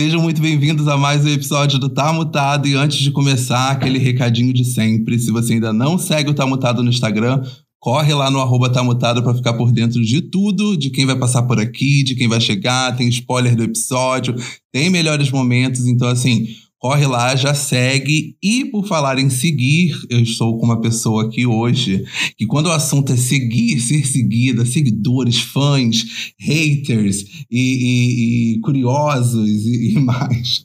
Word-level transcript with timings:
Sejam 0.00 0.22
muito 0.22 0.40
bem-vindos 0.40 0.88
a 0.88 0.96
mais 0.96 1.26
um 1.26 1.28
episódio 1.28 1.78
do 1.78 1.90
Tá 1.90 2.10
Mutado. 2.10 2.66
E 2.66 2.74
antes 2.74 2.96
de 3.00 3.10
começar, 3.10 3.70
aquele 3.70 3.98
recadinho 3.98 4.50
de 4.50 4.64
sempre. 4.64 5.18
Se 5.18 5.30
você 5.30 5.52
ainda 5.52 5.74
não 5.74 5.98
segue 5.98 6.30
o 6.30 6.34
Tá 6.34 6.46
Mutado 6.46 6.82
no 6.82 6.88
Instagram, 6.88 7.42
corre 7.78 8.14
lá 8.14 8.30
no 8.30 8.40
arroba 8.40 8.70
Tá 8.70 8.82
Mutado 8.82 9.22
pra 9.22 9.34
ficar 9.34 9.52
por 9.52 9.70
dentro 9.70 10.00
de 10.00 10.22
tudo, 10.22 10.74
de 10.74 10.88
quem 10.88 11.04
vai 11.04 11.18
passar 11.18 11.42
por 11.42 11.60
aqui, 11.60 12.02
de 12.02 12.14
quem 12.14 12.28
vai 12.28 12.40
chegar, 12.40 12.96
tem 12.96 13.10
spoiler 13.10 13.54
do 13.54 13.62
episódio, 13.62 14.34
tem 14.72 14.88
melhores 14.88 15.30
momentos. 15.30 15.86
Então, 15.86 16.08
assim, 16.08 16.46
Corre 16.80 17.06
lá, 17.06 17.36
já 17.36 17.52
segue. 17.52 18.36
E 18.42 18.64
por 18.64 18.86
falar 18.86 19.18
em 19.18 19.28
seguir, 19.28 19.94
eu 20.08 20.20
estou 20.20 20.56
com 20.56 20.64
uma 20.64 20.80
pessoa 20.80 21.26
aqui 21.26 21.44
hoje 21.44 22.06
que, 22.38 22.46
quando 22.46 22.68
o 22.68 22.72
assunto 22.72 23.12
é 23.12 23.16
seguir, 23.18 23.78
ser 23.80 24.06
seguida, 24.06 24.64
seguidores, 24.64 25.38
fãs, 25.40 26.32
haters 26.40 27.44
e, 27.50 27.60
e, 27.60 28.54
e 28.54 28.60
curiosos 28.60 29.46
e, 29.46 29.92
e, 29.92 30.00
mais, 30.00 30.64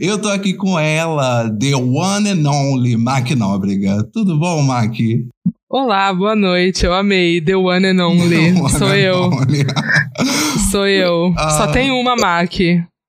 eu 0.00 0.20
tô 0.20 0.30
aqui 0.30 0.52
com 0.52 0.76
ela, 0.76 1.48
the 1.48 1.76
one 1.76 2.28
and 2.28 2.50
only 2.50 2.96
Mac 2.96 3.30
Nóbrega. 3.30 4.02
Tudo 4.12 4.36
bom, 4.36 4.62
Mac? 4.62 4.96
Olá, 5.70 6.12
boa 6.12 6.34
noite. 6.34 6.84
Eu 6.84 6.92
amei. 6.92 7.40
The 7.40 7.54
one 7.54 7.86
and 7.86 8.04
only. 8.04 8.50
One 8.60 8.68
Sou 8.68 8.92
eu. 8.94 9.22
Only. 9.22 9.64
Sou 10.72 10.86
eu. 10.88 11.32
Ah. 11.36 11.50
Só 11.50 11.66
tem 11.68 11.92
uma 11.92 12.16
Mac. 12.16 12.52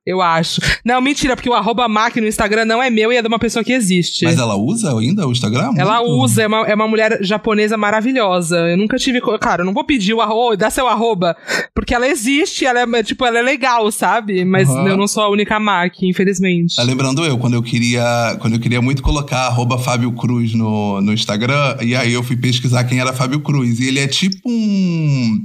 Eu 0.06 0.22
acho. 0.22 0.60
Não, 0.84 1.00
mentira, 1.00 1.34
porque 1.34 1.50
o 1.50 1.54
arroba 1.54 1.88
Mac 1.88 2.18
no 2.18 2.28
Instagram 2.28 2.66
não 2.66 2.84
é 2.84 2.90
meu 2.90 3.12
e 3.12 3.16
é 3.16 3.22
de 3.22 3.28
uma 3.28 3.40
pessoa 3.40 3.64
que 3.64 3.72
existe. 3.72 4.26
Mas 4.26 4.38
ela 4.38 4.56
usa 4.56 4.98
ainda 5.00 5.26
o 5.26 5.32
Instagram? 5.32 5.72
Ela 5.78 6.02
usa, 6.02 6.44
é 6.44 6.48
uma, 6.48 6.68
é 6.68 6.76
uma 6.76 6.88
mulher 6.88 7.20
japonesa 7.22 7.78
maravilhosa. 7.78 8.58
Eu 8.58 8.78
nunca 8.78 8.98
tive. 8.98 9.22
Cara, 9.40 9.62
eu 9.62 9.66
não 9.66 9.74
vou 9.74 9.86
pedir 9.86 10.14
o 10.14 10.20
arroba, 10.20 10.58
dá 10.58 10.70
seu 10.70 10.88
arroba, 10.88 11.38
porque 11.74 11.96
ela 11.96 12.08
existe, 12.08 12.66
ela 12.66 12.82
é, 12.82 13.04
tipo, 13.04 13.26
ela 13.26 13.40
é 13.40 13.42
legal, 13.42 13.90
sabe? 13.92 14.44
Mas 14.44 14.68
uhum. 14.68 14.88
eu 14.90 14.98
não 14.98 15.08
sou 15.08 15.24
a 15.24 15.30
única 15.30 15.58
Mac, 15.58 15.94
infelizmente. 16.02 16.76
Tá 16.76 16.84
lembrando 16.84 17.24
eu, 17.24 17.38
quando 17.38 17.54
eu 17.54 17.64
queria. 17.64 18.36
Quando 18.42 18.56
eu 18.56 18.60
queria 18.60 18.82
muito 18.82 19.02
colocar 19.02 19.48
arroba 19.48 19.78
Fábio 19.78 20.12
Cruz 20.12 20.54
no, 20.54 21.00
no 21.00 21.14
Instagram, 21.14 21.78
e 21.82 21.96
aí 21.96 22.12
eu 22.12 22.24
fui 22.24 22.36
pesquisar 22.36 22.84
quem 22.84 23.00
era 23.00 23.14
Fábio 23.14 23.40
Cruz. 23.40 23.80
E 23.80 23.88
ele 23.88 24.00
é 24.00 24.08
tipo 24.08 24.50
um. 24.50 25.40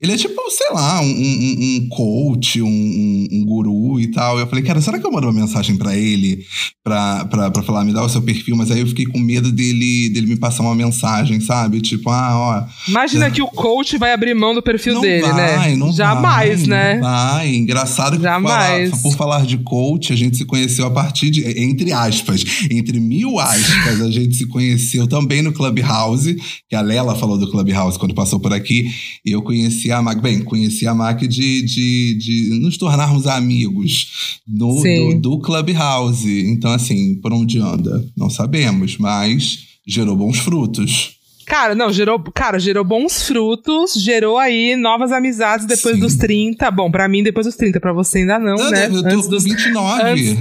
Ele 0.00 0.12
é 0.12 0.16
tipo, 0.16 0.40
sei 0.50 0.70
lá, 0.72 1.00
um, 1.00 1.06
um, 1.06 1.56
um 1.60 1.88
coach, 1.88 2.62
um, 2.62 3.28
um 3.32 3.44
guru 3.44 4.00
e 4.00 4.08
tal. 4.08 4.38
Eu 4.38 4.46
falei, 4.46 4.64
cara, 4.64 4.80
será 4.80 4.98
que 4.98 5.06
eu 5.06 5.10
mando 5.10 5.26
uma 5.26 5.32
mensagem 5.32 5.76
para 5.76 5.96
ele 5.96 6.44
pra, 6.82 7.24
pra, 7.24 7.50
pra 7.50 7.62
falar, 7.62 7.84
me 7.84 7.92
dá 7.92 8.04
o 8.04 8.08
seu 8.08 8.22
perfil? 8.22 8.56
Mas 8.56 8.70
aí 8.70 8.80
eu 8.80 8.86
fiquei 8.86 9.06
com 9.06 9.18
medo 9.18 9.52
dele, 9.52 10.08
dele 10.08 10.26
me 10.26 10.36
passar 10.36 10.62
uma 10.62 10.74
mensagem, 10.74 11.40
sabe? 11.40 11.80
Tipo, 11.80 12.10
ah, 12.10 12.66
ó. 12.66 12.90
Imagina 12.90 13.30
que 13.30 13.42
o 13.42 13.46
coach 13.46 13.98
vai 13.98 14.12
abrir 14.12 14.34
mão 14.34 14.54
do 14.54 14.62
perfil 14.62 14.94
não 14.94 15.00
dele, 15.00 15.22
vai, 15.22 15.70
né? 15.70 15.76
Não 15.76 15.92
Jamais, 15.92 16.66
vai, 16.66 16.68
né? 16.68 16.94
Não 16.94 17.02
vai. 17.02 17.54
Engraçado 17.54 18.18
que. 18.18 18.22
Por, 18.22 18.42
falar, 18.42 18.90
por 19.02 19.16
falar 19.16 19.46
de 19.46 19.58
coach, 19.58 20.12
a 20.12 20.16
gente 20.16 20.36
se 20.36 20.44
conheceu 20.44 20.86
a 20.86 20.90
partir 20.90 21.30
de, 21.30 21.44
entre 21.60 21.92
aspas, 21.92 22.44
entre 22.70 23.00
mil 23.00 23.38
aspas, 23.38 24.00
a 24.00 24.10
gente 24.10 24.34
se 24.34 24.46
conheceu 24.46 25.06
também 25.06 25.42
no 25.42 25.52
Clubhouse, 25.52 26.36
que 26.68 26.76
a 26.76 26.80
Lela 26.80 27.14
falou 27.14 27.36
do 27.36 27.50
Clubhouse 27.50 27.98
quando 27.98 28.14
passou 28.14 28.40
por 28.40 28.52
aqui. 28.52 28.88
E 29.24 29.32
eu 29.32 29.42
conheci 29.42 29.57
a 29.92 30.02
Mac, 30.02 30.20
bem, 30.20 30.42
conheci 30.42 30.86
a 30.86 30.94
Mac 30.94 31.20
de, 31.20 31.62
de, 31.62 32.14
de 32.14 32.60
nos 32.60 32.76
tornarmos 32.76 33.26
amigos 33.26 34.40
no, 34.46 34.82
do, 34.82 35.20
do 35.20 35.38
Clubhouse. 35.40 36.28
Então, 36.46 36.72
assim, 36.72 37.14
por 37.16 37.32
onde 37.32 37.58
anda? 37.58 38.04
Não 38.16 38.28
sabemos, 38.28 38.98
mas 38.98 39.60
gerou 39.86 40.16
bons 40.16 40.38
frutos. 40.38 41.18
Cara, 41.48 41.74
não, 41.74 41.90
gerou, 41.90 42.22
cara, 42.34 42.58
gerou 42.58 42.84
bons 42.84 43.22
frutos, 43.22 43.94
gerou 43.94 44.36
aí 44.36 44.76
novas 44.76 45.10
amizades 45.12 45.66
depois 45.66 45.94
Sim. 45.94 46.00
dos 46.00 46.14
30. 46.14 46.70
Bom, 46.70 46.90
para 46.90 47.08
mim 47.08 47.22
depois 47.22 47.46
dos 47.46 47.56
30, 47.56 47.80
para 47.80 47.92
você 47.92 48.18
ainda 48.18 48.38
não, 48.38 48.56
não 48.56 48.70
né? 48.70 48.86
Eu 48.86 49.02
tô 49.02 49.08
antes 49.08 49.28
dos 49.28 49.44
29. 49.44 50.02
Antes, 50.02 50.38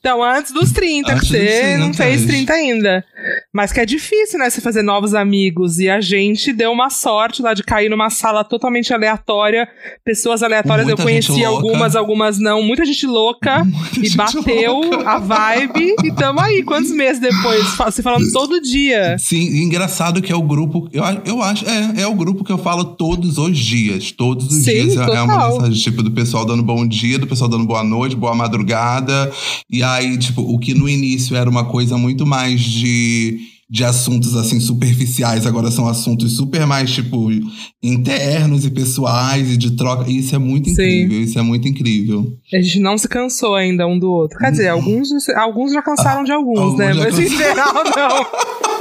então, 0.00 0.22
antes 0.22 0.52
dos 0.52 0.72
30, 0.72 1.12
antes 1.12 1.28
que 1.28 1.36
você 1.36 1.76
não 1.76 1.92
fez 1.92 2.24
30 2.24 2.52
ainda. 2.52 3.04
Mas 3.52 3.72
que 3.72 3.80
é 3.80 3.84
difícil, 3.84 4.38
né, 4.38 4.48
você 4.48 4.60
fazer 4.60 4.80
novos 4.80 5.12
amigos. 5.12 5.78
E 5.78 5.90
a 5.90 6.00
gente 6.00 6.52
deu 6.52 6.70
uma 6.70 6.88
sorte 6.88 7.42
lá 7.42 7.52
de 7.52 7.62
cair 7.62 7.90
numa 7.90 8.08
sala 8.08 8.44
totalmente 8.44 8.94
aleatória. 8.94 9.68
Pessoas 10.04 10.42
aleatórias, 10.42 10.86
Muita 10.86 11.02
eu 11.02 11.04
conheci 11.04 11.44
algumas, 11.44 11.96
algumas 11.96 12.38
não. 12.38 12.62
Muita 12.62 12.84
gente 12.84 13.06
louca. 13.06 13.64
Muita 13.68 14.00
e 14.00 14.04
gente 14.04 14.16
bateu 14.16 14.80
louca. 14.80 15.10
a 15.10 15.18
vibe. 15.18 15.94
E 16.04 16.12
tamo 16.12 16.40
aí, 16.40 16.62
quantos 16.62 16.92
meses 16.92 17.20
depois? 17.20 17.64
Você 17.76 18.00
falando 18.00 18.32
todo 18.32 18.60
dia. 18.60 19.16
Sim, 19.18 19.62
engraçado 19.62 20.22
que 20.22 20.32
é 20.32 20.36
o 20.36 20.42
grupo. 20.42 20.88
Eu, 20.92 21.02
eu 21.24 21.42
acho, 21.42 21.68
é, 21.68 22.02
é 22.02 22.06
o 22.06 22.14
grupo 22.14 22.44
que 22.44 22.52
eu 22.52 22.58
falo 22.58 22.84
todos 22.84 23.36
os 23.36 23.58
dias. 23.58 24.12
Todos 24.12 24.46
os 24.46 24.64
Sim, 24.64 24.72
dias 24.72 24.94
total. 24.94 25.14
é 25.14 25.22
uma 25.22 25.48
mensagem 25.50 25.82
tipo 25.82 26.02
do 26.02 26.12
pessoal 26.12 26.44
dando 26.44 26.62
bom 26.62 26.86
dia, 26.86 27.18
do 27.18 27.26
pessoal 27.26 27.50
dando 27.50 27.66
boa 27.66 27.82
noite, 27.82 28.14
boa 28.14 28.34
madrugada. 28.34 29.30
E 29.70 29.82
aí, 29.82 30.16
tipo, 30.16 30.42
o 30.42 30.58
que 30.58 30.74
no 30.74 30.88
início 30.88 31.36
era 31.36 31.48
uma 31.48 31.64
coisa 31.64 31.96
muito 31.98 32.26
mais 32.26 32.60
de 32.60 33.38
de 33.70 33.84
assuntos 33.84 34.34
assim 34.34 34.58
superficiais, 34.60 35.46
agora 35.46 35.70
são 35.70 35.86
assuntos 35.86 36.36
super 36.36 36.66
mais 36.66 36.90
tipo 36.90 37.28
internos 37.82 38.64
e 38.64 38.70
pessoais 38.70 39.50
e 39.52 39.56
de 39.58 39.72
troca. 39.72 40.10
E 40.10 40.18
isso 40.18 40.34
é 40.34 40.38
muito 40.38 40.70
incrível, 40.70 41.18
Sim. 41.18 41.22
isso 41.22 41.38
é 41.38 41.42
muito 41.42 41.68
incrível. 41.68 42.32
A 42.52 42.62
gente 42.62 42.80
não 42.80 42.96
se 42.96 43.06
cansou 43.06 43.54
ainda 43.54 43.86
um 43.86 43.98
do 43.98 44.10
outro. 44.10 44.38
Quer 44.38 44.52
dizer, 44.52 44.68
alguns, 44.68 45.10
alguns 45.36 45.72
já 45.72 45.82
cansaram 45.82 46.22
ah, 46.22 46.24
de 46.24 46.32
alguns, 46.32 46.58
alguns 46.58 46.78
né? 46.78 46.94
Mas 46.94 47.18
em 47.18 47.28
geral 47.28 47.74
não. 47.74 48.68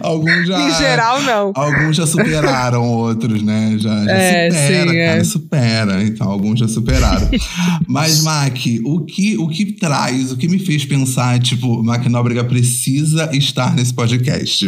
alguns 0.00 0.46
já. 0.46 0.60
Em 0.60 0.74
geral, 0.74 1.22
não. 1.22 1.52
Alguns 1.54 1.96
já 1.96 2.06
superaram 2.06 2.82
outros, 2.88 3.42
né? 3.42 3.76
Já, 3.78 4.04
já 4.04 4.12
é, 4.12 4.50
supera, 4.50 4.68
sim, 4.68 4.86
cara, 4.86 5.18
é. 5.18 5.24
supera. 5.24 6.02
Então, 6.02 6.30
alguns 6.30 6.60
já 6.60 6.68
superaram. 6.68 7.28
Mas, 7.86 8.22
Mac, 8.22 8.56
o 8.84 9.04
que, 9.04 9.36
o 9.36 9.48
que 9.48 9.72
traz, 9.72 10.32
o 10.32 10.36
que 10.36 10.48
me 10.48 10.58
fez 10.58 10.84
pensar, 10.84 11.38
tipo, 11.40 11.82
Mac 11.82 12.04
Nóbrega 12.06 12.44
precisa 12.44 13.30
estar 13.32 13.74
nesse 13.74 13.92
podcast. 13.92 14.66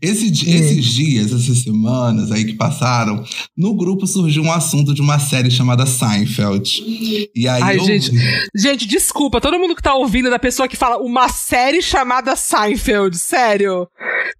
Esse, 0.00 0.26
hum. 0.26 0.54
Esses 0.54 0.84
dias, 0.84 1.32
essas 1.32 1.58
semanas 1.58 2.30
aí 2.30 2.44
que 2.44 2.54
passaram, 2.54 3.24
no 3.56 3.74
grupo 3.74 4.06
surgiu 4.06 4.42
um 4.42 4.52
assunto 4.52 4.94
de 4.94 5.00
uma 5.00 5.18
série 5.18 5.50
chamada 5.50 5.86
Seinfeld. 5.86 6.82
E 7.34 7.48
aí. 7.48 7.62
Ai, 7.62 7.76
eu... 7.78 7.84
gente, 7.84 8.10
gente, 8.54 8.86
desculpa, 8.86 9.40
todo 9.40 9.58
mundo 9.58 9.74
que 9.74 9.82
tá 9.82 9.94
ouvindo 9.94 10.30
da 10.30 10.38
pessoa 10.38 10.68
que 10.68 10.76
fala 10.76 10.98
uma 10.98 11.28
série 11.28 11.82
chamada 11.82 12.36
Seinfeld, 12.36 13.16
sério. 13.18 13.88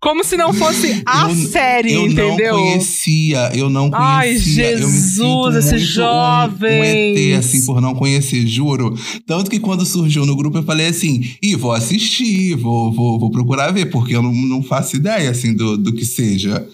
Como 0.00 0.15
se 0.24 0.36
não 0.36 0.52
fosse 0.52 1.02
a 1.06 1.30
eu, 1.30 1.36
série, 1.48 1.92
eu 1.92 2.06
entendeu? 2.06 2.36
Eu 2.38 2.52
não 2.52 2.62
conhecia, 2.62 3.50
eu 3.54 3.70
não 3.70 3.90
conhecia. 3.90 4.06
Ai, 4.06 4.38
Jesus, 4.38 5.56
esse 5.56 5.78
jovem. 5.78 6.80
Um, 6.80 7.14
um 7.14 7.34
ET, 7.34 7.38
assim, 7.38 7.64
por 7.64 7.80
não 7.80 7.94
conhecer, 7.94 8.46
juro. 8.46 8.94
Tanto 9.26 9.50
que 9.50 9.58
quando 9.58 9.84
surgiu 9.84 10.24
no 10.26 10.36
grupo, 10.36 10.58
eu 10.58 10.62
falei 10.62 10.88
assim, 10.88 11.22
e 11.42 11.54
vou 11.54 11.72
assistir, 11.72 12.54
vou, 12.56 12.92
vou, 12.92 13.18
vou 13.18 13.30
procurar 13.30 13.72
ver, 13.72 13.86
porque 13.86 14.14
eu 14.14 14.22
não, 14.22 14.32
não 14.32 14.62
faço 14.62 14.96
ideia, 14.96 15.30
assim, 15.30 15.54
do, 15.54 15.76
do 15.76 15.92
que 15.92 16.04
seja. 16.04 16.66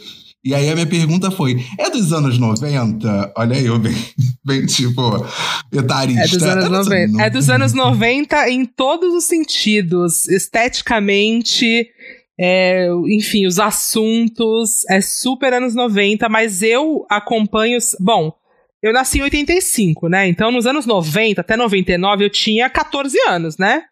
E 0.45 0.57
aí 0.57 0.69
a 0.69 0.75
minha 0.75 0.87
pergunta 0.87 1.31
foi: 1.31 1.65
é 1.79 1.89
dos 1.89 2.13
anos 2.13 2.37
90? 2.37 3.33
Olha 3.37 3.57
aí, 3.57 3.67
eu 3.67 3.79
bem, 3.79 3.95
bem 4.45 4.67
tipo, 4.67 5.25
etarista. 5.73 6.23
É 6.23 6.27
dos 6.27 6.43
anos, 6.43 6.65
é 6.65 6.69
90. 7.07 7.23
É 7.23 7.31
dos 7.31 7.51
anos 7.51 7.73
90 7.73 8.51
em 8.51 8.65
todos 8.65 9.15
os 9.15 9.25
sentidos. 9.25 10.27
Esteticamente, 10.27 11.87
é, 12.45 12.89
enfim, 13.07 13.47
os 13.47 13.61
assuntos. 13.61 14.85
É 14.91 15.01
super 15.01 15.53
anos 15.53 15.77
90, 15.77 16.29
mas 16.29 16.61
eu 16.61 17.07
acompanho. 17.09 17.79
Bom, 18.01 18.33
eu 18.83 18.93
nasci 18.93 19.21
em 19.21 19.23
85, 19.23 20.09
né? 20.09 20.27
Então, 20.27 20.51
nos 20.51 20.67
anos 20.67 20.85
90 20.85 21.41
até 21.41 21.57
99, 21.57 22.25
eu 22.25 22.31
tinha 22.31 22.69
14 22.69 23.17
anos, 23.29 23.57
né? 23.57 23.85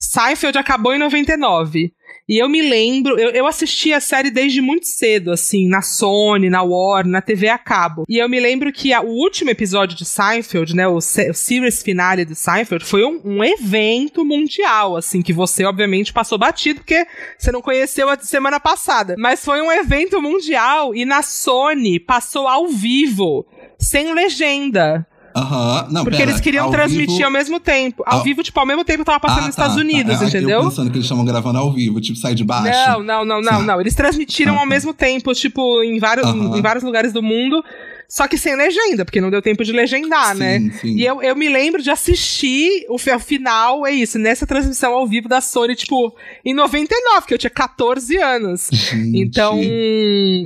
Seinfeld 0.00 0.58
acabou 0.58 0.94
em 0.94 0.98
99. 0.98 1.92
E 2.26 2.42
eu 2.42 2.48
me 2.48 2.62
lembro, 2.62 3.18
eu, 3.18 3.30
eu 3.30 3.46
assisti 3.46 3.92
a 3.92 4.00
série 4.00 4.30
desde 4.30 4.62
muito 4.62 4.86
cedo, 4.86 5.30
assim, 5.30 5.68
na 5.68 5.82
Sony, 5.82 6.48
na 6.48 6.62
Warner, 6.62 7.12
na 7.12 7.20
TV 7.20 7.48
a 7.48 7.58
cabo. 7.58 8.04
E 8.08 8.16
eu 8.16 8.28
me 8.30 8.40
lembro 8.40 8.72
que 8.72 8.94
a, 8.94 9.02
o 9.02 9.08
último 9.08 9.50
episódio 9.50 9.96
de 9.96 10.06
Seinfeld, 10.06 10.74
né, 10.74 10.88
o, 10.88 10.96
o 10.96 11.00
series 11.00 11.82
finale 11.82 12.24
de 12.24 12.34
Seinfeld, 12.34 12.84
foi 12.84 13.04
um, 13.04 13.20
um, 13.22 13.44
evento 13.44 14.24
mundial, 14.24 14.96
assim, 14.96 15.20
que 15.20 15.34
você, 15.34 15.64
obviamente, 15.64 16.14
passou 16.14 16.38
batido, 16.38 16.80
porque 16.80 17.06
você 17.38 17.52
não 17.52 17.60
conheceu 17.60 18.08
a 18.08 18.18
semana 18.18 18.58
passada. 18.58 19.16
Mas 19.18 19.44
foi 19.44 19.60
um 19.60 19.70
evento 19.70 20.20
mundial 20.22 20.94
e 20.94 21.04
na 21.04 21.20
Sony 21.20 22.00
passou 22.00 22.48
ao 22.48 22.68
vivo, 22.68 23.46
sem 23.78 24.14
legenda. 24.14 25.06
Aham, 25.36 25.88
não, 25.90 26.04
Porque 26.04 26.18
pera, 26.18 26.30
eles 26.30 26.40
queriam 26.40 26.70
transmitir 26.70 27.16
vivo... 27.16 27.24
ao 27.24 27.30
mesmo 27.30 27.58
tempo. 27.58 28.04
Ao, 28.06 28.18
ao, 28.18 28.24
vivo, 28.24 28.40
tipo, 28.40 28.60
ao 28.60 28.64
mesmo 28.64 28.84
tempo 28.84 29.04
tava 29.04 29.18
passando 29.18 29.44
ah, 29.44 29.46
nos 29.46 29.56
tá, 29.56 29.62
Estados 29.64 29.74
tá. 29.74 29.80
Unidos, 29.80 30.18
tá. 30.18 30.26
entendeu? 30.26 30.60
Eu 30.60 30.68
pensando 30.68 30.90
que 30.90 30.96
eles 30.96 31.06
estavam 31.06 31.24
gravando 31.24 31.58
ao 31.58 31.72
vivo, 31.72 32.00
tipo, 32.00 32.16
sai 32.16 32.36
de 32.36 32.44
baixo. 32.44 33.00
Não, 33.00 33.02
não, 33.02 33.24
não, 33.24 33.42
não, 33.42 33.62
não. 33.62 33.80
Eles 33.80 33.96
transmitiram 33.96 34.54
ah, 34.54 34.58
ao 34.58 34.62
tá. 34.62 34.66
mesmo 34.66 34.94
tempo, 34.94 35.34
tipo, 35.34 35.82
em 35.82 35.98
vários, 35.98 36.28
em 36.28 36.62
vários 36.62 36.84
lugares 36.84 37.12
do 37.12 37.20
mundo. 37.20 37.64
Só 38.08 38.28
que 38.28 38.36
sem 38.38 38.54
legenda, 38.54 39.04
porque 39.04 39.20
não 39.20 39.30
deu 39.30 39.42
tempo 39.42 39.64
de 39.64 39.72
legendar, 39.72 40.32
sim, 40.32 40.38
né? 40.38 40.70
Sim. 40.80 40.96
E 40.96 41.04
eu, 41.04 41.22
eu 41.22 41.34
me 41.34 41.48
lembro 41.48 41.82
de 41.82 41.90
assistir 41.90 42.86
o, 42.88 42.94
o 42.94 43.18
final, 43.18 43.86
é 43.86 43.92
isso, 43.92 44.18
nessa 44.18 44.46
transmissão 44.46 44.92
ao 44.92 45.06
vivo 45.06 45.28
da 45.28 45.40
Sony, 45.40 45.74
tipo, 45.74 46.14
em 46.44 46.54
99, 46.54 47.26
que 47.26 47.34
eu 47.34 47.38
tinha 47.38 47.50
14 47.50 48.16
anos. 48.18 48.68
Gente. 48.72 49.18
Então, 49.18 49.60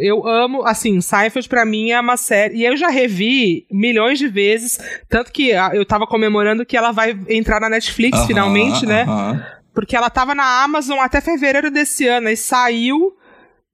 eu 0.00 0.26
amo, 0.26 0.64
assim, 0.64 1.00
Seinfeld 1.00 1.48
pra 1.48 1.64
mim 1.64 1.90
é 1.90 2.00
uma 2.00 2.16
série. 2.16 2.58
E 2.58 2.64
eu 2.64 2.76
já 2.76 2.88
revi 2.88 3.66
milhões 3.70 4.18
de 4.18 4.28
vezes, 4.28 4.78
tanto 5.08 5.32
que 5.32 5.50
eu 5.72 5.84
tava 5.84 6.06
comemorando 6.06 6.64
que 6.64 6.76
ela 6.76 6.92
vai 6.92 7.18
entrar 7.28 7.60
na 7.60 7.68
Netflix 7.68 8.18
Aham, 8.18 8.26
finalmente, 8.26 8.86
né? 8.86 9.02
aham. 9.02 9.44
Porque 9.74 9.94
ela 9.96 10.10
tava 10.10 10.34
na 10.34 10.62
Amazon 10.64 10.98
até 10.98 11.20
fevereiro 11.20 11.70
desse 11.70 12.06
ano, 12.06 12.28
e 12.28 12.36
saiu. 12.36 13.14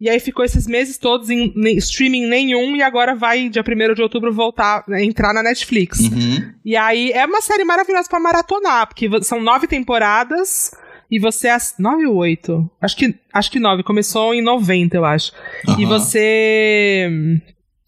E 0.01 0.11
aí 0.11 0.19
ficou 0.21 0.45
esses 0.45 0.67
meses 0.67 0.99
todos 0.99 1.31
em 1.31 1.53
streaming 1.79 2.27
nenhum, 2.27 2.75
e 2.77 2.83
agora 2.83 3.15
vai, 3.15 3.49
dia 3.49 3.63
1 3.63 3.95
de 3.95 4.03
outubro, 4.03 4.33
voltar, 4.33 4.85
né, 4.89 5.03
entrar 5.05 5.33
na 5.33 5.43
Netflix. 5.43 6.01
Uhum. 6.01 6.53
E 6.65 6.77
aí 6.77 7.11
é 7.13 7.25
uma 7.25 7.41
série 7.41 7.65
maravilhosa 7.65 8.09
pra 8.09 8.19
maratonar, 8.21 8.87
porque 8.89 9.09
são 9.23 9.41
nove 9.41 9.67
temporadas 9.67 10.73
e 11.11 11.19
você. 11.19 11.49
ass- 11.49 11.77
Nove 11.79 12.07
ou 12.07 12.17
oito? 12.17 12.69
Acho 12.81 12.97
que, 12.97 13.15
acho 13.33 13.51
que 13.51 13.61
nove. 13.61 13.83
Começou 13.83 14.35
em 14.35 14.43
90, 14.43 14.97
eu 14.97 15.05
acho. 15.05 15.33
E 15.79 15.85
Aham. 15.85 15.87
você. 15.99 17.09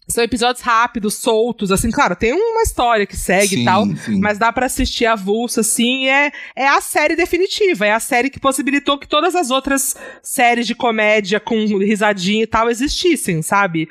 São 0.07 0.23
episódios 0.23 0.63
rápidos, 0.63 1.15
soltos, 1.15 1.71
assim, 1.71 1.91
claro, 1.91 2.15
tem 2.15 2.31
uma 2.31 2.61
história 2.61 3.05
que 3.05 3.15
segue 3.17 3.55
Sim, 3.55 3.61
e 3.61 3.65
tal. 3.65 3.85
sim. 3.97 4.19
Mas 4.19 4.37
dá 4.37 4.53
pra 4.53 4.67
assistir 4.67 5.05
avulso, 5.05 5.59
assim, 5.59 6.07
é, 6.07 6.31
é 6.55 6.67
a 6.67 6.79
série 6.79 7.15
definitiva. 7.15 7.85
É 7.85 7.91
a 7.91 7.99
série 7.99 8.29
que 8.29 8.39
possibilitou 8.39 8.97
que 8.97 9.07
todas 9.07 9.35
as 9.35 9.51
outras 9.51 9.95
séries 10.23 10.65
de 10.65 10.73
comédia 10.73 11.39
com 11.39 11.55
risadinha 11.79 12.43
e 12.43 12.47
tal 12.47 12.69
existissem, 12.69 13.41
sabe? 13.41 13.89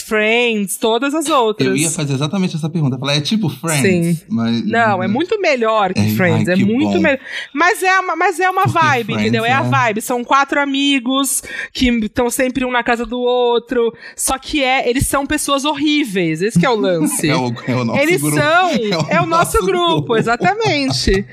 Friends, 0.00 0.76
todas 0.76 1.14
as 1.14 1.28
outras. 1.28 1.68
Eu 1.68 1.76
ia 1.76 1.90
fazer 1.90 2.14
exatamente 2.14 2.56
essa 2.56 2.68
pergunta. 2.70 2.98
Falar, 2.98 3.16
é 3.16 3.20
tipo 3.20 3.48
Friends? 3.48 4.18
Sim. 4.18 4.24
Mas, 4.28 4.64
Não, 4.66 5.02
é 5.02 5.08
muito 5.08 5.40
melhor 5.40 5.92
que 5.92 6.00
É, 6.00 6.08
Friends. 6.14 6.48
ai, 6.48 6.54
é 6.54 6.56
que 6.56 6.64
muito 6.64 6.92
bom. 6.94 7.00
melhor. 7.00 7.18
Mas 7.54 7.82
é 7.82 8.00
uma, 8.00 8.16
mas 8.16 8.40
é 8.40 8.48
uma 8.50 8.62
Porque 8.62 8.78
vibe, 8.78 9.04
Friends 9.04 9.22
entendeu? 9.22 9.44
É 9.44 9.52
a 9.52 9.60
é- 9.60 9.62
vibe. 9.62 10.00
São 10.00 10.24
quatro 10.24 10.60
amigos 10.60 11.42
que 11.72 11.88
estão 11.90 12.30
sempre 12.30 12.64
um 12.64 12.70
na 12.70 12.82
casa 12.82 13.04
do 13.04 13.18
outro. 13.20 13.92
Só 14.16 14.38
que 14.38 14.62
é, 14.62 14.88
eles 14.88 15.06
são 15.06 15.26
pessoas 15.26 15.64
horríveis. 15.64 16.40
Esse 16.42 16.58
que 16.58 16.66
é 16.66 16.70
o 16.70 16.74
lance. 16.76 17.28
É 17.32 17.36
o, 17.36 17.52
é 17.66 17.74
o 17.76 17.84
nosso 17.84 18.00
Eles 18.00 18.20
grupo. 18.20 18.36
são. 18.36 18.70
É 19.12 19.20
o, 19.20 19.26
nosso, 19.26 19.58
grupo, 19.64 20.16
exatamente. 20.16 21.24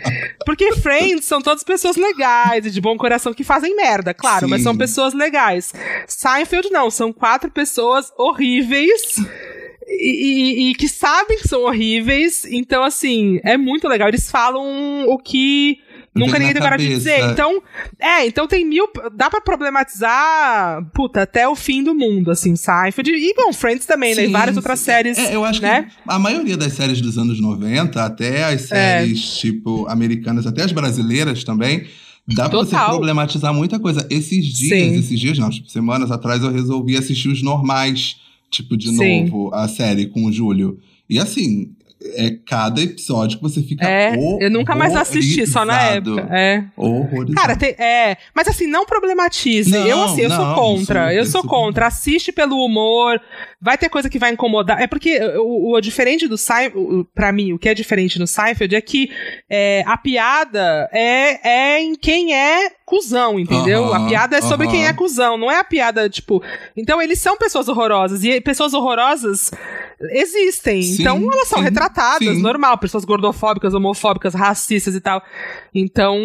Porque 0.46 0.74
Friends 0.74 1.26
são 1.26 1.42
todas 1.42 1.64
pessoas 1.64 1.96
legais 1.96 2.66
e 2.66 2.72
de 2.72 2.82
bom 2.82 2.98
coração 2.98 3.34
que 3.34 3.44
fazem 3.44 3.76
merda, 3.76 4.14
claro, 4.14 4.48
mas 4.50 4.60
Sim. 4.60 4.64
são 4.66 4.78
pessoas 4.78 5.14
legais. 5.14 5.74
Seinfeld 6.08 6.70
não, 6.72 6.90
são 6.90 7.12
quatro 7.14 7.50
pessoas 7.52 8.12
horríveis. 8.18 8.49
E, 9.92 10.68
e- 10.68 10.69
e 10.72 10.75
que 10.75 10.88
sabem 10.88 11.38
que 11.40 11.48
são 11.48 11.63
horríveis, 11.63 12.46
então 12.46 12.84
assim, 12.84 13.40
é 13.44 13.57
muito 13.57 13.88
legal. 13.88 14.07
Eles 14.07 14.30
falam 14.30 15.06
o 15.07 15.18
que 15.18 15.78
nunca 16.16 16.38
ninguém 16.38 16.54
tem 16.54 16.62
coragem 16.62 16.88
de 16.90 16.96
dizer. 16.96 17.19
Então, 17.31 17.62
é, 18.00 18.25
então 18.25 18.48
tem 18.48 18.63
mil. 18.66 18.88
Dá 19.16 19.30
pra 19.30 19.42
problematizar, 19.42 20.86
puta, 20.94 21.24
até 21.24 21.48
o 21.48 21.56
fim 21.56 21.84
do 21.84 21.94
mundo, 21.96 22.31
assim, 22.31 22.56
Seinfeld. 22.56 23.10
E, 23.12 23.34
bom, 23.36 23.51
Friends 23.51 23.86
também, 23.86 24.16
né? 24.16 24.24
E 24.24 24.28
Sim, 24.28 24.31
várias 24.31 24.56
outras 24.57 24.80
sim. 24.80 24.86
séries. 24.86 25.18
É, 25.18 25.36
eu 25.36 25.44
acho 25.44 25.62
né? 25.62 25.84
que 25.84 25.92
a 26.07 26.19
maioria 26.19 26.56
das 26.57 26.74
séries 26.74 27.02
dos 27.02 27.18
anos 27.18 27.40
90, 27.42 28.04
até 28.04 28.44
as 28.45 28.62
séries, 28.62 29.38
tipo, 29.38 29.88
americanas, 29.88 30.45
até 30.45 30.63
as 30.63 30.72
brasileiras 30.72 31.44
também, 31.44 31.86
dá 32.28 32.48
pra 32.48 32.60
você 32.60 32.72
Total. 32.72 32.90
problematizar 32.92 33.54
muita 33.54 33.80
coisa. 33.80 34.06
Esses 34.10 34.45
dias, 34.45 34.69
Sim. 34.80 34.95
esses 35.00 35.19
dias 35.19 35.38
não, 35.38 35.50
tipo, 35.50 35.69
semanas 35.69 36.12
atrás, 36.12 36.44
eu 36.44 36.52
resolvi 36.52 36.95
assistir 36.95 37.28
os 37.30 37.42
normais, 37.42 38.18
tipo, 38.50 38.78
de 38.78 38.90
Sim. 38.96 39.25
novo, 39.25 39.54
a 39.54 39.68
série 39.68 40.07
com 40.07 40.25
o 40.25 40.31
Júlio. 40.31 40.80
E 41.10 41.19
assim, 41.19 41.72
é 42.01 42.31
cada 42.46 42.81
episódio 42.81 43.38
que 43.38 43.44
você 43.44 43.62
fica 43.62 43.86
É, 43.86 44.16
eu 44.40 44.50
nunca 44.50 44.74
mais 44.74 44.96
assisti, 44.96 45.46
só 45.46 45.66
na 45.66 45.81
época. 45.81 46.28
É. 46.31 46.63
Horrorizado. 46.78 47.34
Cara, 47.34 47.56
tem, 47.56 47.72
é. 47.72 48.18
Mas 48.34 48.48
assim, 48.48 48.68
não 48.68 48.86
problematize. 48.86 49.69
Não, 49.69 49.86
eu, 49.86 50.04
assim, 50.04 50.22
eu 50.22 50.30
sou 50.30 50.46
não, 50.46 50.56
contra. 50.56 51.01
super, 51.04 51.18
eu 51.18 51.25
sou 51.25 51.42
super. 51.42 51.56
contra. 51.56 51.88
Assiste 51.88 52.31
pelo 52.31 52.63
humor. 52.63 53.19
Vai 53.62 53.78
ter 53.78 53.90
coisa 53.90 54.10
que 54.10 54.18
vai 54.18 54.32
incomodar. 54.32 54.82
É 54.82 54.88
porque 54.88 55.20
o, 55.38 55.76
o 55.76 55.82
diferente 55.82 56.28
do 56.28 56.38
Seinfeld, 56.38 57.06
pra 57.14 57.32
mim, 57.32 57.52
o 57.52 57.60
que 57.60 57.68
é 57.68 57.74
diferente 57.74 58.18
no 58.18 58.26
Seinfeld 58.26 58.74
é 58.74 58.80
que 58.80 59.12
é, 59.50 59.84
a 59.86 59.98
piada 59.98 60.90
é, 60.94 61.76
é 61.76 61.82
em 61.82 61.94
quem 61.96 62.34
é 62.34 62.70
cuzão, 62.86 63.40
entendeu? 63.40 63.86
Aham, 63.86 64.06
a 64.06 64.10
piada 64.10 64.38
é 64.38 64.42
sobre 64.42 64.66
aham. 64.66 64.76
quem 64.76 64.88
é 64.88 64.94
cuzão, 64.94 65.38
não 65.38 65.52
é 65.52 65.60
a 65.60 65.64
piada, 65.64 66.10
tipo. 66.10 66.42
Então, 66.76 67.02
eles 67.02 67.20
são 67.20 67.38
pessoas 67.38 67.68
horrorosas. 67.68 68.24
E 68.24 68.42
pessoas 68.42 68.74
horrorosas 68.74 69.52
existem. 70.12 70.82
Sim, 70.82 71.02
então, 71.02 71.18
elas 71.32 71.48
são 71.48 71.60
sim, 71.60 71.66
retratadas, 71.66 72.36
sim. 72.36 72.42
normal. 72.42 72.78
Pessoas 72.78 73.06
gordofóbicas, 73.06 73.74
homofóbicas, 73.74 74.34
racistas 74.34 74.96
e 74.96 75.02
tal. 75.02 75.22
Então, 75.76 76.18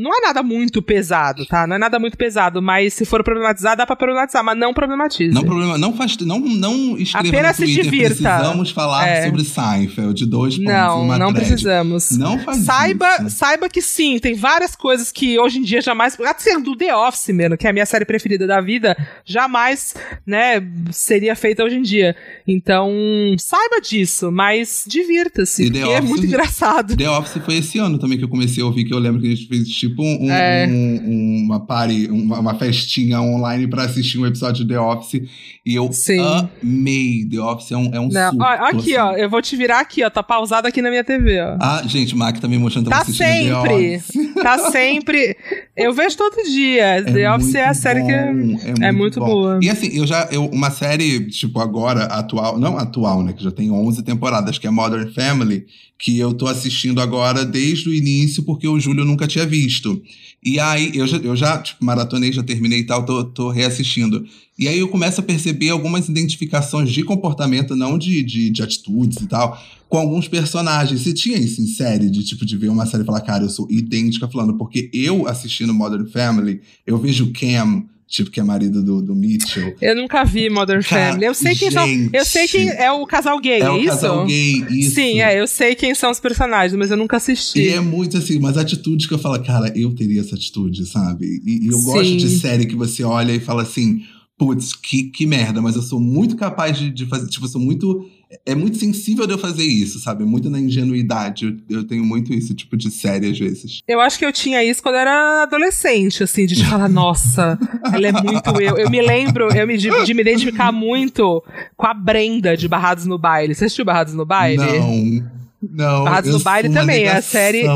não 0.00 0.14
é 0.14 0.20
nada 0.20 0.42
muito 0.42 0.82
pesado, 0.82 1.46
tá? 1.46 1.66
Não 1.66 1.76
é 1.76 1.78
nada 1.78 1.98
muito 1.98 2.18
pesado, 2.18 2.60
mas 2.60 2.92
se 2.92 3.04
for 3.04 3.22
problematizar, 3.22 3.76
dá 3.76 3.86
pra 3.86 3.96
problematizar, 3.96 4.44
mas 4.44 4.58
não 4.58 4.74
problematize. 4.74 5.32
Não 5.32 5.44
problema, 5.44 5.78
não 5.78 5.94
faz, 5.94 6.16
não, 6.18 6.40
não 6.40 6.71
escreva 6.98 7.28
Apenas 7.28 7.58
no 7.58 7.66
se 7.66 7.72
Twitter, 7.74 7.84
divirta. 7.90 8.14
precisamos 8.14 8.70
falar 8.70 9.06
É. 9.08 9.24
sobre 9.26 9.44
Seinfeld, 9.44 10.26
dois 10.26 10.56
pontos 10.56 10.72
Não, 10.72 11.02
uma 11.04 11.18
não 11.18 11.32
thread. 11.32 11.48
precisamos. 11.48 12.10
Não 12.18 12.38
faz 12.38 12.58
Saiba, 12.64 13.08
isso. 13.20 13.30
saiba 13.36 13.68
que 13.68 13.80
sim, 13.82 14.18
tem 14.18 14.34
várias 14.34 14.74
coisas 14.76 15.10
que 15.12 15.38
hoje 15.38 15.58
em 15.58 15.62
dia 15.62 15.80
jamais. 15.80 16.16
Assim, 16.20 16.60
do 16.62 16.76
The 16.76 16.94
Office 16.96 17.28
mesmo, 17.28 17.56
que 17.56 17.66
é 17.66 17.70
a 17.70 17.72
minha 17.72 17.86
série 17.86 18.04
preferida 18.04 18.46
da 18.46 18.60
vida, 18.60 18.96
jamais, 19.24 19.94
né, 20.26 20.62
seria 20.90 21.34
feita 21.36 21.64
hoje 21.64 21.76
em 21.76 21.82
dia. 21.82 22.14
Então, 22.46 22.90
saiba 23.38 23.80
disso, 23.80 24.30
mas 24.30 24.84
divirta-se, 24.86 25.64
porque 25.64 25.78
é 25.78 25.86
Office- 25.98 26.08
muito 26.08 26.26
engraçado. 26.26 26.96
The 26.96 27.08
Office 27.10 27.42
foi 27.44 27.56
esse 27.58 27.78
ano 27.78 27.98
também 27.98 28.18
que 28.18 28.24
eu 28.24 28.28
comecei 28.28 28.62
a 28.62 28.66
ouvir, 28.66 28.84
que 28.84 28.92
eu 28.94 28.98
lembro 28.98 29.20
que 29.20 29.26
a 29.26 29.30
gente 29.34 29.46
fez 29.48 29.68
tipo 29.68 30.02
um, 30.02 30.30
É. 30.30 30.66
um- 30.68 31.42
uma 31.46 31.60
party, 31.60 32.08
uma, 32.10 32.40
uma 32.40 32.54
festinha 32.54 33.20
online 33.20 33.66
pra 33.66 33.84
assistir 33.84 34.18
um 34.18 34.26
episódio 34.26 34.64
de 34.64 34.72
The 34.74 34.80
Office. 34.80 35.22
E 35.64 35.74
eu 35.74 35.92
Sim. 35.92 36.18
Amei. 36.62 37.26
The 37.30 37.38
Office 37.40 37.72
é 37.72 37.76
um, 37.76 37.90
é 37.94 38.00
um 38.00 38.08
Não, 38.08 38.30
surto, 38.30 38.42
aqui, 38.44 38.96
assim. 38.96 38.96
ó, 38.96 39.12
eu 39.12 39.28
vou 39.28 39.42
te 39.42 39.56
virar 39.56 39.80
aqui, 39.80 40.02
ó, 40.04 40.10
tá 40.10 40.22
pausado 40.22 40.66
aqui 40.68 40.80
na 40.80 40.90
minha 40.90 41.04
TV, 41.04 41.40
ó. 41.40 41.56
Ah, 41.60 41.82
gente, 41.86 42.16
Mac 42.16 42.38
tá 42.38 42.48
me 42.48 42.58
mostrando 42.58 42.84
Tá 42.88 42.98
tava 42.98 43.02
assistindo 43.02 43.26
sempre. 43.28 44.02
Tá 44.42 44.58
sempre. 44.70 45.36
Eu 45.76 45.92
vejo 45.92 46.16
todo 46.16 46.36
dia. 46.44 47.02
The 47.04 47.34
Office 47.34 47.54
é 47.54 47.62
a 47.62 47.66
muito 47.66 47.80
série 47.80 48.02
que. 48.04 48.12
bom, 48.12 48.84
é 48.84 48.92
muito 48.92 49.20
bom. 49.20 49.26
boa. 49.26 49.58
E 49.62 49.68
assim, 49.70 49.88
eu 49.96 50.06
já. 50.06 50.28
Eu, 50.30 50.46
uma 50.46 50.70
série, 50.70 51.26
tipo, 51.28 51.60
agora, 51.60 52.04
atual. 52.04 52.58
Não 52.58 52.76
atual, 52.78 53.22
né? 53.22 53.32
Que 53.32 53.42
já 53.42 53.50
tem 53.50 53.70
11 53.70 54.02
temporadas, 54.02 54.58
que 54.58 54.66
é 54.66 54.70
Modern 54.70 55.10
Family, 55.12 55.66
que 56.02 56.18
eu 56.18 56.34
tô 56.34 56.48
assistindo 56.48 57.00
agora 57.00 57.44
desde 57.44 57.88
o 57.88 57.94
início, 57.94 58.42
porque 58.42 58.66
o 58.66 58.80
Júlio 58.80 59.04
nunca 59.04 59.28
tinha 59.28 59.46
visto. 59.46 60.02
E 60.44 60.58
aí, 60.58 60.90
eu 60.96 61.06
já, 61.06 61.16
eu 61.18 61.36
já 61.36 61.56
tipo, 61.58 61.84
maratonei, 61.84 62.32
já 62.32 62.42
terminei 62.42 62.80
e 62.80 62.84
tal, 62.84 63.06
tô, 63.06 63.24
tô 63.24 63.50
reassistindo. 63.50 64.26
E 64.58 64.66
aí 64.66 64.80
eu 64.80 64.88
começo 64.88 65.20
a 65.20 65.22
perceber 65.22 65.70
algumas 65.70 66.08
identificações 66.08 66.90
de 66.90 67.04
comportamento, 67.04 67.76
não 67.76 67.96
de, 67.96 68.20
de, 68.24 68.50
de 68.50 68.62
atitudes 68.64 69.18
e 69.22 69.26
tal, 69.28 69.56
com 69.88 69.96
alguns 69.96 70.26
personagens. 70.26 71.02
Você 71.02 71.14
tinha 71.14 71.38
isso 71.38 71.62
em 71.62 71.68
série, 71.68 72.10
de 72.10 72.24
tipo, 72.24 72.44
de 72.44 72.56
ver 72.56 72.68
uma 72.68 72.84
série 72.84 73.04
e 73.04 73.06
falar, 73.06 73.20
cara, 73.20 73.44
eu 73.44 73.48
sou 73.48 73.70
idêntica 73.70 74.26
falando, 74.26 74.54
porque 74.58 74.90
eu 74.92 75.28
assistindo 75.28 75.72
Modern 75.72 76.06
Family, 76.06 76.62
eu 76.84 76.98
vejo 76.98 77.32
Cam, 77.32 77.84
tipo, 78.12 78.30
que 78.30 78.38
é 78.38 78.42
marido 78.42 78.82
do, 78.82 79.00
do 79.00 79.14
Mitchell. 79.14 79.74
Eu 79.80 79.96
nunca 79.96 80.22
vi 80.22 80.50
Modern 80.50 80.82
Cara, 80.82 81.12
Family. 81.12 81.24
Eu 81.26 81.34
sei 81.34 81.54
quem 81.54 81.70
são. 81.70 81.86
gente. 81.86 82.14
Eu 82.14 82.24
sei 82.26 82.46
quem 82.46 82.68
é 82.68 82.92
o 82.92 83.06
casal 83.06 83.40
gay, 83.40 83.54
É 83.54 83.60
é, 83.60 83.70
o 83.70 83.78
isso? 83.78 83.86
casal 83.88 84.26
gay, 84.26 84.64
isso. 84.70 84.94
Sim, 84.94 85.22
é, 85.22 85.40
eu 85.40 85.46
sei 85.46 85.74
quem 85.74 85.94
são 85.94 86.10
os 86.10 86.20
personagens, 86.20 86.78
mas 86.78 86.90
eu 86.90 86.96
nunca 86.98 87.16
assisti. 87.16 87.58
E 87.58 87.68
é 87.70 87.80
muito 87.80 88.18
assim, 88.18 88.38
mas 88.38 88.58
atitudes 88.58 89.06
que 89.06 89.14
eu 89.14 89.18
falo, 89.18 89.42
cara, 89.42 89.72
eu 89.74 89.94
teria 89.94 90.20
essa 90.20 90.34
atitude, 90.34 90.84
sabe? 90.84 91.40
E, 91.44 91.64
e 91.64 91.68
eu 91.68 91.80
gosto 91.80 92.04
Sim. 92.04 92.16
de 92.18 92.28
série 92.38 92.66
que 92.66 92.76
você 92.76 93.02
olha 93.02 93.32
e 93.32 93.40
fala 93.40 93.62
assim, 93.62 94.02
putz, 94.36 94.74
que, 94.74 95.04
que 95.04 95.24
merda, 95.24 95.62
mas 95.62 95.74
eu 95.74 95.82
sou 95.82 95.98
muito 95.98 96.36
capaz 96.36 96.76
de, 96.76 96.90
de 96.90 97.06
fazer, 97.06 97.28
tipo, 97.28 97.46
eu 97.46 97.50
sou 97.50 97.60
muito. 97.60 98.06
É 98.46 98.54
muito 98.54 98.76
sensível 98.78 99.26
de 99.26 99.32
eu 99.34 99.38
fazer 99.38 99.64
isso, 99.64 99.98
sabe? 99.98 100.24
Muito 100.24 100.48
na 100.48 100.58
ingenuidade. 100.58 101.44
Eu, 101.68 101.78
eu 101.78 101.84
tenho 101.84 102.04
muito 102.04 102.32
isso, 102.32 102.54
tipo, 102.54 102.76
de 102.76 102.90
série 102.90 103.30
às 103.30 103.38
vezes. 103.38 103.80
Eu 103.86 104.00
acho 104.00 104.18
que 104.18 104.24
eu 104.24 104.32
tinha 104.32 104.62
isso 104.64 104.82
quando 104.82 104.94
eu 104.96 105.00
era 105.02 105.42
adolescente, 105.42 106.22
assim, 106.22 106.46
de 106.46 106.64
falar, 106.64 106.88
nossa, 106.90 107.58
ela 107.92 108.06
é 108.06 108.12
muito 108.12 108.60
eu. 108.60 108.78
Eu 108.78 108.90
me 108.90 109.00
lembro 109.02 109.48
eu 109.54 109.66
me, 109.66 109.76
de, 109.76 109.90
de 110.04 110.14
me 110.14 110.22
identificar 110.22 110.72
muito 110.72 111.42
com 111.76 111.86
a 111.86 111.94
Brenda 111.94 112.56
de 112.56 112.66
Barrados 112.68 113.04
no 113.06 113.18
Baile. 113.18 113.54
Você 113.54 113.66
assistiu 113.66 113.84
Barrados 113.84 114.14
no 114.14 114.24
Baile? 114.24 114.56
Não. 114.58 115.30
Não. 115.70 116.04
Barrados 116.04 116.32
no 116.32 116.40
Baile 116.40 116.70
também, 116.70 117.02
a 117.08 117.14
negação. 117.14 117.30
série- 117.30 117.66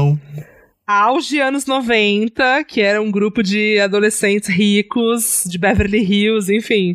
Auge 0.88 1.40
anos 1.40 1.66
90, 1.66 2.62
que 2.64 2.80
era 2.80 3.02
um 3.02 3.10
grupo 3.10 3.42
de 3.42 3.78
adolescentes 3.80 4.48
ricos 4.48 5.42
de 5.44 5.58
Beverly 5.58 5.98
Hills, 5.98 6.52
enfim. 6.54 6.94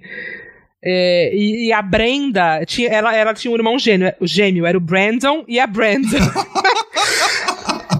É, 0.83 1.31
e, 1.33 1.67
e 1.67 1.73
a 1.73 1.81
Brenda, 1.81 2.65
tinha, 2.65 2.89
ela, 2.89 3.15
ela 3.15 3.33
tinha 3.33 3.51
um 3.51 3.55
irmão 3.55 3.77
gêmeo, 3.77 4.13
o 4.19 4.25
gêmeo 4.25 4.65
era 4.65 4.77
o 4.77 4.81
Brandon 4.81 5.43
e 5.47 5.59
a 5.59 5.67
Brenda. 5.67 6.17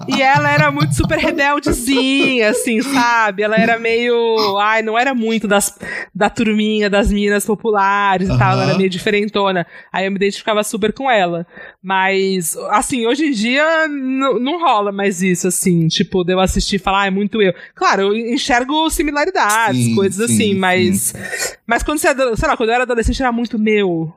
e 0.07 0.21
ela 0.21 0.51
era 0.51 0.71
muito 0.71 0.95
super 0.95 1.17
rebeldezinha, 1.17 2.49
assim, 2.49 2.81
sabe? 2.81 3.43
Ela 3.43 3.57
era 3.57 3.79
meio. 3.79 4.57
Ai, 4.57 4.81
não 4.81 4.97
era 4.97 5.13
muito 5.13 5.47
das, 5.47 5.77
da 6.13 6.29
turminha 6.29 6.89
das 6.89 7.11
meninas 7.11 7.45
populares 7.45 8.29
e 8.29 8.37
tal. 8.37 8.53
Ela 8.53 8.63
era 8.65 8.77
meio 8.77 8.89
diferentona. 8.89 9.65
Aí 9.91 10.05
eu 10.05 10.11
me 10.11 10.17
identificava 10.17 10.63
super 10.63 10.93
com 10.93 11.09
ela. 11.09 11.45
Mas, 11.81 12.55
assim, 12.69 13.05
hoje 13.05 13.27
em 13.27 13.31
dia 13.31 13.87
não 13.87 14.59
rola 14.59 14.91
mais 14.91 15.21
isso, 15.21 15.47
assim. 15.47 15.87
Tipo, 15.87 16.23
de 16.23 16.33
eu 16.33 16.39
assistir 16.39 16.77
e 16.77 16.79
falar, 16.79 17.01
ah, 17.01 17.07
é 17.07 17.11
muito 17.11 17.41
eu. 17.41 17.53
Claro, 17.75 18.01
eu 18.03 18.15
enxergo 18.15 18.89
similaridades, 18.89 19.85
sim, 19.85 19.95
coisas 19.95 20.27
sim, 20.27 20.35
assim, 20.35 20.55
mas. 20.55 20.99
Sim. 20.99 21.17
Mas 21.65 21.83
quando 21.83 21.99
você, 21.99 22.09
é 22.09 22.35
sei 22.35 22.47
lá, 22.47 22.57
quando 22.57 22.69
eu 22.69 22.75
era 22.75 22.83
adolescente 22.83 23.21
era 23.21 23.31
muito 23.31 23.57
meu. 23.57 24.13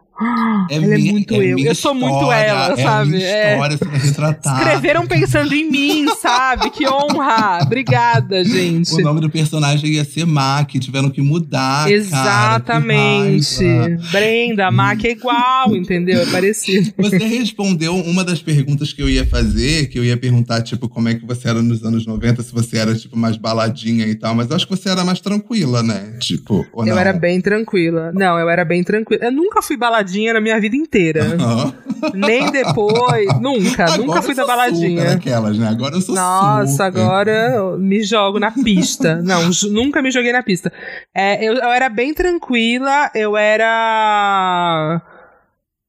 É 0.71 0.77
ela 0.77 0.85
é 0.85 0.97
minha, 0.97 1.11
é 1.11 1.13
muito 1.13 1.35
é 1.35 1.45
eu. 1.45 1.59
Eu 1.59 1.75
sou 1.75 1.93
muito 1.93 2.31
ela, 2.31 2.77
sabe? 2.77 3.21
É 3.21 3.57
a 3.57 3.57
minha 3.57 3.75
história 3.75 3.79
é. 3.97 3.99
retratada. 3.99 4.59
Escreveram 4.63 5.07
pensando 5.07 5.53
em 5.53 5.69
mim, 5.69 6.07
sabe? 6.23 6.71
Que 6.71 6.87
honra. 6.87 7.59
Obrigada, 7.63 8.45
gente. 8.45 8.95
O 8.95 9.01
nome 9.01 9.21
do 9.21 9.29
personagem 9.29 9.91
ia 9.91 10.05
ser 10.05 10.25
Mac, 10.25 10.71
tiveram 10.75 11.11
que 11.11 11.21
mudar. 11.21 11.91
Exatamente. 11.91 13.65
Cara, 13.65 13.99
Brenda, 14.13 14.71
Mac 14.71 15.05
é 15.05 15.11
igual, 15.11 15.75
entendeu? 15.75 16.21
É 16.21 16.27
parecido. 16.27 16.93
Você 16.97 17.19
respondeu 17.19 17.97
uma 17.97 18.23
das 18.23 18.41
perguntas 18.41 18.93
que 18.93 19.03
eu 19.03 19.09
ia 19.09 19.27
fazer, 19.27 19.89
que 19.89 19.99
eu 19.99 20.05
ia 20.05 20.17
perguntar, 20.17 20.63
tipo, 20.63 20.89
como 20.89 21.09
é 21.09 21.15
que 21.15 21.27
você 21.27 21.49
era 21.49 21.61
nos 21.61 21.83
anos 21.83 22.07
90, 22.07 22.41
se 22.43 22.53
você 22.53 22.79
era, 22.79 22.95
tipo, 22.95 23.17
mais 23.17 23.37
baladinha 23.37 24.07
e 24.07 24.15
tal, 24.15 24.35
mas 24.35 24.49
eu 24.49 24.55
acho 24.55 24.69
que 24.69 24.77
você 24.77 24.89
era 24.89 25.05
mais 25.05 25.21
tranquila, 25.21 25.83
né? 25.83 26.17
Tipo, 26.21 26.65
ou 26.73 26.87
Eu 26.87 26.95
não? 26.95 27.01
era 27.01 27.13
bem 27.13 27.41
tranquila. 27.41 28.13
Não, 28.15 28.39
eu 28.39 28.49
era 28.49 28.65
bem 28.65 28.85
tranquila. 28.85 29.25
Eu 29.25 29.33
nunca 29.33 29.61
fui 29.61 29.77
baladinha 29.77 30.04
baladinha 30.05 30.35
na 30.35 30.41
minha 30.41 30.61
vida 30.61 30.77
inteira. 30.77 31.25
Uhum. 31.25 31.73
Nem 32.15 32.51
depois, 32.51 33.27
nunca, 33.41 33.85
agora 33.85 34.03
nunca 34.03 34.23
fui 34.23 34.35
da 34.35 34.47
baladinha. 34.47 35.05
Daquelas, 35.05 35.59
né? 35.59 35.69
Agora 35.69 35.95
eu 35.95 36.01
sou 36.01 36.15
Nossa, 36.15 36.67
super. 36.67 36.85
agora 36.85 37.53
eu 37.55 37.79
me 37.79 38.03
jogo 38.03 38.39
na 38.39 38.51
pista. 38.51 39.17
Não, 39.25 39.51
nunca 39.71 40.03
me 40.03 40.11
joguei 40.11 40.33
na 40.33 40.43
pista. 40.43 40.73
É, 41.15 41.43
eu, 41.43 41.55
eu 41.55 41.71
era 41.71 41.89
bem 41.89 42.13
tranquila, 42.13 43.11
eu 43.15 43.37
era 43.37 45.01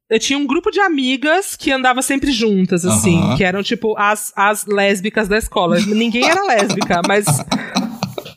eu 0.09 0.19
tinha 0.19 0.37
um 0.37 0.45
grupo 0.45 0.69
de 0.69 0.79
amigas 0.79 1.55
que 1.55 1.71
andava 1.71 2.01
sempre 2.01 2.31
juntas, 2.31 2.85
assim, 2.85 3.19
uhum. 3.19 3.35
que 3.35 3.43
eram 3.43 3.63
tipo 3.63 3.97
as, 3.97 4.31
as 4.35 4.65
lésbicas 4.65 5.27
da 5.27 5.37
escola. 5.37 5.79
Ninguém 5.79 6.29
era 6.29 6.45
lésbica, 6.45 7.01
mas 7.07 7.25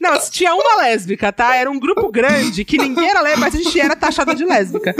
não, 0.00 0.18
tinha 0.30 0.54
uma 0.54 0.76
lésbica, 0.82 1.32
tá? 1.32 1.56
Era 1.56 1.70
um 1.70 1.78
grupo 1.78 2.10
grande 2.10 2.64
que 2.64 2.78
ninguém 2.78 3.08
era 3.08 3.20
lésbica, 3.20 3.40
mas 3.40 3.54
a 3.54 3.58
gente 3.58 3.80
era 3.80 3.96
taxada 3.96 4.34
de 4.34 4.44
lésbica. 4.44 4.94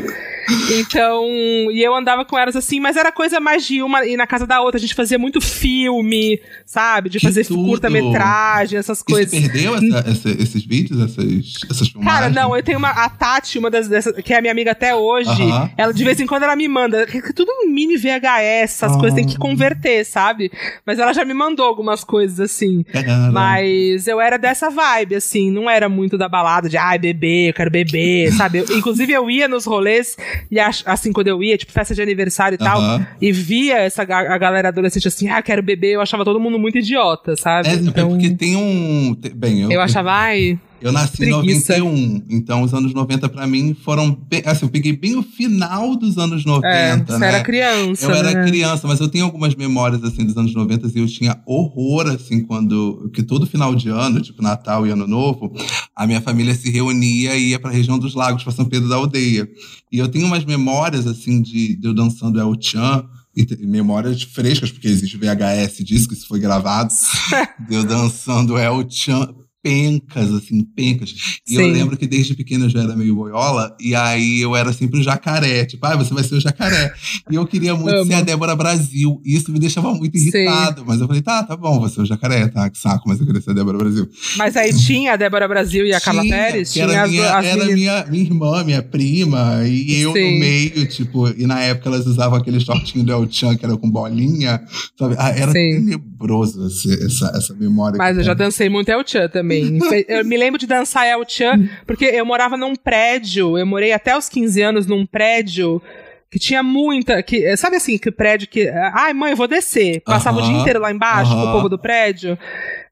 Então, 0.71 1.27
e 1.71 1.83
eu 1.83 1.95
andava 1.95 2.25
com 2.25 2.39
elas 2.39 2.57
assim, 2.57 2.81
mas 2.81 2.97
era 2.97 3.13
coisa 3.13 3.39
mais 3.39 3.67
de 3.67 3.83
uma 3.83 4.07
ir 4.07 4.17
na 4.17 4.27
casa 4.27 4.47
da 4.47 4.61
outra. 4.61 4.79
A 4.79 4.81
gente 4.81 4.95
fazia 4.95 5.19
muito 5.19 5.41
filme, 5.41 6.41
sabe? 6.65 7.11
De 7.11 7.21
fazer 7.21 7.47
curta-metragem, 7.47 8.79
essas 8.79 9.03
coisas. 9.03 9.31
Você 9.31 9.49
perdeu 9.49 9.75
essa, 9.75 10.11
essa, 10.11 10.31
esses 10.31 10.65
vídeos, 10.65 11.01
essas, 11.01 11.25
essas 11.71 11.89
filmagens? 11.89 12.21
Cara, 12.21 12.31
não, 12.31 12.57
eu 12.57 12.63
tenho 12.63 12.79
uma. 12.79 12.91
A 12.91 13.09
Tati, 13.11 13.59
uma 13.59 13.71
das 13.71 13.89
dessas, 13.89 14.15
que 14.23 14.33
é 14.33 14.39
a 14.39 14.41
minha 14.41 14.53
amiga 14.53 14.73
até 14.73 14.95
hoje, 14.95 15.31
uh 15.31 15.51
-huh. 15.51 15.71
ela 15.77 15.93
de 15.93 16.05
vez 16.05 16.19
em 16.21 16.27
quando 16.27 16.45
ela 16.45 16.57
me 16.57 16.67
manda. 16.67 17.07
Tudo 17.35 17.51
em 17.63 17.71
mini 17.71 17.97
VHS, 17.97 18.83
essas 18.83 18.97
coisas 18.97 19.15
tem 19.15 19.27
que 19.27 19.37
ah. 19.37 19.41
converter, 19.41 20.05
sabe? 20.05 20.51
Mas 20.85 20.99
ela 20.99 21.13
já 21.13 21.25
me 21.25 21.35
mandou 21.35 21.67
algumas 21.67 22.05
coisas 22.05 22.41
assim. 22.41 22.83
Caramba. 22.85 23.33
Mas 23.33 24.07
eu 24.07 24.21
era 24.21 24.39
dessa 24.39 24.71
vibe, 24.71 24.88
assim, 25.17 25.51
não 25.51 25.69
era 25.69 25.89
muito 25.89 26.17
da 26.17 26.29
balada 26.29 26.69
de 26.69 26.77
ai, 26.77 26.99
bebê, 26.99 27.51
eu 27.51 27.55
quero 27.55 27.71
beber, 27.71 28.33
sabe? 28.37 28.59
Eu, 28.59 28.65
inclusive 28.77 29.13
eu 29.13 29.31
ia 29.31 29.49
nos 29.49 29.65
rolês 29.65 30.17
e 30.51 30.59
assim, 30.61 31.13
quando 31.13 31.29
eu 31.29 31.43
ia, 31.43 31.57
tipo, 31.57 31.73
festa 31.73 31.95
de 31.95 32.03
aniversário 32.03 32.57
e 32.57 32.59
tal, 32.59 32.81
e 33.21 33.33
via 33.33 33.79
essa 33.79 34.03
a 34.03 34.39
galera 34.39 34.69
adolescente 34.69 35.09
assim, 35.09 35.29
ah, 35.29 35.43
quero 35.43 35.63
beber, 35.63 35.95
eu 35.95 36.01
achava 36.01 36.25
todo 36.25 36.41
mundo 36.41 36.59
muito 36.59 36.79
idiota, 36.79 37.37
sabe? 37.37 37.69
É, 37.69 37.73
é 37.73 37.75
então, 37.77 38.11
porque 38.11 38.31
tem 38.31 38.57
um. 38.57 39.17
Bem, 39.35 39.63
eu. 39.63 39.71
Eu 39.71 39.81
achava, 39.81 40.13
ai. 40.13 40.59
Eu 40.81 40.93
nasci 40.93 41.17
Preguiça. 41.17 41.77
em 41.77 41.81
91, 41.81 42.23
então 42.29 42.63
os 42.63 42.73
anos 42.73 42.95
90 42.95 43.29
para 43.29 43.47
mim 43.47 43.75
foram 43.85 44.13
bem, 44.13 44.43
assim, 44.47 44.65
eu 44.65 44.71
peguei 44.71 44.93
bem 44.93 45.17
o 45.17 45.23
final 45.23 45.97
dos 45.97 46.17
anos 46.19 46.45
90, 46.45 46.69
é, 46.69 46.97
você 47.05 47.19
né? 47.19 47.29
era 47.29 47.43
criança, 47.43 48.05
Eu 48.05 48.11
né? 48.11 48.19
era 48.19 48.45
criança, 48.45 48.87
mas 48.87 49.01
eu 49.01 49.09
tenho 49.09 49.25
algumas 49.25 49.55
memórias 49.57 50.03
assim 50.05 50.25
dos 50.25 50.37
anos 50.37 50.55
90 50.55 50.87
e 50.87 50.99
eu 51.01 51.07
tinha 51.09 51.41
horror 51.45 52.07
assim 52.09 52.45
quando 52.45 53.11
que 53.13 53.23
todo 53.23 53.47
final 53.47 53.75
de 53.75 53.89
ano, 53.89 54.21
tipo 54.21 54.41
Natal 54.41 54.87
e 54.87 54.91
Ano 54.91 55.07
Novo, 55.07 55.53
a 55.97 56.07
minha 56.07 56.21
família 56.21 56.55
se 56.55 56.71
reunia 56.71 57.35
e 57.35 57.51
ia 57.51 57.59
para 57.59 57.71
a 57.71 57.75
região 57.75 57.99
dos 57.99 58.15
Lagos, 58.15 58.45
para 58.45 58.53
São 58.53 58.65
Pedro 58.65 58.89
da 58.89 58.97
Aldeia. 58.97 59.49
E 59.91 59.99
eu 59.99 60.09
tenho 60.09 60.27
umas 60.27 60.45
memórias 60.45 61.07
assim 61.07 61.43
de, 61.43 61.75
de 61.77 61.89
eu 61.89 61.95
dançando 61.95 62.39
El 62.39 62.55
Chan 62.61 63.05
e 63.37 63.67
memórias 63.67 64.23
frescas, 64.23 64.71
porque 64.71 64.89
existe 64.89 65.17
VHS 65.17 65.85
disso, 65.85 66.09
que 66.09 66.15
isso 66.15 66.27
foi 66.27 66.41
gravado, 66.41 66.93
eu 67.71 67.85
dançando 67.85 68.57
El 68.59 68.85
Chan 68.89 69.29
pencas, 69.63 70.33
assim, 70.33 70.63
pencas. 70.65 71.11
E 71.47 71.57
Sim. 71.57 71.61
eu 71.61 71.67
lembro 71.69 71.97
que 71.97 72.07
desde 72.07 72.35
pequena 72.35 72.67
eu 72.67 72.71
já 72.71 72.83
era 72.83 72.97
meio 72.97 73.15
boiola, 73.15 73.77
e 73.81 73.95
aí 73.95 74.41
eu 74.41 74.55
era 74.55 74.73
sempre 74.73 75.01
o 75.01 75.03
jacaré. 75.03 75.65
Tipo, 75.65 75.85
ah, 75.87 75.97
você 75.97 76.15
vai 76.15 76.23
ser 76.23 76.37
o 76.37 76.41
jacaré. 76.41 76.93
E 77.31 77.35
eu 77.35 77.47
queria 77.47 77.75
muito 77.75 77.95
Amo. 77.95 78.07
ser 78.07 78.15
a 78.15 78.23
Débora 78.23 78.55
Brasil. 78.55 79.21
E 79.25 79.37
isso 79.37 79.51
me 79.53 79.59
deixava 79.59 79.93
muito 79.93 80.17
irritado. 80.17 80.81
Sim. 80.81 80.87
Mas 80.87 81.01
eu 81.01 81.07
falei, 81.07 81.23
tá, 81.23 81.43
tá 81.43 81.57
bom, 81.57 81.81
você 81.81 82.01
é 82.01 82.03
o 82.03 82.07
jacaré, 82.07 82.47
tá? 82.49 82.71
Que 82.71 82.79
saco, 82.79 83.09
mas 83.09 83.21
eu 83.21 83.27
queria 83.27 83.41
ser 83.41 83.51
a 83.51 83.55
Débora 83.55 83.79
Brasil. 83.79 84.09
Mas 84.37 84.57
aí 84.57 84.73
tinha 84.73 85.15
a 85.15 85.17
Débora 85.17 85.49
Brasil 85.49 85.85
e 85.85 85.93
a 85.93 86.01
Carla 86.01 86.23
Pérez? 86.23 86.73
Tinha 86.73 86.85
era, 86.85 87.09
minha, 87.09 87.37
as, 87.37 87.45
era 87.45 87.65
minha, 87.67 88.07
minha 88.07 88.23
irmã, 88.23 88.65
minha 88.65 88.83
prima, 88.83 89.67
e 89.67 90.01
eu 90.01 90.13
Sim. 90.13 90.35
no 90.35 90.41
meio, 90.41 90.87
tipo, 90.87 91.29
e 91.29 91.47
na 91.47 91.61
época 91.61 91.89
elas 91.89 92.07
usavam 92.07 92.39
aquele 92.39 92.61
shortinho 92.61 93.05
do 93.05 93.13
El 93.13 93.31
Chan, 93.31 93.57
que 93.57 93.65
era 93.65 93.77
com 93.77 93.91
bolinha, 93.91 94.63
sabe? 94.99 95.17
Ah, 95.19 95.31
era 95.31 95.53
tenebroso 95.53 96.67
essa, 96.67 97.33
essa 97.37 97.55
memória. 97.55 97.99
Mas 97.99 98.17
eu 98.17 98.23
já 98.23 98.35
dancei 98.35 98.69
muito 98.69 98.89
El 98.89 99.03
Chan 99.07 99.29
também 99.29 99.48
também. 99.49 100.05
eu 100.09 100.25
me 100.25 100.37
lembro 100.37 100.59
de 100.59 100.67
dançar 100.67 101.07
El 101.07 101.25
Chan, 101.27 101.69
porque 101.87 102.05
eu 102.05 102.25
morava 102.27 102.57
num 102.57 102.75
prédio, 102.75 103.59
eu 103.59 103.67
morei 103.67 103.93
até 103.93 104.17
os 104.17 104.29
15 104.29 104.63
anos 104.63 104.87
num 104.87 105.07
prédio 105.07 105.83
que 106.31 106.39
tinha 106.39 106.63
muita. 106.63 107.23
Que, 107.23 107.57
sabe 107.57 107.77
assim, 107.77 107.97
que 107.99 108.11
prédio 108.11 108.49
que. 108.49 108.69
Ai, 108.95 109.13
mãe, 109.13 109.31
eu 109.33 109.37
vou 109.37 109.49
descer. 109.49 110.01
Passava 110.03 110.39
uh 110.39 110.43
-huh, 110.43 110.45
o 110.45 110.51
dia 110.51 110.61
inteiro 110.61 110.81
lá 110.81 110.93
embaixo 110.93 111.33
uh 111.33 111.37
-huh. 111.37 111.43
com 111.43 111.49
o 111.49 111.53
povo 111.53 111.69
do 111.69 111.79
prédio. 111.79 112.39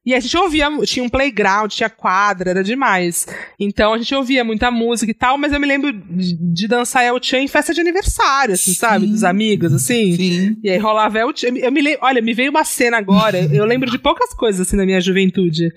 E 0.07 0.15
a 0.15 0.21
gente 0.21 0.37
ouvia, 0.39 0.69
tinha 0.85 1.05
um 1.05 1.09
playground, 1.09 1.69
tinha 1.69 1.91
quadra, 1.91 2.51
era 2.51 2.63
demais. 2.63 3.27
Então 3.59 3.93
a 3.93 3.99
gente 3.99 4.15
ouvia 4.15 4.45
muita 4.45 4.71
música 4.71 5.11
e 5.11 5.15
tal, 5.15 5.37
mas 5.37 5.53
eu 5.53 5.59
me 5.59 5.67
lembro 5.67 5.93
de, 5.93 6.33
de 6.33 6.69
dançar 6.69 7.05
El 7.05 7.21
Chan 7.21 7.41
em 7.41 7.49
festa 7.49 7.75
de 7.75 7.81
aniversário, 7.81 8.55
assim, 8.55 8.71
Sim. 8.71 8.79
sabe? 8.79 9.07
Dos 9.09 9.25
amigos, 9.25 9.73
assim. 9.73 10.15
Sim. 10.17 10.57
E 10.63 10.71
aí 10.71 10.79
rolava 10.79 11.19
El 11.19 11.33
Chan. 11.35 11.49
Eu 11.57 11.73
me 11.73 11.83
lembro, 11.83 11.99
olha, 12.03 12.23
me 12.23 12.33
veio 12.33 12.53
uma 12.53 12.63
cena 12.63 12.97
agora, 12.99 13.37
eu 13.53 13.65
lembro 13.65 13.91
de 13.91 13.99
poucas 13.99 14.33
coisas 14.33 14.61
assim 14.61 14.77
na 14.77 14.87
minha 14.87 15.01
juventude. 15.01 15.73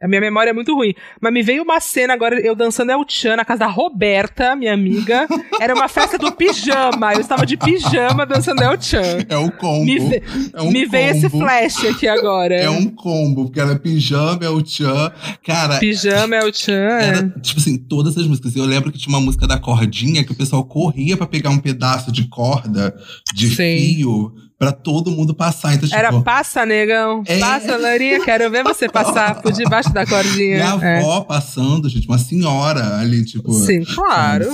A 0.00 0.06
minha 0.06 0.20
memória 0.20 0.50
é 0.50 0.52
muito 0.52 0.72
ruim. 0.76 0.94
Mas 1.20 1.32
me 1.32 1.42
veio 1.42 1.64
uma 1.64 1.80
cena 1.80 2.14
agora, 2.14 2.38
eu 2.38 2.54
dançando 2.54 2.92
El 2.92 3.04
Chan 3.08 3.34
na 3.34 3.44
casa 3.44 3.60
da 3.60 3.66
Roberta, 3.66 4.54
minha 4.54 4.72
amiga. 4.72 5.26
Era 5.60 5.74
uma 5.74 5.88
festa 5.88 6.16
do 6.16 6.30
pijama. 6.30 7.14
Eu 7.14 7.20
estava 7.20 7.44
de 7.44 7.56
pijama 7.56 8.24
dançando 8.24 8.62
El 8.62 8.80
Chan. 8.80 9.26
É 9.28 9.36
o 9.36 9.50
combo. 9.50 9.84
Me, 9.84 9.98
ve 9.98 10.22
é 10.54 10.62
um 10.62 10.70
me 10.70 10.82
combo. 10.82 10.90
veio 10.90 11.10
esse 11.10 11.28
flash 11.28 11.84
aqui 11.84 12.06
agora. 12.06 12.54
É 12.54 12.70
um 12.70 12.86
combo, 12.86 13.46
porque 13.46 13.60
era 13.60 13.76
pijama, 13.76 14.44
El 14.44 14.64
Chan. 14.64 15.12
Cara. 15.44 15.78
Pijama, 15.80 16.36
El 16.36 16.52
Chan. 16.52 16.72
Era, 16.72 17.18
é. 17.18 17.40
tipo 17.40 17.58
assim, 17.58 17.76
todas 17.76 18.16
as 18.16 18.24
músicas. 18.24 18.54
Eu 18.54 18.66
lembro 18.66 18.92
que 18.92 18.98
tinha 18.98 19.12
uma 19.12 19.24
música 19.24 19.48
da 19.48 19.58
cordinha 19.58 20.22
que 20.22 20.30
o 20.30 20.36
pessoal 20.36 20.64
corria 20.64 21.16
para 21.16 21.26
pegar 21.26 21.50
um 21.50 21.58
pedaço 21.58 22.12
de 22.12 22.28
corda, 22.28 22.94
de 23.34 23.48
Sim. 23.48 23.96
fio 23.96 24.47
pra 24.58 24.72
todo 24.72 25.10
mundo 25.10 25.32
passar. 25.34 25.74
Então, 25.74 25.88
tipo, 25.88 25.98
Era 25.98 26.20
passa, 26.20 26.66
negão. 26.66 27.22
É... 27.26 27.38
Passa, 27.38 27.76
Lourinha, 27.76 28.24
quero 28.24 28.50
ver 28.50 28.64
você 28.64 28.88
passar 28.90 29.40
por 29.40 29.52
debaixo 29.52 29.92
da 29.92 30.04
cordinha. 30.04 30.56
Minha 30.56 30.72
avó 30.72 31.18
é. 31.18 31.24
passando, 31.24 31.88
gente, 31.88 32.08
uma 32.08 32.18
senhora 32.18 32.98
ali, 32.98 33.24
tipo. 33.24 33.52
Sim, 33.52 33.84
claro. 33.84 34.46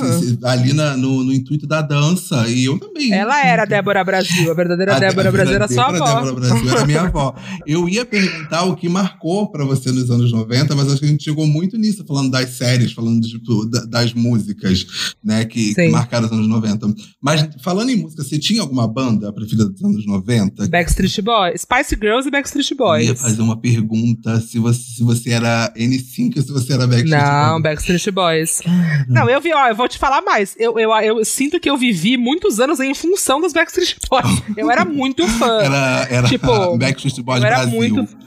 ali 0.45 0.75
na, 0.75 0.97
no, 0.97 1.25
no 1.25 1.33
intuito 1.33 1.67
da 1.67 1.81
dança. 1.81 2.47
E 2.49 2.67
eu 2.67 2.79
também. 2.79 3.13
Ela 3.13 3.45
era 3.45 3.63
a 3.63 3.67
Débora 3.67 4.05
Brasil, 4.05 4.51
a 4.51 4.55
verdadeira 4.55 4.97
a 4.97 4.99
Débora 4.99 5.33
Brasil 5.33 5.55
era 5.55 5.69
sua 5.69 5.87
avó. 5.87 6.05
A 6.05 6.15
Débora 6.21 6.35
Brasil 6.35 6.71
era 6.71 6.87
minha 6.87 7.01
avó. 7.03 7.35
Eu 7.67 7.89
ia 7.89 8.05
perguntar 8.05 8.65
o 8.65 8.77
que 8.77 8.89
marcou 8.89 9.51
pra 9.51 9.65
você 9.65 9.91
nos 9.91 10.11
anos 10.11 10.31
90, 10.31 10.75
mas 10.77 10.89
acho 10.89 10.99
que 10.99 11.07
a 11.07 11.09
gente 11.09 11.25
chegou 11.25 11.47
muito 11.47 11.79
nisso, 11.79 12.05
falando 12.07 12.31
das 12.31 12.51
séries, 12.51 12.93
falando 12.93 13.27
tipo, 13.27 13.65
das 13.89 14.13
músicas, 14.13 15.15
né, 15.25 15.45
que, 15.47 15.75
que 15.75 15.89
marcaram 15.89 16.27
os 16.27 16.33
anos 16.33 16.47
90. 16.47 16.95
Mas 17.23 17.49
falando 17.63 17.89
em 17.89 17.97
música, 17.97 18.23
você 18.23 18.39
tinha 18.39 18.61
alguma 18.61 18.87
banda 18.87 19.33
preferida 19.33 19.67
dos 19.67 19.83
anos 19.83 19.94
anos 19.95 20.07
90. 20.07 20.69
Backstreet 20.69 21.21
Boys. 21.23 21.63
Spice 21.63 21.97
Girls 21.97 22.29
e 22.29 22.31
Backstreet 22.31 22.75
Boys. 22.75 23.07
Eu 23.07 23.15
ia 23.15 23.17
fazer 23.17 23.43
uma 23.43 23.57
pergunta 23.57 24.41
se 24.41 24.59
você, 24.59 24.81
se 24.81 25.03
você 25.03 25.31
era 25.31 25.73
N5 25.77 26.37
ou 26.37 26.43
se 26.43 26.53
você 26.53 26.73
era 26.73 26.87
Backstreet 26.87 27.23
Boys. 27.23 27.47
Não, 27.51 27.63
Backstreet 27.63 28.11
Boys. 28.11 28.63
Não, 29.09 29.29
eu 29.29 29.41
vi, 29.41 29.53
ó, 29.53 29.69
eu 29.69 29.75
vou 29.75 29.89
te 29.89 29.99
falar 29.99 30.23
mais. 30.23 30.55
Eu, 30.59 30.79
eu, 30.79 30.91
eu 30.93 31.25
sinto 31.25 31.59
que 31.59 31.69
eu 31.69 31.77
vivi 31.77 32.17
muitos 32.17 32.61
anos 32.61 32.81
em 32.81 32.95
função 32.95 33.41
dos 33.41 33.53
Backstreet 33.53 33.97
Boys. 34.11 34.43
Eu 34.57 34.71
era 34.71 34.85
muito 34.85 35.27
fã. 35.27 35.61
Era, 35.61 36.07
era 36.11 36.29
tipo, 36.29 36.77
Backstreet 36.77 37.21
Boys 37.23 37.41
eu 37.41 37.47
era 37.47 37.57
Brasil. 37.59 37.77
Muito... 37.77 38.24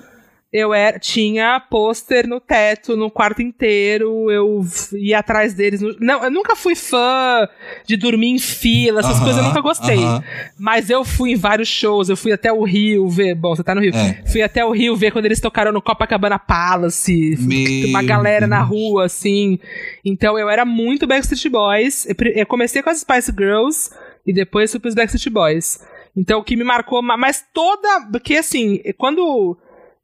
eu 0.51 0.73
era, 0.73 0.97
tinha 0.97 1.59
pôster 1.59 2.25
no 2.25 2.39
teto, 2.39 2.95
no 2.95 3.11
quarto 3.11 3.41
inteiro, 3.41 4.31
eu 4.31 4.65
ia 4.93 5.19
atrás 5.19 5.53
deles. 5.53 5.81
No, 5.81 5.95
não, 5.99 6.23
eu 6.23 6.31
nunca 6.31 6.55
fui 6.55 6.73
fã 6.73 7.47
de 7.85 7.97
dormir 7.97 8.29
em 8.29 8.39
fila, 8.39 9.01
essas 9.01 9.17
uh 9.17 9.19
-huh, 9.19 9.23
coisas 9.23 9.41
eu 9.41 9.47
nunca 9.49 9.59
gostei. 9.59 9.97
Uh 9.97 10.19
-huh. 10.19 10.23
Mas 10.57 10.89
eu 10.89 11.03
fui 11.03 11.31
em 11.31 11.35
vários 11.35 11.67
shows, 11.67 12.07
eu 12.07 12.15
fui 12.15 12.31
até 12.31 12.51
o 12.51 12.63
Rio 12.63 13.09
ver. 13.09 13.35
Bom, 13.35 13.55
você 13.55 13.63
tá 13.63 13.75
no 13.75 13.81
Rio. 13.81 13.93
É. 13.93 14.23
Fui 14.31 14.41
até 14.41 14.63
o 14.63 14.71
Rio 14.71 14.95
ver 14.95 15.11
quando 15.11 15.25
eles 15.25 15.41
tocaram 15.41 15.73
no 15.73 15.81
Copacabana 15.81 16.39
Palace. 16.39 17.35
Meu 17.39 17.89
uma 17.89 18.01
galera 18.01 18.47
Deus. 18.47 18.49
na 18.49 18.61
rua, 18.61 19.05
assim. 19.05 19.59
Então 20.03 20.39
eu 20.39 20.49
era 20.49 20.63
muito 20.63 21.05
Backstreet 21.05 21.49
Boys. 21.49 22.07
Eu 22.35 22.45
comecei 22.45 22.81
com 22.81 22.89
as 22.89 22.99
Spice 23.01 23.33
Girls 23.37 23.89
e 24.25 24.31
depois 24.31 24.71
fui 24.71 24.79
pros 24.79 24.95
Backstreet 24.95 25.29
Boys. 25.29 25.79
Então 26.15 26.39
o 26.39 26.43
que 26.43 26.55
me 26.55 26.63
marcou, 26.63 27.01
mas 27.01 27.43
toda. 27.53 28.07
Porque 28.11 28.35
assim, 28.35 28.81
quando 28.97 29.57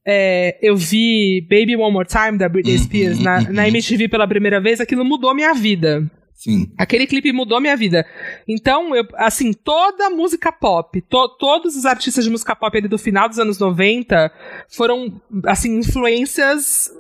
é, 0.06 0.58
eu 0.62 0.76
vi 0.76 1.42
Baby 1.50 1.76
One 1.76 1.94
More 1.94 2.08
Time 2.08 2.38
da 2.38 2.50
Britney 2.50 2.76
uhum, 2.76 2.84
Spears 2.84 3.20
na, 3.20 3.40
uhum. 3.40 3.54
na 3.54 3.68
MTV 3.68 4.10
pela 4.10 4.28
primeira 4.28 4.60
vez, 4.60 4.82
aquilo 4.82 5.06
mudou 5.06 5.34
minha 5.34 5.54
vida. 5.54 6.10
Sim. 6.34 6.70
Aquele 6.78 7.08
clipe 7.08 7.32
mudou 7.32 7.62
minha 7.62 7.78
vida. 7.78 8.06
Então, 8.48 8.94
eu, 8.94 9.06
assim, 9.16 9.54
toda 9.54 10.10
música 10.10 10.52
pop, 10.52 11.00
to, 11.02 11.30
todos 11.38 11.76
os 11.78 11.86
artistas 11.86 12.26
de 12.26 12.30
música 12.30 12.54
pop 12.56 12.78
ali 12.78 12.88
do 12.88 12.98
final 12.98 13.30
dos 13.30 13.40
anos 13.40 13.60
90 13.60 14.32
foram, 14.68 15.22
assim, 15.46 15.78
influências 15.78 16.92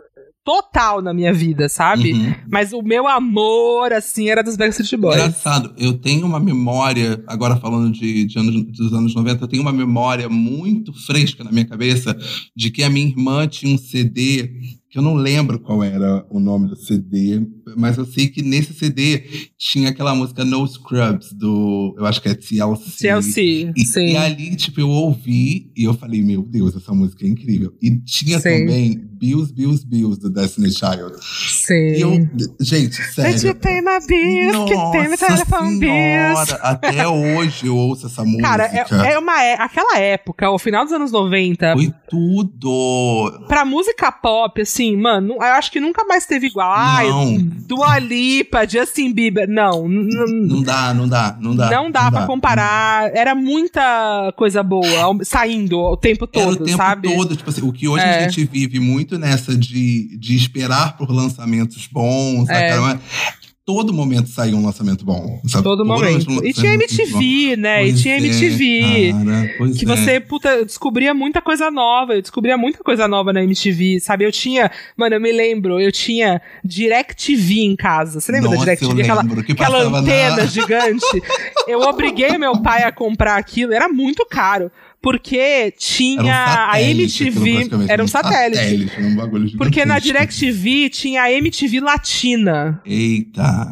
total 0.43 1.01
na 1.01 1.13
minha 1.13 1.33
vida, 1.33 1.69
sabe? 1.69 2.13
Uhum. 2.13 2.35
Mas 2.49 2.73
o 2.73 2.81
meu 2.81 3.07
amor, 3.07 3.93
assim, 3.93 4.29
era 4.29 4.43
dos 4.43 4.57
Backstreet 4.57 4.99
Boys. 4.99 5.15
Engraçado, 5.15 5.73
eu 5.77 5.93
tenho 5.93 6.25
uma 6.25 6.39
memória, 6.39 7.23
agora 7.27 7.55
falando 7.55 7.91
de, 7.91 8.25
de 8.25 8.37
anos, 8.37 8.63
dos 8.65 8.93
anos 8.93 9.15
90, 9.15 9.43
eu 9.43 9.47
tenho 9.47 9.61
uma 9.61 9.71
memória 9.71 10.27
muito 10.27 10.93
fresca 11.05 11.43
na 11.43 11.51
minha 11.51 11.65
cabeça 11.65 12.17
de 12.55 12.69
que 12.69 12.83
a 12.83 12.89
minha 12.89 13.07
irmã 13.07 13.47
tinha 13.47 13.73
um 13.73 13.77
CD 13.77 14.81
que 14.93 14.99
eu 14.99 15.01
não 15.01 15.15
lembro 15.15 15.59
qual 15.59 15.83
era 15.83 16.23
o 16.29 16.39
nome 16.39 16.67
do 16.67 16.75
CD, 16.75 17.41
mas 17.75 17.97
eu 17.97 18.05
sei 18.05 18.27
que 18.27 18.41
nesse 18.41 18.73
CD 18.73 19.23
tinha 19.57 19.89
aquela 19.89 20.15
música 20.15 20.43
No 20.43 20.65
Scrubs, 20.67 21.31
do. 21.33 21.95
Eu 21.97 22.05
acho 22.05 22.21
que 22.21 22.29
é 22.29 22.33
TLC. 22.33 22.97
TLC, 22.99 23.73
e, 23.75 23.85
sim. 23.85 24.13
E 24.13 24.17
ali, 24.17 24.55
tipo, 24.55 24.79
eu 24.79 24.89
ouvi 24.89 25.71
e 25.75 25.83
eu 25.83 25.93
falei, 25.93 26.21
meu 26.23 26.41
Deus, 26.41 26.75
essa 26.75 26.93
música 26.93 27.25
é 27.25 27.29
incrível. 27.29 27.73
E 27.81 27.97
tinha 27.99 28.39
sim. 28.39 28.49
também 28.49 28.97
Bills, 29.19 29.53
Bills, 29.53 29.85
Bills, 29.85 30.19
do 30.19 30.29
Destiny 30.29 30.71
Child. 30.71 31.13
Sim. 31.21 31.73
E 31.73 32.01
eu, 32.01 32.11
gente, 32.59 32.95
sério. 33.13 33.47
You 33.47 33.55
pay 33.55 33.81
my 33.81 33.99
bills, 34.07 34.65
que 34.65 34.91
tem 34.91 35.17
telefone 35.17 35.79
bills. 35.79 36.55
Até 36.61 37.07
hoje 37.07 37.67
eu 37.67 37.75
ouço 37.75 38.07
essa 38.07 38.23
música. 38.23 38.43
Cara, 38.43 38.65
é, 38.65 39.13
é 39.13 39.19
uma. 39.19 39.43
É, 39.43 39.53
aquela 39.61 39.97
época, 39.97 40.49
o 40.49 40.57
final 40.57 40.83
dos 40.83 40.93
anos 40.93 41.11
90. 41.11 41.73
Foi 41.73 41.93
tudo. 42.09 43.45
Pra 43.47 43.63
música 43.65 44.11
pop, 44.11 44.61
assim 44.61 44.93
mano, 45.03 45.33
eu 45.35 45.41
acho 45.41 45.71
que 45.71 45.79
nunca 45.79 46.05
mais 46.05 46.25
teve 46.25 46.47
igual. 46.47 46.71
Ai, 46.73 47.07
Dua 47.67 47.99
Lipa, 47.99 48.67
Justin 48.67 49.13
Bieber. 49.13 49.47
Não. 49.47 49.87
Não 49.87 50.61
dá, 50.61 50.93
não 50.93 51.07
dá, 51.07 51.37
não 51.39 51.55
dá. 51.55 51.69
Não 51.69 51.91
dá 51.91 52.03
não 52.03 52.11
pra 52.11 52.19
dá. 52.21 52.27
comparar. 52.27 53.11
Era 53.15 53.33
muita 53.35 54.33
coisa 54.35 54.61
boa 54.61 55.17
saindo 55.23 55.79
o 55.79 55.97
tempo 55.97 56.27
todo, 56.27 56.41
Era 56.41 56.51
o 56.51 56.65
tempo 56.65 56.77
sabe? 56.77 57.15
todo. 57.15 57.35
Tipo 57.35 57.49
assim, 57.49 57.61
o 57.67 57.71
que 57.71 57.87
hoje 57.87 58.03
é. 58.03 58.17
a 58.17 58.21
gente 58.29 58.45
vive 58.45 58.79
muito 58.79 59.17
nessa 59.17 59.55
de, 59.55 60.17
de 60.17 60.35
esperar 60.35 60.97
por 60.97 61.09
lançamentos 61.11 61.87
bons, 61.91 62.49
é 62.49 62.69
todo 63.65 63.93
momento 63.93 64.29
saiu 64.29 64.57
um 64.57 64.65
lançamento 64.65 65.05
bom. 65.05 65.39
Sabe? 65.47 65.63
Todo 65.63 65.85
momento. 65.85 66.45
E 66.45 66.53
tinha 66.53 66.73
MTV, 66.73 67.55
né? 67.55 67.79
Pois 67.79 67.99
e 67.99 68.01
tinha 68.01 68.17
MTV. 68.17 69.09
É, 69.09 69.11
cara, 69.13 69.73
que 69.73 69.85
é. 69.85 69.87
você, 69.87 70.19
puta, 70.19 70.65
descobria 70.65 71.13
muita 71.13 71.41
coisa 71.41 71.71
nova. 71.71 72.13
Eu 72.13 72.21
descobria 72.21 72.57
muita 72.57 72.83
coisa 72.83 73.07
nova 73.07 73.31
na 73.31 73.43
MTV, 73.43 73.99
sabe? 74.01 74.25
Eu 74.25 74.31
tinha, 74.31 74.69
mano, 74.97 75.15
eu 75.15 75.21
me 75.21 75.31
lembro, 75.31 75.79
eu 75.79 75.91
tinha 75.91 76.41
DirecTV 76.63 77.61
em 77.61 77.75
casa. 77.75 78.19
Você 78.19 78.31
lembra 78.31 78.49
Nossa, 78.49 78.65
da 78.65 78.75
DirecTV? 78.75 79.01
Aquela, 79.01 79.21
aquela 79.21 79.99
antena 79.99 80.35
na... 80.37 80.45
gigante. 80.45 81.21
eu 81.67 81.79
obriguei 81.81 82.37
meu 82.37 82.61
pai 82.61 82.83
a 82.83 82.91
comprar 82.91 83.37
aquilo, 83.37 83.73
era 83.73 83.87
muito 83.87 84.25
caro 84.25 84.71
porque 85.03 85.73
tinha 85.77 86.23
um 86.23 86.71
a 86.71 86.81
MTV. 86.81 87.69
Era 87.89 88.01
um 88.01 88.07
satélite. 88.07 88.55
satélite 88.55 89.01
um 89.01 89.15
bagulho 89.17 89.57
porque 89.57 89.85
na 89.85 89.99
DirecTV 89.99 90.89
tinha 90.89 91.23
a 91.23 91.31
MTV 91.31 91.81
Latina. 91.81 92.81
Eita. 92.85 93.67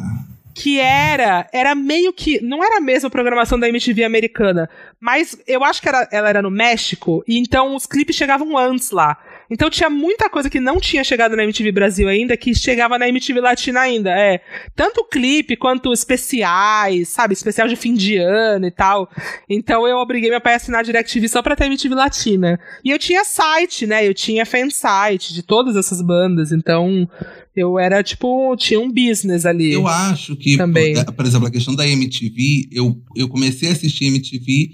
Que 0.54 0.78
era, 0.78 1.48
era 1.50 1.74
meio 1.74 2.12
que. 2.12 2.38
Não 2.42 2.62
era 2.62 2.76
a 2.76 2.80
mesma 2.82 3.08
programação 3.08 3.58
da 3.58 3.66
MTV 3.66 4.04
americana, 4.04 4.68
mas 5.00 5.34
eu 5.46 5.64
acho 5.64 5.80
que 5.80 5.88
era, 5.88 6.06
ela 6.12 6.28
era 6.28 6.42
no 6.42 6.50
México, 6.50 7.24
e 7.26 7.38
então 7.38 7.74
os 7.74 7.86
clipes 7.86 8.14
chegavam 8.14 8.58
antes 8.58 8.90
lá. 8.90 9.16
Então 9.52 9.68
tinha 9.68 9.90
muita 9.90 10.30
coisa 10.30 10.48
que 10.48 10.58
não 10.58 10.80
tinha 10.80 11.04
chegado 11.04 11.36
na 11.36 11.44
MTV 11.44 11.70
Brasil 11.72 12.08
ainda, 12.08 12.38
que 12.38 12.54
chegava 12.54 12.98
na 12.98 13.06
MTV 13.06 13.38
Latina 13.38 13.80
ainda. 13.80 14.10
É. 14.10 14.40
Tanto 14.74 15.04
clipe 15.04 15.56
quanto 15.56 15.92
especiais, 15.92 17.08
sabe? 17.08 17.34
Especial 17.34 17.68
de 17.68 17.76
fim 17.76 17.92
de 17.92 18.16
ano 18.16 18.66
e 18.66 18.70
tal. 18.70 19.10
Então 19.46 19.86
eu 19.86 19.98
obriguei 19.98 20.30
meu 20.30 20.40
pai 20.40 20.54
a 20.54 20.56
assinar 20.56 20.80
a 20.80 20.82
DirecTV 20.82 21.28
só 21.28 21.42
pra 21.42 21.54
ter 21.54 21.66
MTV 21.66 21.94
Latina. 21.94 22.58
E 22.82 22.90
eu 22.90 22.98
tinha 22.98 23.24
site, 23.24 23.86
né? 23.86 24.08
Eu 24.08 24.14
tinha 24.14 24.46
fansite 24.46 25.34
de 25.34 25.42
todas 25.42 25.76
essas 25.76 26.00
bandas. 26.00 26.50
Então 26.50 27.06
eu 27.54 27.78
era 27.78 28.02
tipo, 28.02 28.56
tinha 28.56 28.80
um 28.80 28.90
business 28.90 29.44
ali. 29.44 29.72
Eu 29.72 29.86
acho 29.86 30.34
que, 30.34 30.56
também. 30.56 30.94
Por, 30.94 31.12
por 31.12 31.26
exemplo, 31.26 31.48
a 31.48 31.50
questão 31.50 31.74
da 31.74 31.86
MTV, 31.86 32.70
eu, 32.72 32.96
eu 33.14 33.28
comecei 33.28 33.68
a 33.68 33.72
assistir 33.72 34.06
MTV 34.06 34.70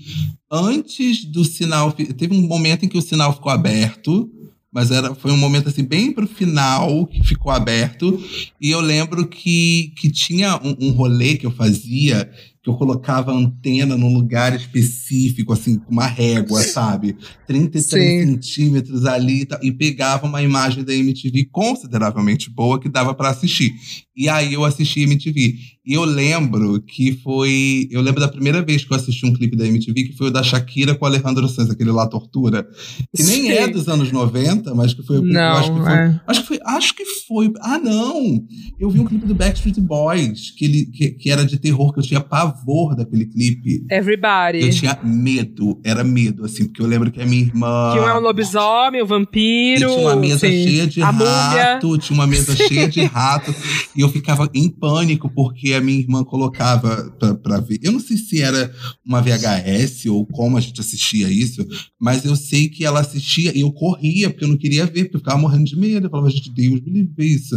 antes 0.50 1.24
do 1.24 1.44
sinal. 1.44 1.90
Teve 1.90 2.32
um 2.32 2.42
momento 2.42 2.84
em 2.84 2.88
que 2.88 2.96
o 2.96 3.02
sinal 3.02 3.32
ficou 3.32 3.50
aberto. 3.50 4.30
Mas 4.72 4.90
era, 4.90 5.14
foi 5.14 5.30
um 5.32 5.36
momento 5.36 5.68
assim, 5.68 5.82
bem 5.82 6.12
pro 6.12 6.26
final, 6.26 7.06
que 7.06 7.22
ficou 7.22 7.50
aberto. 7.50 8.22
E 8.60 8.70
eu 8.70 8.80
lembro 8.80 9.26
que, 9.26 9.92
que 9.96 10.10
tinha 10.10 10.56
um, 10.62 10.76
um 10.80 10.90
rolê 10.90 11.36
que 11.36 11.46
eu 11.46 11.50
fazia, 11.50 12.30
que 12.62 12.68
eu 12.68 12.74
colocava 12.74 13.32
a 13.32 13.34
antena 13.34 13.96
num 13.96 14.12
lugar 14.12 14.54
específico, 14.54 15.52
assim, 15.52 15.78
com 15.78 15.92
uma 15.92 16.06
régua, 16.06 16.62
sabe? 16.62 17.16
33 17.46 17.84
Sim. 17.84 18.26
centímetros 18.26 19.04
ali 19.06 19.46
e, 19.62 19.68
e 19.68 19.72
pegava 19.72 20.26
uma 20.26 20.42
imagem 20.42 20.84
da 20.84 20.94
MTV 20.94 21.48
consideravelmente 21.50 22.50
boa 22.50 22.80
que 22.80 22.88
dava 22.88 23.14
para 23.14 23.30
assistir. 23.30 23.74
E 24.16 24.28
aí 24.28 24.52
eu 24.52 24.64
assisti 24.64 25.02
MTV. 25.02 25.54
E 25.86 25.94
eu 25.94 26.04
lembro 26.04 26.82
que 26.82 27.12
foi. 27.22 27.88
Eu 27.90 28.02
lembro 28.02 28.20
da 28.20 28.26
primeira 28.26 28.60
vez 28.60 28.84
que 28.84 28.92
eu 28.92 28.96
assisti 28.96 29.24
um 29.24 29.32
clipe 29.32 29.56
da 29.56 29.66
MTV, 29.66 30.08
que 30.08 30.16
foi 30.16 30.26
o 30.26 30.30
da 30.30 30.42
Shakira 30.42 30.94
com 30.94 31.04
o 31.04 31.08
Alejandro 31.08 31.48
Sanz, 31.48 31.70
aquele 31.70 31.92
lá 31.92 32.06
Tortura. 32.06 32.66
Que 33.14 33.22
nem 33.22 33.42
Sim. 33.42 33.50
é 33.50 33.68
dos 33.68 33.88
anos 33.88 34.10
90, 34.10 34.74
mas 34.74 34.92
que 34.92 35.04
foi. 35.04 35.22
Não, 35.22 35.40
acho 35.40 35.72
que 35.72 35.80
foi, 35.80 35.92
é. 35.92 36.20
acho 36.26 36.40
que 36.40 36.46
foi. 36.48 36.58
Acho 36.64 36.94
que 36.96 37.04
foi. 37.26 37.52
Ah, 37.60 37.78
não! 37.78 38.44
Eu 38.78 38.90
vi 38.90 38.98
um 38.98 39.04
clipe 39.06 39.24
do 39.24 39.34
Backstreet 39.34 39.80
Boys, 39.80 40.50
que, 40.50 40.64
ele, 40.64 40.86
que, 40.86 41.10
que 41.12 41.30
era 41.30 41.46
de 41.46 41.56
terror, 41.56 41.92
que 41.92 42.00
eu 42.00 42.04
tinha 42.04 42.20
pavor 42.20 42.47
daquele 42.96 43.26
clipe. 43.26 43.84
Everybody. 43.90 44.62
Eu 44.62 44.70
tinha 44.70 44.98
medo, 45.02 45.80
era 45.84 46.04
medo, 46.04 46.44
assim, 46.44 46.64
porque 46.66 46.82
eu 46.82 46.86
lembro 46.86 47.10
que 47.10 47.20
a 47.20 47.26
minha 47.26 47.42
irmã. 47.42 47.92
Que 47.92 47.98
é 47.98 48.14
um 48.14 48.20
lobisomem, 48.20 49.00
o 49.00 49.04
um 49.04 49.06
vampiro. 49.06 49.90
E 49.90 49.94
tinha 49.94 49.98
uma 49.98 50.16
mesa 50.16 50.46
sim. 50.46 50.64
cheia 50.64 50.86
de 50.86 51.02
a 51.02 51.10
rato, 51.10 51.86
múmia. 51.86 51.98
tinha 52.00 52.18
uma 52.18 52.26
mesa 52.26 52.54
cheia 52.56 52.88
de 52.88 53.02
rato. 53.04 53.54
e 53.96 54.00
eu 54.00 54.08
ficava 54.08 54.48
em 54.54 54.68
pânico, 54.68 55.30
porque 55.30 55.72
a 55.74 55.80
minha 55.80 55.98
irmã 55.98 56.24
colocava 56.24 57.10
pra, 57.18 57.34
pra 57.34 57.60
ver. 57.60 57.78
Eu 57.82 57.92
não 57.92 58.00
sei 58.00 58.16
se 58.16 58.40
era 58.40 58.72
uma 59.04 59.20
VHS 59.20 60.06
ou 60.06 60.26
como 60.26 60.56
a 60.56 60.60
gente 60.60 60.80
assistia 60.80 61.28
isso, 61.30 61.66
mas 62.00 62.24
eu 62.24 62.36
sei 62.36 62.68
que 62.68 62.84
ela 62.84 63.00
assistia 63.00 63.56
e 63.56 63.60
eu 63.60 63.72
corria, 63.72 64.30
porque 64.30 64.44
eu 64.44 64.48
não 64.48 64.56
queria 64.56 64.86
ver, 64.86 65.04
porque 65.04 65.16
eu 65.16 65.20
ficava 65.20 65.38
morrendo 65.38 65.64
de 65.64 65.76
medo. 65.76 66.06
Eu 66.06 66.10
falava, 66.10 66.30
gente, 66.30 66.52
Deus 66.52 66.80
me 66.80 66.90
livre 66.90 67.24
isso. 67.24 67.56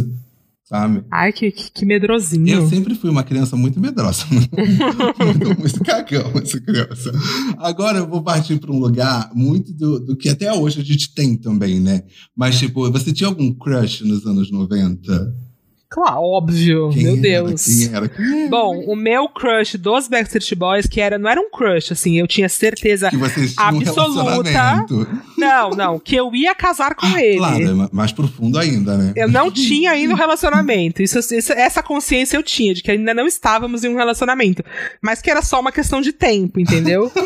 Sabe? 0.72 1.04
Ai, 1.10 1.34
que, 1.34 1.50
que, 1.52 1.84
medrosinho. 1.84 2.48
Eu 2.48 2.66
sempre 2.66 2.94
fui 2.94 3.10
uma 3.10 3.22
criança 3.22 3.54
muito 3.54 3.78
medrosa. 3.78 4.24
muito, 4.32 5.60
muito 5.60 5.84
cagão 5.84 6.32
essa 6.42 6.58
criança. 6.58 7.12
Agora 7.58 7.98
eu 7.98 8.08
vou 8.08 8.22
partir 8.22 8.58
para 8.58 8.72
um 8.72 8.78
lugar 8.78 9.30
muito 9.34 9.70
do, 9.74 10.00
do 10.00 10.16
que 10.16 10.30
até 10.30 10.50
hoje 10.50 10.80
a 10.80 10.84
gente 10.84 11.12
tem 11.14 11.36
também, 11.36 11.78
né? 11.78 12.04
Mas, 12.34 12.58
tipo, 12.58 12.90
você 12.90 13.12
tinha 13.12 13.28
algum 13.28 13.52
crush 13.52 14.02
nos 14.02 14.24
anos 14.24 14.50
90? 14.50 15.51
Claro, 15.92 16.22
óbvio. 16.22 16.88
Quem 16.88 17.02
meu? 17.02 17.16
Deus. 17.18 17.66
Quem 17.66 17.94
era? 17.94 18.10
Bom, 18.48 18.82
o 18.86 18.96
meu 18.96 19.28
crush 19.28 19.76
dos 19.76 20.08
Backstreet 20.08 20.54
Boys, 20.54 20.86
que 20.86 21.02
era, 21.02 21.18
não 21.18 21.28
era 21.28 21.38
um 21.38 21.50
crush, 21.50 21.92
assim, 21.92 22.18
eu 22.18 22.26
tinha 22.26 22.48
certeza 22.48 23.10
que 23.10 23.16
vocês 23.18 23.54
absoluta. 23.58 24.86
Um 24.90 25.06
não, 25.36 25.70
não, 25.70 25.98
que 25.98 26.16
eu 26.16 26.34
ia 26.34 26.54
casar 26.54 26.94
com 26.94 27.04
ah, 27.04 27.22
ele. 27.22 27.36
Claro, 27.36 27.82
é 27.82 27.88
mais 27.92 28.10
profundo 28.10 28.58
ainda, 28.58 28.96
né? 28.96 29.12
Eu 29.14 29.28
não 29.28 29.50
tinha 29.50 29.90
ainda 29.90 30.14
um 30.14 30.16
relacionamento. 30.16 31.02
Isso, 31.02 31.18
isso, 31.18 31.52
essa 31.52 31.82
consciência 31.82 32.38
eu 32.38 32.42
tinha, 32.42 32.72
de 32.72 32.82
que 32.82 32.90
ainda 32.90 33.12
não 33.12 33.26
estávamos 33.26 33.84
em 33.84 33.90
um 33.90 33.96
relacionamento. 33.96 34.64
Mas 35.02 35.20
que 35.20 35.30
era 35.30 35.42
só 35.42 35.60
uma 35.60 35.70
questão 35.70 36.00
de 36.00 36.14
tempo, 36.14 36.58
entendeu? 36.58 37.12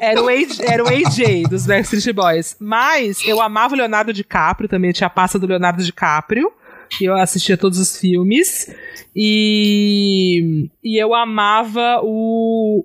Era 0.00 0.22
o, 0.22 0.28
AJ, 0.28 0.60
era 0.60 0.84
o 0.84 0.86
AJ 0.86 1.48
dos 1.48 1.64
Backstreet 1.66 2.12
Boys. 2.12 2.56
Mas 2.60 3.26
eu 3.26 3.40
amava 3.40 3.74
o 3.74 3.76
Leonardo 3.76 4.12
DiCaprio, 4.12 4.68
também 4.68 4.92
tinha 4.92 5.06
a 5.06 5.10
pasta 5.10 5.38
do 5.38 5.46
Leonardo 5.46 5.82
DiCaprio 5.82 6.52
que 6.96 7.04
eu 7.04 7.16
assistia 7.16 7.56
todos 7.56 7.78
os 7.78 7.96
filmes. 7.96 8.70
E, 9.14 10.68
e 10.82 10.96
eu 11.00 11.14
amava 11.14 12.00
o. 12.02 12.84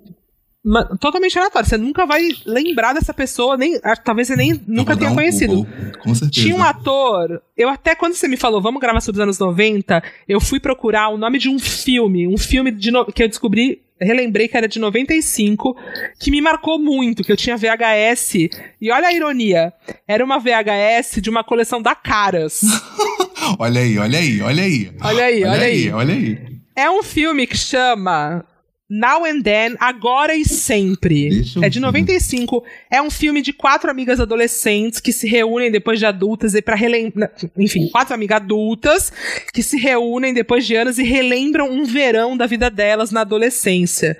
totalmente 1.00 1.38
aleatório. 1.38 1.68
Você 1.68 1.76
nunca 1.76 2.06
vai 2.06 2.28
lembrar 2.46 2.92
dessa 2.92 3.12
pessoa, 3.12 3.56
nem 3.56 3.80
talvez 4.04 4.28
você 4.28 4.36
nem 4.36 4.60
nunca 4.66 4.96
tenha 4.96 5.10
um 5.10 5.14
conhecido. 5.14 5.56
Google, 5.56 5.92
com 6.02 6.14
certeza. 6.14 6.30
Tinha 6.30 6.54
um 6.54 6.62
ator, 6.62 7.42
eu 7.56 7.68
até 7.68 7.94
quando 7.94 8.14
você 8.14 8.28
me 8.28 8.36
falou, 8.36 8.60
vamos 8.60 8.80
gravar 8.80 9.00
sobre 9.00 9.18
os 9.18 9.22
anos 9.22 9.38
90, 9.38 10.02
eu 10.28 10.40
fui 10.40 10.60
procurar 10.60 11.08
o 11.08 11.18
nome 11.18 11.38
de 11.38 11.48
um 11.48 11.58
filme, 11.58 12.28
um 12.28 12.38
filme 12.38 12.70
de 12.70 12.90
no, 12.90 13.04
que 13.06 13.22
eu 13.22 13.28
descobri 13.28 13.82
relembrei 14.00 14.48
que 14.48 14.56
era 14.56 14.66
de 14.66 14.78
95, 14.78 15.76
que 16.18 16.30
me 16.30 16.40
marcou 16.40 16.78
muito, 16.78 17.22
que 17.22 17.30
eu 17.30 17.36
tinha 17.36 17.56
VHS. 17.56 18.34
E 18.80 18.90
olha 18.90 19.08
a 19.08 19.12
ironia, 19.12 19.72
era 20.08 20.24
uma 20.24 20.38
VHS 20.38 21.20
de 21.20 21.28
uma 21.28 21.44
coleção 21.44 21.82
da 21.82 21.94
Caras. 21.94 22.60
olha 23.58 23.80
aí, 23.80 23.98
olha 23.98 24.18
aí, 24.18 24.42
olha 24.42 24.62
aí. 24.62 24.90
Olha 25.00 25.24
aí, 25.24 25.44
olha, 25.44 25.52
olha 25.52 25.62
aí. 25.62 25.72
aí. 25.72 25.92
Olha 25.92 26.14
aí. 26.14 26.38
É 26.76 26.90
um 26.90 27.02
filme 27.02 27.46
que 27.46 27.56
chama 27.56 28.44
Now 28.90 29.24
and 29.24 29.42
Then, 29.42 29.76
Agora 29.78 30.34
e 30.34 30.44
Sempre. 30.44 31.44
É 31.62 31.68
de 31.68 31.78
95. 31.78 32.64
É 32.90 33.00
um 33.00 33.08
filme 33.08 33.40
de 33.40 33.52
quatro 33.52 33.88
amigas 33.88 34.18
adolescentes 34.18 34.98
que 34.98 35.12
se 35.12 35.28
reúnem 35.28 35.70
depois 35.70 36.00
de 36.00 36.06
adultas 36.06 36.54
e 36.54 36.60
para 36.60 36.74
relembrar. 36.74 37.30
Enfim, 37.56 37.88
quatro 37.88 38.14
amigas 38.14 38.36
adultas 38.36 39.12
que 39.52 39.62
se 39.62 39.76
reúnem 39.78 40.34
depois 40.34 40.66
de 40.66 40.74
anos 40.74 40.98
e 40.98 41.04
relembram 41.04 41.70
um 41.70 41.84
verão 41.84 42.36
da 42.36 42.46
vida 42.46 42.68
delas 42.68 43.12
na 43.12 43.20
adolescência. 43.20 44.16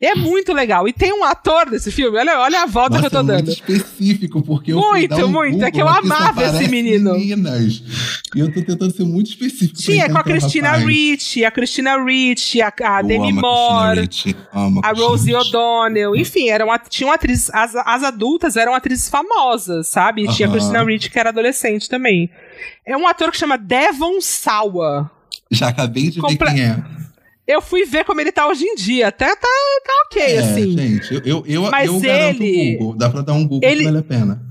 É 0.00 0.14
muito 0.14 0.52
legal. 0.52 0.86
E 0.86 0.92
tem 0.92 1.12
um 1.12 1.24
ator 1.24 1.68
desse 1.68 1.90
filme, 1.90 2.16
olha, 2.18 2.38
olha 2.38 2.62
a 2.62 2.66
volta 2.66 2.90
Nossa, 2.90 3.00
que 3.00 3.06
eu 3.06 3.10
tô 3.10 3.32
é 3.32 3.36
dando. 3.36 3.46
Muito 3.46 3.50
específico, 3.50 4.42
porque 4.42 4.72
eu 4.72 4.78
Muito, 4.78 5.14
um 5.16 5.28
muito. 5.28 5.52
Google 5.54 5.66
é 5.66 5.70
que 5.72 5.82
eu 5.82 5.88
amava 5.88 6.44
esse 6.44 6.68
menino. 6.68 7.14
Meninas. 7.14 7.82
E 8.32 8.38
eu 8.38 8.52
tô 8.52 8.62
tentando 8.62 8.94
ser 8.94 9.02
muito 9.02 9.30
específico. 9.30 9.76
Tinha 9.76 10.04
é 10.04 10.08
com 10.08 10.16
a 10.16 10.22
Christina 10.22 10.76
Ricci, 10.76 11.44
a 11.44 11.50
Christina 11.50 12.00
Ricci, 12.00 12.62
a, 12.62 12.72
a 12.80 13.02
Demi 13.02 13.32
Moore, 13.32 14.08
a, 14.52 14.88
a 14.88 14.92
Rosie 14.92 15.34
O'Donnell. 15.34 16.14
Enfim, 16.14 16.48
eram, 16.48 16.68
tinham 16.88 17.10
atrizes. 17.10 17.50
As, 17.52 17.74
as 17.74 18.04
adultas 18.04 18.56
eram 18.56 18.74
atrizes 18.74 19.08
famosas, 19.08 19.88
sabe? 19.88 20.22
E 20.22 20.26
uh 20.26 20.28
-huh. 20.28 20.36
tinha 20.36 20.48
a 20.48 20.52
Christina 20.52 20.84
Ricci, 20.84 21.10
que 21.10 21.18
era 21.18 21.30
adolescente 21.30 21.88
também. 21.88 22.30
É 22.86 22.96
um 22.96 23.04
ator 23.08 23.32
que 23.32 23.36
chama 23.36 23.58
Devon 23.58 24.20
Sawa. 24.20 25.10
Já 25.50 25.68
acabei 25.68 26.08
de 26.08 26.20
Comple 26.20 26.38
ver 26.38 26.54
quem 26.54 26.62
é 26.62 26.97
eu 27.48 27.62
fui 27.62 27.86
ver 27.86 28.04
como 28.04 28.20
ele 28.20 28.30
tá 28.30 28.46
hoje 28.46 28.62
em 28.62 28.74
dia. 28.74 29.08
Até 29.08 29.34
tá, 29.34 29.48
tá 29.84 29.92
ok, 30.06 30.22
é, 30.22 30.38
assim. 30.38 30.76
Gente, 30.76 31.22
eu, 31.24 31.42
eu, 31.46 31.62
Mas 31.62 31.88
eu 31.88 32.04
ele, 32.04 32.76
Google. 32.76 32.96
Dá 32.98 33.08
pra 33.08 33.22
dar 33.22 33.32
um 33.32 33.48
Google 33.48 33.66
ele, 33.66 33.78
que 33.78 33.84
vale 33.86 33.98
a 33.98 34.02
pena. 34.02 34.42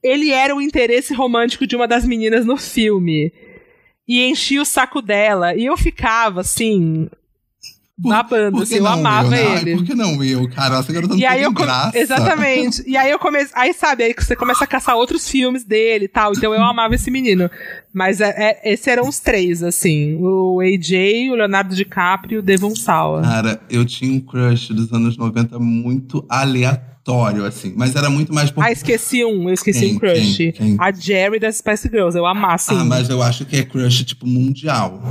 Ele 0.00 0.30
era 0.30 0.54
o 0.54 0.60
interesse 0.60 1.12
romântico 1.12 1.66
de 1.66 1.74
uma 1.74 1.88
das 1.88 2.06
meninas 2.06 2.46
no 2.46 2.56
filme. 2.56 3.32
E 4.06 4.22
enchia 4.22 4.62
o 4.62 4.66
saco 4.66 5.02
dela. 5.02 5.56
E 5.56 5.64
eu 5.64 5.76
ficava, 5.76 6.42
assim, 6.42 7.08
por, 8.00 8.08
babando, 8.08 8.62
assim, 8.62 8.76
eu 8.76 8.86
amava 8.86 9.36
eu, 9.36 9.56
ele. 9.56 9.70
Ai, 9.72 9.76
por 9.76 9.84
que 9.84 9.94
não 9.94 10.22
eu, 10.22 10.48
cara? 10.50 10.78
Essa 10.78 10.92
garota 10.92 11.14
não 11.14 11.20
e 11.20 11.24
aí 11.24 11.42
eu 11.42 11.52
graça. 11.52 11.96
Exatamente. 11.96 12.82
E 12.86 12.96
aí 12.96 13.10
eu 13.10 13.18
comecei. 13.18 13.52
Aí, 13.54 13.72
sabe, 13.72 14.02
aí 14.02 14.14
você 14.16 14.34
começa 14.34 14.64
a 14.64 14.66
caçar 14.66 14.96
outros 14.96 15.28
filmes 15.28 15.64
dele 15.64 16.06
e 16.06 16.08
tal. 16.08 16.32
Então 16.32 16.52
eu 16.52 16.62
amava 16.62 16.94
esse 16.94 17.10
menino. 17.10 17.48
Mas 17.92 18.20
é, 18.20 18.34
é, 18.36 18.72
esses 18.72 18.86
eram 18.88 19.08
os 19.08 19.20
três, 19.20 19.62
assim. 19.62 20.16
O 20.20 20.60
AJ, 20.60 21.30
o 21.30 21.36
Leonardo 21.36 21.74
DiCaprio 21.74 22.36
e 22.36 22.38
o 22.38 22.42
Devon 22.42 22.74
Sawa. 22.74 23.22
Cara, 23.22 23.60
eu 23.70 23.84
tinha 23.84 24.12
um 24.12 24.20
crush 24.20 24.72
dos 24.72 24.92
anos 24.92 25.16
90 25.16 25.58
muito 25.60 26.26
aleatório 26.28 26.93
assim. 27.46 27.72
Mas 27.76 27.94
era 27.94 28.08
muito 28.08 28.32
mais... 28.32 28.50
Por... 28.50 28.64
Ah, 28.64 28.72
esqueci 28.72 29.24
um. 29.24 29.48
Eu 29.48 29.54
esqueci 29.54 29.80
quem, 29.80 29.96
um 29.96 29.98
crush. 29.98 30.36
Quem, 30.36 30.52
quem? 30.52 30.76
A 30.80 30.90
Jerry 30.90 31.38
das 31.38 31.56
Spice 31.56 31.88
Girls. 31.88 32.16
Eu 32.16 32.24
amava, 32.24 32.54
assim. 32.54 32.78
Ah, 32.78 32.84
mas 32.84 33.10
eu 33.10 33.22
acho 33.22 33.44
que 33.44 33.56
é 33.56 33.62
crush, 33.62 34.04
tipo, 34.04 34.26
mundial. 34.26 35.02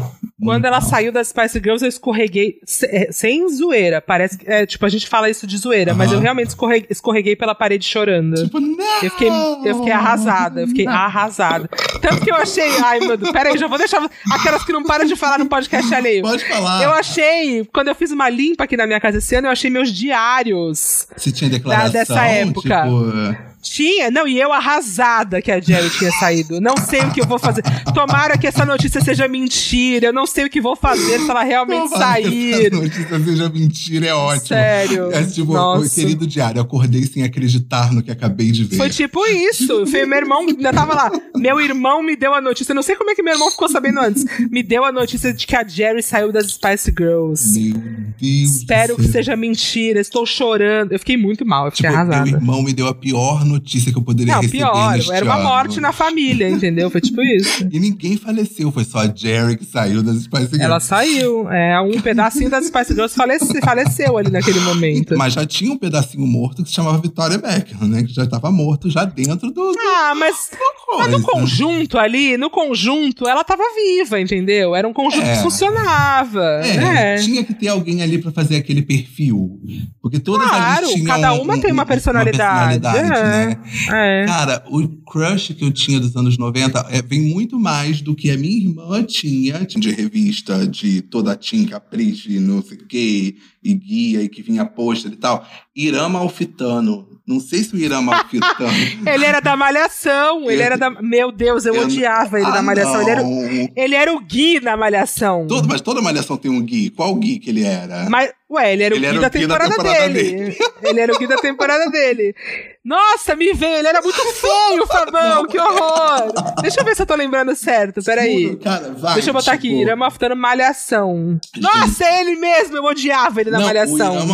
Quando 0.44 0.66
ela 0.66 0.82
saiu 0.82 1.12
das 1.12 1.28
Spice 1.28 1.60
Girls, 1.60 1.84
eu 1.86 1.90
escorreguei... 1.90 2.56
É, 2.84 3.12
sem 3.12 3.48
zoeira. 3.50 4.02
Parece 4.02 4.38
que... 4.38 4.50
É, 4.50 4.66
tipo, 4.66 4.86
a 4.86 4.90
gente 4.90 5.08
fala 5.08 5.30
isso 5.30 5.46
de 5.46 5.58
zoeira. 5.58 5.92
Uh 5.92 5.96
-huh. 5.96 5.98
Mas 5.98 6.12
eu 6.12 6.20
realmente 6.20 6.50
escorreguei, 6.50 6.88
escorreguei 6.90 7.36
pela 7.36 7.54
parede 7.54 7.86
chorando. 7.86 8.44
Tipo, 8.44 8.60
não! 8.60 9.04
Eu 9.04 9.12
fiquei, 9.12 9.30
eu 9.30 9.76
fiquei 9.78 9.92
arrasada. 9.92 10.62
Eu 10.62 10.68
fiquei 10.68 10.86
não. 10.86 10.94
arrasada. 10.94 11.70
Tanto 12.02 12.22
que 12.22 12.32
eu 12.32 12.36
achei... 12.36 12.70
Ai, 12.84 13.00
meu 13.00 13.16
Deus. 13.16 13.32
Pera 13.32 13.50
aí, 13.50 13.58
já 13.58 13.68
vou 13.68 13.78
deixar... 13.78 14.10
Aquelas 14.32 14.64
que 14.64 14.74
não 14.74 14.84
param 14.84 15.06
de 15.06 15.16
falar 15.16 15.38
no 15.38 15.46
podcast 15.46 15.94
alheio. 15.94 16.24
Pode 16.24 16.44
falar. 16.46 16.84
Eu 16.84 16.92
achei... 16.92 17.64
Quando 17.72 17.90
eu 17.90 17.96
fiz 17.96 18.12
uma 18.12 18.30
limpa 18.30 18.64
aqui 18.64 18.76
na 18.76 18.88
minha 18.88 19.00
casa 19.00 19.20
esse 19.20 19.36
ano, 19.36 19.48
eu 19.48 19.52
achei 19.52 19.70
meus 19.70 19.92
diários. 19.92 21.08
Você 21.16 21.32
tinha 21.32 21.50
declarado 21.50 21.83
dessa 21.90 22.26
época. 22.26 22.84
Tipo... 22.84 23.53
Tinha, 23.64 24.12
não, 24.12 24.28
e 24.28 24.38
eu 24.38 24.52
arrasada 24.52 25.42
que 25.42 25.50
a 25.50 25.60
Jerry 25.60 25.90
tinha 25.90 26.12
saído. 26.12 26.60
Não 26.60 26.76
sei 26.76 27.00
o 27.00 27.12
que 27.12 27.22
eu 27.22 27.26
vou 27.26 27.40
fazer. 27.40 27.64
Tomara 27.94 28.38
que 28.38 28.46
essa 28.46 28.66
notícia 28.66 29.00
seja 29.00 29.26
mentira. 29.26 30.08
Eu 30.08 30.14
não 30.14 30.28
sei 30.28 30.44
o 30.44 30.50
que 30.50 30.60
vou 30.60 30.76
fazer 30.76 31.18
se 31.20 31.30
ela 31.30 31.44
realmente 31.44 31.90
Tomara 31.90 31.98
sair. 31.98 32.30
Que 32.30 32.66
essa 32.68 32.76
notícia 32.76 33.24
seja 33.24 33.50
mentira, 33.50 34.08
é 34.08 34.14
ótimo. 34.14 34.48
Sério. 34.48 35.12
É 35.14 35.24
tipo, 35.24 35.54
Nossa. 35.54 35.96
querido 35.96 36.28
diário, 36.28 36.62
acordei 36.62 37.06
sem 37.06 37.24
acreditar 37.24 37.94
no 37.94 38.04
que 38.04 38.12
acabei 38.12 38.52
de 38.52 38.66
ver. 38.66 38.76
Foi 38.76 38.90
tipo 38.90 39.26
isso. 39.28 39.88
Foi 39.88 40.06
meu 40.06 40.18
irmão, 40.18 40.42
ainda 40.42 40.74
tava 40.74 40.94
lá. 40.94 41.12
Meu 41.34 41.62
irmão 41.62 42.04
me 42.04 42.18
deu 42.18 42.34
a 42.34 42.42
notícia. 42.42 42.76
Não 42.76 42.84
sei 42.84 42.98
como 42.98 43.12
é 43.12 43.16
que 43.16 43.24
meu 43.24 43.34
irmão 43.34 43.50
ficou 43.50 43.70
sabendo 43.70 44.02
antes. 44.02 44.26
Me 44.52 44.62
deu 44.62 44.84
a 44.84 44.92
notícia 44.92 45.34
de 45.34 45.48
que 45.48 45.56
a 45.56 45.66
Jerry 45.66 46.04
saiu 46.04 46.34
das 46.34 46.48
Spice 46.52 46.94
Girls. 46.96 47.58
Meu 47.58 47.82
Deus. 48.20 48.58
Espero 48.58 48.98
que 48.98 49.08
seja 49.08 49.38
mentira. 49.38 50.02
Estou 50.02 50.26
chorando. 50.26 50.92
Eu 50.92 51.00
fiquei 51.00 51.16
muito 51.16 51.46
mal, 51.46 51.68
eu 51.68 51.72
fiquei 51.72 51.90
tipo, 51.90 51.98
arrasada. 51.98 52.26
Meu 52.26 52.36
irmão 52.36 52.62
me 52.62 52.74
deu 52.74 52.88
a 52.88 52.94
pior 52.94 53.46
notícia 53.46 53.53
notícia 53.54 53.92
que 53.92 53.98
eu 53.98 54.02
poderia 54.02 54.34
não, 54.34 54.42
receber. 54.42 54.66
Pior, 54.66 55.16
era 55.16 55.26
uma 55.26 55.40
morte 55.40 55.80
na 55.80 55.92
família, 55.92 56.50
entendeu? 56.50 56.90
Foi 56.90 57.02
tipo 57.02 57.22
isso. 57.22 57.68
e 57.72 57.80
ninguém 57.80 58.18
faleceu, 58.18 58.72
foi 58.72 58.84
só 58.84 59.00
a 59.00 59.14
Jerry 59.14 59.58
que 59.58 59.66
saiu 59.66 60.02
das 60.04 60.24
Spice 60.24 60.44
Girls. 60.44 60.64
Ela 60.64 60.80
saiu. 60.80 61.50
É, 61.52 61.80
um 61.82 62.00
pedacinho 62.02 62.50
das 62.50 62.66
Spice 62.68 62.94
Girls 62.94 63.16
falece, 63.16 63.62
faleceu 63.62 64.18
ali 64.18 64.30
naquele 64.30 64.60
momento. 64.60 65.18
Mas 65.18 65.34
já 65.34 65.46
tinha 65.46 65.72
um 65.72 65.78
pedacinho 65.78 66.26
morto 66.26 66.64
que 66.64 66.70
se 66.70 66.76
chamava 66.76 66.98
Victoria 66.98 67.38
Beckham, 67.38 67.88
né? 67.88 68.04
Que 68.04 68.14
já 68.14 68.24
estava 68.24 68.52
morto 68.52 68.90
já 68.90 69.06
dentro 69.06 69.52
do. 69.52 69.72
do 69.72 69.80
ah, 69.80 70.14
mas, 70.16 70.52
mas 70.98 71.12
no 71.12 71.22
conjunto 71.22 71.98
ali, 71.98 72.38
no 72.38 72.50
conjunto, 72.50 73.28
ela 73.28 73.42
estava 73.42 73.64
viva, 73.76 74.20
entendeu? 74.20 74.76
Era 74.76 74.88
um 74.88 74.94
conjunto 74.94 75.26
é. 75.26 75.36
que 75.36 75.44
funcionava. 75.44 76.44
É, 76.64 76.78
né? 76.78 77.18
tinha 77.18 77.44
que 77.44 77.54
ter 77.54 77.68
alguém 77.68 78.02
ali 78.02 78.18
para 78.18 78.32
fazer 78.32 78.58
aquele 78.58 78.82
perfil. 78.82 79.60
Porque 80.02 80.20
todas 80.20 80.48
claro, 80.48 80.86
ali 80.86 80.94
tinham. 80.96 81.06
Cada 81.06 81.34
uma 81.34 81.56
um, 81.56 81.62
tem 81.62 81.72
uma 81.72 81.86
personalidade. 81.86 82.76
Uma 82.76 82.92
personalidade 82.92 82.98
é. 82.98 83.43
né? 83.43 83.43
É. 83.92 84.26
Cara, 84.26 84.64
o 84.68 84.88
crush 84.88 85.54
que 85.54 85.64
eu 85.64 85.72
tinha 85.72 86.00
dos 86.00 86.16
anos 86.16 86.38
90 86.38 86.88
é, 86.90 87.02
vem 87.02 87.22
muito 87.22 87.60
mais 87.60 88.02
do 88.02 88.16
que 88.16 88.32
a 88.32 88.38
minha 88.38 88.58
irmã 88.58 89.04
tinha 89.04 89.66
de 89.66 89.92
revista, 89.92 90.68
de 90.68 91.02
toda 91.02 91.34
a 91.34 91.36
Tim 91.36 91.66
Capricho, 91.66 92.30
não 92.40 92.62
sei 92.62 92.78
o 92.78 92.86
quê, 92.86 93.36
e 93.64 93.74
guia, 93.74 94.22
e 94.22 94.30
que 94.30 94.42
vinha 94.42 94.66
pôster 94.66 95.12
e 95.12 95.16
tal. 95.16 95.48
Irama 95.76 96.20
Alfitano. 96.20 97.14
Não 97.26 97.40
sei 97.40 97.64
se 97.64 97.74
o 97.74 97.78
Irã 97.78 98.02
Malfitano. 98.02 98.68
ele 99.08 99.26
era 99.26 99.40
da 99.40 99.56
Malhação. 99.56 100.52
Ele 100.52 100.62
era 100.62 100.78
da. 100.78 100.90
Meu 100.90 101.32
Deus, 101.32 101.66
eu, 101.66 101.74
eu... 101.74 101.84
odiava 101.84 102.38
ele 102.38 102.48
ah, 102.48 102.52
da 102.52 102.62
Malhação. 102.62 103.02
Ele 103.02 103.10
era, 103.10 103.24
o... 103.24 103.70
ele 103.78 103.96
era 103.96 104.14
o 104.14 104.20
Gui 104.20 104.60
da 104.60 104.76
Malhação. 104.76 105.48
Todo, 105.48 105.68
mas 105.68 105.80
toda 105.80 106.02
Malhação 106.02 106.36
tem 106.36 106.52
um 106.52 106.62
Gui. 106.62 106.90
Qual 106.90 107.16
Gui 107.16 107.40
que 107.40 107.50
ele 107.50 107.64
era? 107.64 108.10
Mas, 108.10 108.30
ué, 108.52 108.74
ele 108.74 108.84
era 108.84 108.96
ele 108.96 109.06
o 109.06 109.10
Gui, 109.10 109.18
era 109.18 109.22
da, 109.22 109.28
o 109.28 109.30
temporada 109.30 109.70
da, 109.70 109.76
temporada 109.78 110.10
dele. 110.10 110.32
dele. 110.32 110.58
Ele 110.86 111.00
era 111.00 111.14
o 111.14 111.18
Gui 111.18 111.28
da 111.28 111.38
temporada 111.38 111.90
dele. 111.90 112.36
Nossa, 112.84 113.36
me 113.36 113.54
veio, 113.54 113.76
ele 113.76 113.88
era 113.88 114.02
muito 114.02 114.20
feio, 114.34 114.86
Fabão, 114.88 115.46
que 115.48 115.58
horror! 115.58 116.34
Deixa 116.62 116.82
eu 116.82 116.86
ver 116.86 116.96
se 116.96 117.02
eu 117.02 117.06
tô 117.06 117.16
lembrando 117.16 117.56
certo, 117.56 118.04
peraí. 118.04 118.56
Cara, 118.58 118.92
vai, 118.92 119.14
Deixa 119.14 119.30
eu 119.30 119.34
botar 119.34 119.58
tipo... 119.58 119.68
aqui, 119.68 119.82
Irã 119.82 119.96
Malhação. 120.36 121.40
Nossa, 121.58 122.04
é 122.04 122.22
ele 122.22 122.36
mesmo, 122.36 122.78
eu 122.78 122.84
odiava 122.84 123.42
ele 123.42 123.52
na 123.52 123.60
não, 123.60 123.66
Malhação. 123.66 124.14
O 124.14 124.16
Irã 124.18 124.26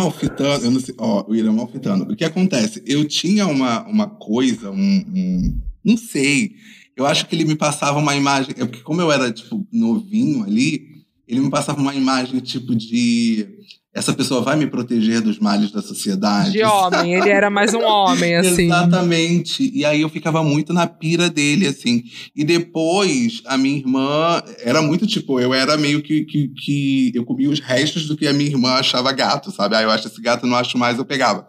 eu 0.62 0.70
não 0.70 0.80
sei, 0.80 0.94
ó, 0.98 1.24
o 1.28 1.34
Irã 1.34 1.52
Malfitano. 1.52 2.04
O 2.10 2.16
que 2.16 2.24
acontece? 2.24 2.82
Eu 2.86 3.06
tinha 3.06 3.46
uma, 3.46 3.82
uma 3.86 4.08
coisa, 4.08 4.70
um, 4.70 4.74
um, 4.76 5.60
não 5.84 5.96
sei, 5.96 6.52
eu 6.96 7.06
acho 7.06 7.26
que 7.26 7.34
ele 7.34 7.44
me 7.44 7.56
passava 7.56 7.98
uma 7.98 8.14
imagem, 8.14 8.54
é 8.58 8.64
porque 8.64 8.80
como 8.80 9.00
eu 9.00 9.10
era, 9.10 9.32
tipo, 9.32 9.66
novinho 9.72 10.44
ali, 10.44 11.04
ele 11.26 11.40
me 11.40 11.50
passava 11.50 11.80
uma 11.80 11.94
imagem, 11.94 12.40
tipo, 12.40 12.74
de 12.74 13.59
essa 13.92 14.12
pessoa 14.12 14.40
vai 14.40 14.54
me 14.54 14.68
proteger 14.68 15.20
dos 15.20 15.40
males 15.40 15.72
da 15.72 15.82
sociedade. 15.82 16.52
De 16.52 16.62
homem, 16.62 17.14
ele 17.14 17.28
era 17.28 17.50
mais 17.50 17.74
um 17.74 17.82
homem, 17.82 18.36
assim. 18.38 18.66
Exatamente. 18.66 19.68
E 19.74 19.84
aí 19.84 20.02
eu 20.02 20.08
ficava 20.08 20.44
muito 20.44 20.72
na 20.72 20.86
pira 20.86 21.28
dele, 21.28 21.66
assim. 21.66 22.04
E 22.34 22.44
depois, 22.44 23.42
a 23.46 23.58
minha 23.58 23.78
irmã 23.78 24.40
era 24.62 24.80
muito 24.80 25.08
tipo, 25.08 25.40
eu 25.40 25.52
era 25.52 25.76
meio 25.76 26.02
que, 26.02 26.24
que, 26.24 26.48
que 26.48 27.12
eu 27.14 27.24
comia 27.24 27.50
os 27.50 27.58
restos 27.58 28.06
do 28.06 28.16
que 28.16 28.28
a 28.28 28.32
minha 28.32 28.50
irmã 28.50 28.74
achava 28.74 29.10
gato, 29.10 29.50
sabe? 29.50 29.74
Aí 29.74 29.82
ah, 29.82 29.86
eu 29.86 29.90
acho 29.90 30.06
esse 30.06 30.22
gato, 30.22 30.46
não 30.46 30.56
acho 30.56 30.78
mais, 30.78 30.96
eu 30.96 31.04
pegava. 31.04 31.44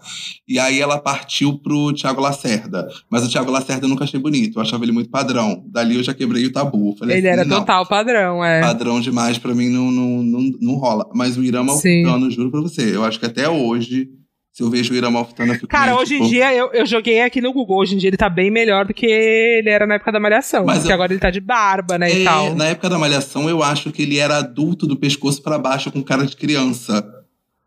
E 0.47 0.57
aí 0.57 0.81
ela 0.81 0.97
partiu 0.97 1.59
pro 1.59 1.93
Tiago 1.93 2.21
Lacerda. 2.21 2.87
Mas 3.07 3.23
o 3.23 3.29
Tiago 3.29 3.51
Lacerda 3.51 3.85
eu 3.85 3.89
nunca 3.89 4.03
achei 4.03 4.19
bonito, 4.19 4.57
eu 4.57 4.63
achava 4.63 4.83
ele 4.83 4.91
muito 4.91 5.11
padrão. 5.11 5.63
Dali 5.67 5.95
eu 5.95 6.03
já 6.03 6.13
quebrei 6.13 6.47
o 6.47 6.51
tabu. 6.51 6.95
Falei 6.97 7.17
ele 7.17 7.29
assim, 7.29 7.39
era 7.39 7.47
total 7.47 7.85
padrão, 7.85 8.43
é. 8.43 8.61
Padrão 8.61 8.99
demais, 8.99 9.37
pra 9.37 9.53
mim 9.53 9.69
não, 9.69 9.91
não, 9.91 10.23
não, 10.23 10.51
não 10.59 10.73
rola. 10.75 11.07
Mas 11.13 11.37
o 11.37 11.43
Irama 11.43 11.73
Altano 11.73 12.30
juro 12.31 12.51
pra 12.51 12.61
você. 12.61 12.95
Eu 12.95 13.03
acho 13.03 13.19
que 13.19 13.25
até 13.25 13.47
hoje, 13.49 14.09
se 14.51 14.63
eu 14.63 14.69
vejo 14.69 14.93
o 14.93 15.25
fico 15.25 15.67
Cara, 15.67 15.95
hoje 15.95 16.13
tipo... 16.13 16.25
em 16.25 16.29
dia, 16.29 16.53
eu, 16.53 16.71
eu 16.73 16.85
joguei 16.85 17.21
aqui 17.21 17.41
no 17.41 17.53
Google. 17.53 17.77
Hoje 17.77 17.95
em 17.95 17.97
dia 17.97 18.09
ele 18.09 18.17
tá 18.17 18.29
bem 18.29 18.49
melhor 18.49 18.85
do 18.85 18.93
que 18.93 19.05
ele 19.05 19.69
era 19.69 19.85
na 19.85 19.95
época 19.95 20.11
da 20.11 20.19
Malhação. 20.19 20.65
Mas 20.65 20.79
porque 20.79 20.91
eu... 20.91 20.95
agora 20.95 21.13
ele 21.13 21.19
tá 21.19 21.29
de 21.29 21.39
barba, 21.39 21.97
né, 21.97 22.11
é, 22.11 22.19
e 22.19 22.23
tal. 22.23 22.55
Na 22.55 22.65
época 22.65 22.89
da 22.89 22.97
Malhação, 22.97 23.49
eu 23.49 23.61
acho 23.61 23.91
que 23.91 24.01
ele 24.01 24.17
era 24.17 24.37
adulto 24.37 24.87
do 24.87 24.97
pescoço 24.97 25.41
para 25.41 25.59
baixo 25.59 25.91
com 25.91 26.03
cara 26.03 26.25
de 26.25 26.35
criança. 26.35 27.03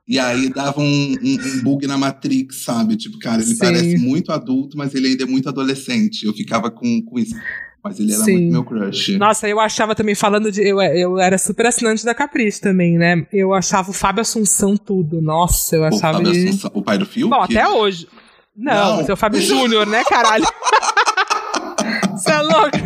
E 0.07 0.19
aí 0.19 0.51
dava 0.51 0.81
um, 0.81 0.85
um, 1.23 1.59
um, 1.59 1.63
bug 1.63 1.87
na 1.87 1.97
Matrix, 1.97 2.57
sabe? 2.57 2.95
Tipo, 2.95 3.19
cara, 3.19 3.41
ele 3.41 3.53
Sim. 3.53 3.59
parece 3.59 3.97
muito 3.97 4.33
adulto, 4.33 4.77
mas 4.77 4.95
ele 4.95 5.09
ainda 5.09 5.25
é 5.25 5.27
muito 5.27 5.49
adolescente. 5.49 6.27
Eu 6.27 6.35
ficava 6.35 6.71
com, 6.71 7.01
com 7.03 7.19
isso. 7.19 7.35
Mas 7.85 8.01
ele 8.01 8.15
era 8.15 8.25
Sim. 8.25 8.33
muito 8.33 8.53
meu 8.53 8.65
crush. 8.65 9.19
Nossa, 9.19 9.47
eu 9.47 9.61
achava 9.61 9.95
também, 9.95 10.15
falando 10.15 10.51
de. 10.51 10.67
Eu, 10.67 10.81
eu 10.81 11.19
era 11.19 11.37
super 11.37 11.67
assinante 11.67 12.03
da 12.03 12.15
Capricho 12.15 12.63
também, 12.63 12.97
né? 12.97 13.27
Eu 13.31 13.53
achava 13.53 13.91
o 13.91 13.93
Fábio 13.93 14.23
Assunção 14.23 14.75
tudo. 14.75 15.21
Nossa, 15.21 15.77
eu 15.77 15.85
achava. 15.85 16.19
O, 16.19 16.25
Fábio 16.25 16.33
ele... 16.33 16.49
Assunção, 16.49 16.71
o 16.73 16.83
pai 16.83 16.97
do 16.97 17.05
filme? 17.05 17.29
Bom, 17.29 17.43
até 17.43 17.69
hoje. 17.69 18.09
Não, 18.57 18.73
Não. 18.73 18.97
mas 18.97 19.09
é 19.09 19.13
o 19.13 19.17
Fábio 19.17 19.41
Júnior, 19.43 19.87
né, 19.87 20.03
caralho? 20.05 20.47
Você 22.17 22.31
é 22.31 22.41
louco? 22.41 22.79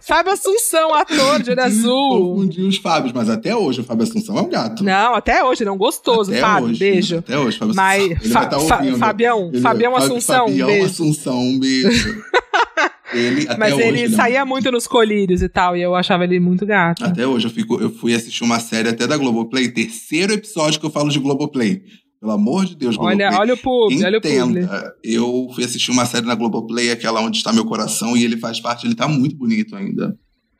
Fábio 0.00 0.32
Assunção, 0.32 0.94
ator 0.94 1.40
de 1.42 1.50
olho 1.52 1.62
azul. 1.62 2.34
Confundi 2.34 2.62
os 2.62 2.76
Fábios, 2.78 3.12
mas 3.12 3.28
até 3.28 3.54
hoje 3.54 3.82
o 3.82 3.84
Fábio 3.84 4.02
Assunção 4.02 4.36
é 4.36 4.40
um 4.40 4.48
gato. 4.48 4.82
Não, 4.82 5.14
até 5.14 5.44
hoje, 5.44 5.62
ele 5.62 5.70
é 5.70 5.72
um 5.72 5.78
gostoso, 5.78 6.32
até 6.32 6.40
Fábio. 6.40 6.70
Hoje, 6.70 6.78
beijo. 6.78 7.18
Até 7.18 7.38
hoje, 7.38 7.58
Fábio 7.58 7.74
mas, 7.76 8.02
Assunção. 8.02 8.18
Ele 8.20 8.32
fa 8.32 8.40
vai 8.40 8.48
tá 8.48 8.56
ouvindo. 8.56 8.98
Fabião, 8.98 9.50
ele, 9.52 9.60
Fabião 9.60 9.96
Assunção. 9.96 10.48
Fabião 10.48 10.66
beijo. 10.66 10.86
Assunção, 10.86 11.38
um 11.38 11.58
beijo. 11.60 12.24
Ele, 13.12 13.46
Mas 13.58 13.78
ele 13.78 14.04
hoje, 14.04 14.14
saía 14.14 14.44
muito 14.44 14.70
nos 14.70 14.86
colírios 14.86 15.42
e 15.42 15.48
tal, 15.48 15.76
e 15.76 15.82
eu 15.82 15.94
achava 15.94 16.24
ele 16.24 16.38
muito 16.38 16.64
gato. 16.64 17.04
Até 17.04 17.26
hoje 17.26 17.46
eu, 17.46 17.50
fico, 17.50 17.80
eu 17.80 17.90
fui 17.90 18.14
assistir 18.14 18.44
uma 18.44 18.60
série 18.60 18.88
até 18.88 19.06
da 19.06 19.16
Globoplay, 19.16 19.68
terceiro 19.68 20.32
episódio 20.32 20.78
que 20.78 20.86
eu 20.86 20.90
falo 20.90 21.10
de 21.10 21.18
Globoplay. 21.18 21.82
Pelo 22.20 22.32
amor 22.32 22.66
de 22.66 22.76
Deus, 22.76 22.96
Globoplay. 22.96 23.26
Olha, 23.26 23.38
olha 23.38 23.54
o 23.54 23.56
público, 23.56 24.04
olha 24.04 24.18
o. 24.18 24.20
Eu 25.02 25.48
fui 25.54 25.64
assistir 25.64 25.90
uma 25.90 26.04
série 26.04 26.26
na 26.26 26.34
Globoplay, 26.34 26.90
aquela 26.90 27.20
onde 27.20 27.38
está 27.38 27.52
meu 27.52 27.64
coração, 27.64 28.16
e 28.16 28.24
ele 28.24 28.36
faz 28.36 28.60
parte, 28.60 28.86
ele 28.86 28.94
tá 28.94 29.08
muito 29.08 29.36
bonito 29.36 29.74
ainda. 29.74 30.16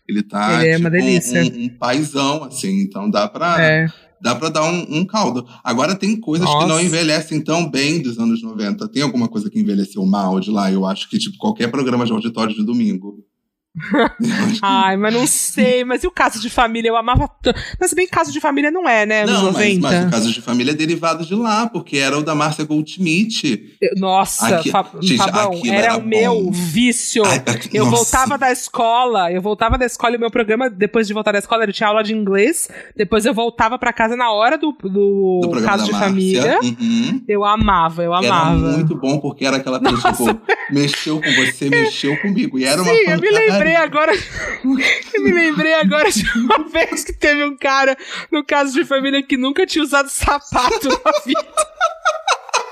Ele 0.09 0.23
tá 0.23 0.65
ele 0.65 0.73
é 0.73 0.77
uma 0.77 0.91
tipo, 0.91 1.05
delícia. 1.05 1.43
Um, 1.43 1.65
um, 1.65 1.69
paizão, 1.69 2.45
assim, 2.45 2.81
então 2.81 3.09
dá 3.09 3.29
pra, 3.29 3.63
é. 3.63 3.87
Dá 4.21 4.35
pra 4.35 4.49
dar 4.49 4.65
um, 4.65 4.99
um, 4.99 5.05
caldo. 5.05 5.47
Agora 5.63 5.95
tem 5.95 6.19
coisas 6.19 6.47
Nossa. 6.47 6.67
que 6.67 6.73
não 6.73 6.81
envelhecem 6.81 7.43
tão 7.43 7.71
bem 7.71 8.03
dos 8.03 8.19
anos 8.19 8.43
90. 8.43 8.89
Tem 8.89 9.03
alguma 9.03 9.29
coisa 9.29 9.51
que 9.51 9.59
envelheceu 9.59 10.05
mal 10.05 10.41
de 10.41 10.51
lá? 10.51 10.71
Eu 10.71 10.85
acho 10.87 11.09
que, 11.09 11.19
tipo, 11.19 11.37
qualquer 11.39 11.71
programa 11.71 12.05
de 12.05 12.13
auditório 12.13 12.55
de 12.55 12.65
domingo. 12.65 13.25
Ai, 14.63 14.97
mas 14.97 15.15
não 15.15 15.27
sei. 15.27 15.85
Mas 15.85 16.03
e 16.03 16.07
o 16.07 16.11
caso 16.11 16.41
de 16.41 16.51
família? 16.51 16.89
Eu 16.89 16.97
amava 16.97 17.29
tanto. 17.29 17.59
Mas 17.79 17.95
bem, 17.95 18.07
caso 18.07 18.33
de 18.33 18.41
família 18.41 18.71
não 18.71 18.89
é, 18.89 19.07
né? 19.07 19.25
Não, 19.25 19.53
mas, 19.53 19.79
mas, 19.79 20.07
o 20.07 20.11
caso 20.11 20.33
de 20.33 20.43
família 20.43 20.73
é 20.73 20.75
derivado 20.75 21.25
de 21.25 21.35
lá, 21.35 21.69
porque 21.69 21.97
era 21.99 22.19
o 22.19 22.23
da 22.23 22.35
Márcia 22.35 22.65
Goldschmidt. 22.65 23.79
Nossa, 23.97 24.57
Aqui, 24.57 24.71
Fa 24.71 24.85
gente, 25.01 25.17
Fabão, 25.17 25.61
era, 25.65 25.77
era, 25.77 25.97
o 25.97 26.01
bom. 26.01 26.09
meu 26.09 26.51
vício. 26.51 27.23
Ai, 27.25 27.43
eu 27.73 27.85
nossa. 27.85 27.97
voltava 27.97 28.37
da 28.37 28.51
escola, 28.51 29.31
eu 29.33 29.41
voltava 29.41 29.79
da 29.79 29.87
escola 29.87 30.15
e 30.15 30.17
o 30.17 30.21
meu 30.21 30.31
programa, 30.31 30.69
depois 30.69 31.07
de 31.07 31.15
voltar 31.15 31.33
da 31.33 31.39
escola, 31.39 31.65
eu 31.65 31.73
tinha 31.73 31.89
aula 31.89 32.03
de 32.03 32.13
inglês. 32.13 32.69
Depois 32.97 33.25
eu 33.25 33.33
voltava 33.33 33.79
pra 33.79 33.93
casa 33.93 34.17
na 34.17 34.33
hora 34.33 34.59
do, 34.59 34.73
do, 34.83 35.41
do 35.43 35.63
caso 35.63 35.85
de 35.85 35.93
Márcia. 35.93 36.09
família. 36.09 36.59
Uhum. 36.61 37.23
Eu 37.29 37.45
amava, 37.45 38.03
eu 38.03 38.13
amava. 38.13 38.69
Era 38.69 38.77
muito 38.79 38.97
bom, 38.97 39.21
porque 39.21 39.45
era 39.45 39.59
aquela 39.59 39.79
coisa, 39.79 40.13
tipo, 40.13 40.41
mexeu 40.71 41.21
com 41.21 41.31
você, 41.33 41.71
mexeu 41.71 42.21
comigo. 42.21 42.59
E 42.59 42.65
era 42.65 42.83
uma 42.83 42.91
Sim, 42.91 43.01
eu 43.07 43.21
me 43.21 43.31
lembrei 43.61 43.77
agora. 43.77 44.13
eu 44.15 45.23
me 45.23 45.33
lembrei 45.33 45.75
agora 45.75 46.11
de 46.11 46.27
uma 46.39 46.65
vez 46.69 47.05
que 47.05 47.13
teve 47.13 47.45
um 47.45 47.57
cara 47.57 47.97
no 48.31 48.45
caso 48.45 48.73
de 48.73 48.85
família 48.85 49.23
que 49.23 49.37
nunca 49.37 49.67
tinha 49.67 49.85
usado 49.85 50.09
sapato 50.09 50.89
na 50.89 51.13
vida. 51.25 51.45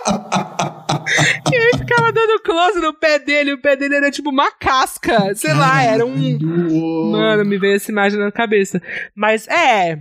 e 1.53 1.57
aí 1.57 1.70
ficava 1.79 2.12
dando 2.12 2.40
close 2.42 2.81
no 2.81 2.94
pé 2.94 3.18
dele, 3.18 3.53
o 3.53 3.59
pé 3.59 3.77
dele 3.77 3.96
era 3.96 4.11
tipo 4.11 4.31
uma 4.31 4.51
casca, 4.51 5.35
sei 5.35 5.53
lá, 5.53 5.83
era 5.83 6.07
um. 6.07 7.11
Mano, 7.11 7.44
me 7.44 7.59
veio 7.59 7.77
essa 7.77 7.90
imagem 7.90 8.18
na 8.18 8.33
cabeça. 8.33 8.81
Mas 9.14 9.46
é, 9.48 9.98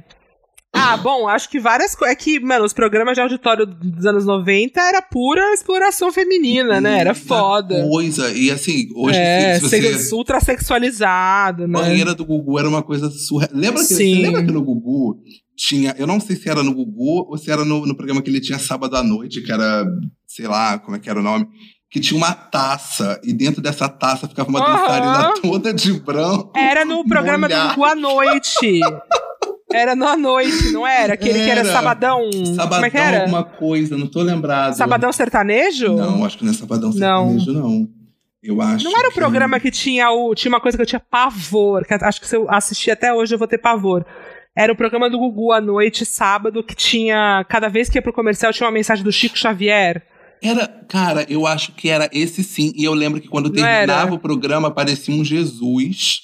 ah, 0.78 0.98
bom, 0.98 1.28
acho 1.28 1.50
que 1.50 1.60
várias 1.60 1.96
coisas. 1.96 2.13
É 2.13 2.16
que, 2.16 2.40
mano, 2.40 2.66
os 2.66 2.74
programas 2.74 3.16
de 3.16 3.22
auditório 3.22 3.66
dos 3.66 4.06
anos 4.06 4.26
90 4.26 4.80
era 4.80 5.02
pura 5.02 5.54
exploração 5.54 6.12
feminina, 6.12 6.80
né? 6.80 7.00
Era 7.00 7.13
foda. 7.13 7.82
Coisa, 7.90 8.32
e 8.32 8.52
assim, 8.52 8.88
hoje 8.96 9.18
é, 9.18 9.60
se 9.60 9.68
você... 9.68 10.16
ultra 10.16 10.40
sexualizado, 10.40 11.68
né? 11.68 11.80
Banheira 11.80 12.13
do 12.13 12.26
Gugu 12.26 12.60
era 12.60 12.70
uma 12.70 12.84
coisa 12.84 13.10
surreal. 13.10 13.52
Lembra 13.54 13.82
que, 13.82 13.94
Sim. 13.94 14.22
lembra 14.22 14.44
que 14.44 14.52
no 14.52 14.63
Gugu 14.63 15.18
tinha. 15.56 15.96
Eu 15.98 16.08
não 16.08 16.20
sei 16.20 16.36
se 16.36 16.50
era 16.50 16.62
no 16.63 16.74
Gugu 16.74 17.28
ou 17.30 17.38
se 17.38 17.52
era 17.52 17.66
no, 17.66 17.86
no 17.86 17.96
programa 17.96 18.22
que 18.22 18.30
ele 18.30 18.42
tinha 18.42 18.60
sábado 18.60 18.96
à 18.96 19.04
noite, 19.04 19.42
que 19.42 19.52
era, 19.52 19.86
sei 20.28 20.48
lá, 20.48 20.78
como 20.80 20.96
é 20.96 21.00
que 21.00 21.10
era 21.10 21.20
o 21.20 21.24
nome 21.24 21.48
que 21.90 22.00
tinha 22.00 22.18
uma 22.18 22.34
taça 22.34 23.20
e 23.24 23.34
dentro 23.34 23.62
dessa 23.62 23.88
taça 23.88 24.28
ficava 24.28 24.50
uma 24.50 24.60
uhum. 24.60 24.76
dançarina 24.76 25.34
toda 25.42 25.74
de 25.74 25.94
branco. 25.94 26.52
Era 26.56 26.84
no 26.84 27.06
programa 27.06 27.48
molhado. 27.48 27.70
do 27.70 27.76
Gugu 27.76 27.86
à 27.86 27.96
noite. 27.96 28.80
Era 29.71 29.91
à 29.91 30.17
noite, 30.17 30.71
não 30.71 30.88
era? 30.88 31.13
Aquele 31.13 31.39
era. 31.39 31.45
que 31.45 31.51
era 31.51 31.65
sabadão. 31.65 32.30
Sabadão 32.56 32.69
Como 32.69 32.86
é 32.86 32.89
que 32.89 32.97
era? 32.97 33.21
alguma 33.21 33.43
coisa, 33.43 33.97
não 33.97 34.08
tô 34.08 34.21
lembrado. 34.21 34.75
Sabadão 34.75 35.12
sertanejo? 35.12 35.93
Não, 35.93 36.23
acho 36.23 36.38
que 36.38 36.45
não 36.45 36.51
é 36.51 36.56
sabadão 36.56 36.91
sertanejo, 36.91 37.51
não. 37.51 37.69
não. 37.69 37.89
Eu 38.41 38.62
acho. 38.62 38.86
Não 38.86 38.97
era 38.97 39.10
o 39.10 39.13
programa 39.13 39.60
que 39.60 39.69
tinha 39.69 40.10
o. 40.10 40.34
Tinha 40.34 40.51
uma 40.51 40.62
coisa 40.62 40.77
que 40.77 40.82
eu 40.82 40.88
tinha 40.88 40.99
pavor. 40.99 41.86
Que 41.86 41.93
acho 41.93 42.21
que 42.21 42.27
se 42.27 42.36
eu 42.36 42.49
assistir 42.49 42.91
até 42.91 43.13
hoje 43.13 43.36
eu 43.36 43.39
vou 43.39 43.47
ter 43.47 43.58
pavor. 43.58 44.06
Era 44.56 44.71
o 44.71 44.75
programa 44.75 45.10
do 45.10 45.19
Gugu 45.19 45.51
à 45.51 45.60
noite, 45.60 46.06
sábado, 46.06 46.63
que 46.63 46.75
tinha. 46.75 47.45
Cada 47.49 47.67
vez 47.67 47.89
que 47.89 47.97
ia 47.97 48.01
pro 48.01 48.13
comercial 48.13 48.53
tinha 48.53 48.65
uma 48.65 48.73
mensagem 48.73 49.03
do 49.03 49.12
Chico 49.12 49.38
Xavier. 49.38 50.01
Era, 50.41 50.67
cara, 50.88 51.25
eu 51.27 51.45
acho 51.45 51.73
que 51.73 51.89
era 51.89 52.10
esse 52.13 52.43
sim. 52.43 52.71
E 52.75 52.84
eu 52.84 52.93
lembro 52.93 53.19
que 53.19 53.27
quando 53.27 53.49
terminava 53.49 54.13
o 54.13 54.19
programa 54.19 54.67
aparecia 54.69 55.13
um 55.13 55.25
Jesus 55.25 56.21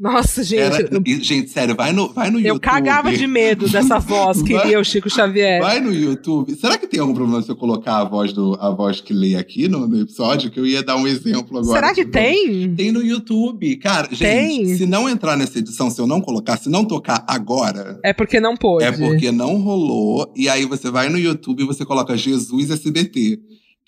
nossa, 0.00 0.42
gente. 0.42 0.60
Era, 0.60 0.88
eu, 0.90 1.02
gente, 1.22 1.50
sério, 1.50 1.76
vai 1.76 1.92
no, 1.92 2.10
vai 2.10 2.30
no 2.30 2.38
eu 2.38 2.54
YouTube. 2.54 2.56
Eu 2.56 2.72
cagava 2.72 3.12
de 3.12 3.26
medo 3.26 3.68
dessa 3.68 3.98
voz 3.98 4.40
que 4.40 4.56
lia 4.56 4.80
o 4.80 4.84
Chico 4.84 5.10
Xavier. 5.10 5.60
Vai 5.60 5.78
no 5.78 5.92
YouTube. 5.92 6.54
Será 6.54 6.78
que 6.78 6.86
tem 6.86 6.98
algum 7.00 7.12
problema 7.12 7.42
se 7.42 7.50
eu 7.50 7.56
colocar 7.56 7.98
a 7.98 8.04
voz, 8.04 8.32
do, 8.32 8.56
a 8.58 8.70
voz 8.70 9.02
que 9.02 9.12
lê 9.12 9.36
aqui 9.36 9.68
no, 9.68 9.86
no 9.86 10.00
episódio? 10.00 10.50
Que 10.50 10.58
eu 10.58 10.66
ia 10.66 10.82
dar 10.82 10.96
um 10.96 11.06
exemplo 11.06 11.58
agora. 11.58 11.74
Será 11.74 11.88
que 11.94 12.00
tipo, 12.00 12.12
tem? 12.12 12.74
Tem 12.74 12.90
no 12.90 13.04
YouTube. 13.04 13.76
Cara, 13.76 14.08
gente, 14.10 14.20
tem? 14.20 14.76
se 14.78 14.86
não 14.86 15.06
entrar 15.06 15.36
nessa 15.36 15.58
edição, 15.58 15.90
se 15.90 16.00
eu 16.00 16.06
não 16.06 16.22
colocar, 16.22 16.56
se 16.56 16.70
não 16.70 16.82
tocar 16.82 17.22
agora. 17.28 18.00
É 18.02 18.14
porque 18.14 18.40
não 18.40 18.56
pôde. 18.56 18.86
É 18.86 18.92
porque 18.92 19.30
não 19.30 19.60
rolou. 19.60 20.32
E 20.34 20.48
aí 20.48 20.64
você 20.64 20.90
vai 20.90 21.10
no 21.10 21.18
YouTube 21.18 21.62
e 21.62 21.66
você 21.66 21.84
coloca 21.84 22.16
Jesus 22.16 22.70
SBT. 22.70 23.38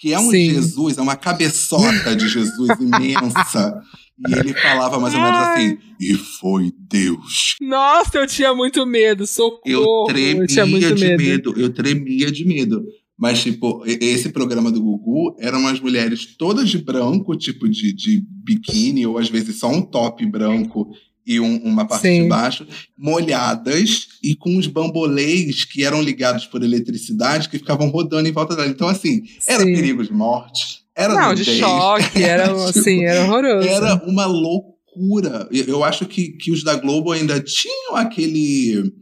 Que 0.03 0.13
é 0.13 0.19
um 0.19 0.31
Sim. 0.33 0.51
Jesus, 0.51 0.99
é 0.99 1.01
uma 1.01 1.15
cabeçota 1.15 2.17
de 2.17 2.29
Jesus 2.29 2.71
imensa. 2.81 3.81
E 4.29 4.33
ele 4.37 4.53
falava 4.53 4.99
mais 4.99 5.15
ou 5.15 5.21
menos 5.21 5.39
assim, 5.39 5.79
e 6.01 6.15
foi 6.15 6.73
Deus. 6.77 7.55
Nossa, 7.61 8.19
eu 8.19 8.27
tinha 8.27 8.53
muito 8.53 8.85
medo, 8.85 9.25
socorro. 9.29 9.63
Eu 9.65 10.05
tremia 10.13 10.43
eu 10.43 10.47
tinha 10.49 10.67
muito 10.67 10.93
de 10.93 11.05
medo. 11.05 11.23
medo, 11.23 11.55
eu 11.57 11.73
tremia 11.73 12.33
de 12.33 12.45
medo. 12.45 12.83
Mas, 13.17 13.45
tipo, 13.45 13.85
esse 13.87 14.31
programa 14.31 14.73
do 14.73 14.83
Gugu 14.83 15.37
eram 15.39 15.61
umas 15.61 15.79
mulheres 15.79 16.35
todas 16.37 16.69
de 16.69 16.79
branco, 16.79 17.37
tipo 17.37 17.69
de, 17.69 17.93
de 17.93 18.25
biquíni, 18.29 19.07
ou 19.07 19.19
às 19.19 19.29
vezes 19.29 19.61
só 19.61 19.71
um 19.71 19.83
top 19.83 20.27
branco 20.27 20.91
e 21.27 21.39
um, 21.41 21.57
uma 21.59 21.87
parte 21.87 22.03
Sim. 22.03 22.23
de 22.23 22.29
baixo, 22.29 22.67
molhadas 22.97 24.09
e 24.23 24.35
com 24.35 24.57
os 24.57 24.67
bambolês 24.67 25.65
que 25.65 25.85
eram 25.85 26.03
ligados 26.03 26.47
por 26.47 26.63
eletricidade 26.63 27.49
que 27.49 27.59
ficavam 27.59 27.89
rodando 27.89 28.29
em 28.29 28.33
volta 28.33 28.57
dela. 28.57 28.69
Então, 28.69 28.89
assim, 28.89 29.23
era 29.47 29.63
Sim. 29.63 29.75
perigo 29.75 30.05
de 30.05 30.13
morte, 30.13 30.83
era 30.95 31.15
Não, 31.15 31.35
de 31.35 31.45
choque, 31.45 32.23
era 32.23 32.49
tipo, 32.49 32.79
assim, 32.79 33.05
era 33.05 33.25
horroroso. 33.25 33.69
Era 33.69 33.95
uma 34.07 34.27
loucura. 34.27 35.49
Eu 35.51 35.83
acho 35.83 36.07
que, 36.07 36.33
que 36.33 36.53
os 36.53 36.63
da 36.63 36.75
Globo 36.75 37.13
ainda 37.13 37.41
tinham 37.41 37.97
aquele 37.97 38.93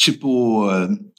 tipo 0.00 0.66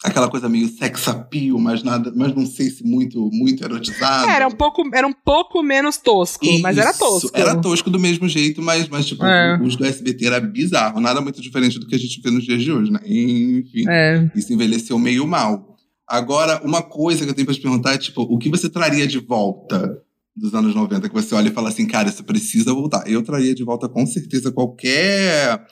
aquela 0.04 0.28
coisa 0.28 0.50
meio 0.50 0.68
sex 0.68 1.08
appeal, 1.08 1.60
mas 1.60 1.84
nada, 1.84 2.12
mas 2.16 2.34
não 2.34 2.48
sei 2.48 2.68
se 2.72 2.84
muito 2.84 3.30
muito 3.32 3.64
erotizado. 3.64 4.28
Era 4.28 4.48
um 4.48 4.52
pouco, 4.52 4.82
era 4.92 5.06
um 5.06 5.14
pouco 5.14 5.62
menos 5.62 5.98
tosco, 5.98 6.44
Isso, 6.44 6.64
mas 6.64 6.76
era 6.80 6.92
tosco. 6.92 7.30
Era 7.32 7.56
tosco 7.62 7.92
do 7.92 8.00
mesmo 8.00 8.28
jeito, 8.28 8.60
mas 8.60 8.90
mas 8.90 9.06
tipo, 9.06 9.24
é. 9.24 9.62
os 9.62 9.76
do 9.76 9.86
SBT 9.86 10.26
era 10.26 10.40
bizarro, 10.40 11.00
nada 11.00 11.22
muito 11.22 11.40
diferente 11.40 11.78
do 11.78 11.86
que 11.86 11.94
a 11.94 12.00
gente 12.00 12.20
vê 12.22 12.32
nos 12.32 12.44
dias 12.44 12.64
de 12.64 12.72
hoje, 12.72 12.92
né? 12.92 13.00
Enfim, 13.06 13.88
é. 13.88 14.32
isso 14.36 14.52
envelheceu 14.52 14.98
meio 14.98 15.28
mal. 15.28 15.78
Agora, 16.08 16.60
uma 16.66 16.82
coisa 16.82 17.24
que 17.24 17.30
eu 17.30 17.36
tenho 17.36 17.46
pra 17.46 17.54
te 17.54 17.62
perguntar 17.62 17.94
é, 17.94 17.98
tipo, 18.00 18.24
o 18.24 18.40
que 18.40 18.50
você 18.50 18.68
traria 18.68 19.06
de 19.06 19.20
volta 19.20 19.96
dos 20.36 20.56
anos 20.56 20.74
90 20.74 21.08
que 21.08 21.14
você 21.14 21.36
olha 21.36 21.50
e 21.50 21.54
fala 21.54 21.70
assim, 21.70 21.86
cara, 21.86 22.10
isso 22.10 22.24
precisa 22.24 22.74
voltar. 22.74 23.08
Eu 23.08 23.22
traria 23.22 23.54
de 23.54 23.64
volta 23.64 23.88
com 23.88 24.06
certeza 24.08 24.52
qualquer. 24.52 25.64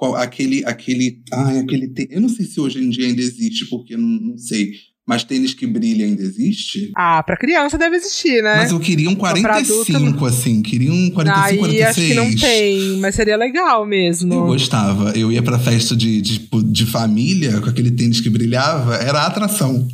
Qual, 0.00 0.16
aquele. 0.16 0.64
aquele 0.64 1.20
ai, 1.30 1.58
aquele. 1.58 1.92
Eu 2.08 2.22
não 2.22 2.28
sei 2.30 2.46
se 2.46 2.58
hoje 2.58 2.82
em 2.82 2.88
dia 2.88 3.06
ainda 3.06 3.20
existe, 3.20 3.66
porque 3.66 3.98
não, 3.98 4.08
não 4.08 4.38
sei. 4.38 4.72
Mas 5.06 5.24
tênis 5.24 5.52
que 5.52 5.66
brilha 5.66 6.06
ainda 6.06 6.22
existe? 6.22 6.90
Ah, 6.96 7.22
pra 7.22 7.36
criança 7.36 7.76
deve 7.76 7.96
existir, 7.96 8.42
né? 8.42 8.56
Mas 8.56 8.70
eu 8.70 8.80
queria 8.80 9.10
um 9.10 9.14
45, 9.14 9.96
adulto, 9.96 10.24
assim. 10.24 10.62
Queria 10.62 10.90
um 10.90 11.10
45, 11.10 11.44
Aí, 11.44 11.58
46. 11.58 11.86
acho 11.90 12.00
que 12.00 12.14
não 12.14 12.34
tem, 12.34 12.98
mas 12.98 13.14
seria 13.14 13.36
legal 13.36 13.84
mesmo. 13.84 14.32
Eu 14.32 14.46
gostava. 14.46 15.10
Eu 15.10 15.30
ia 15.30 15.42
pra 15.42 15.58
festa 15.58 15.94
de, 15.94 16.22
de, 16.22 16.48
de 16.48 16.86
família 16.86 17.60
com 17.60 17.68
aquele 17.68 17.90
tênis 17.90 18.22
que 18.22 18.30
brilhava. 18.30 18.94
Era 18.94 19.20
a 19.20 19.26
atração. 19.26 19.86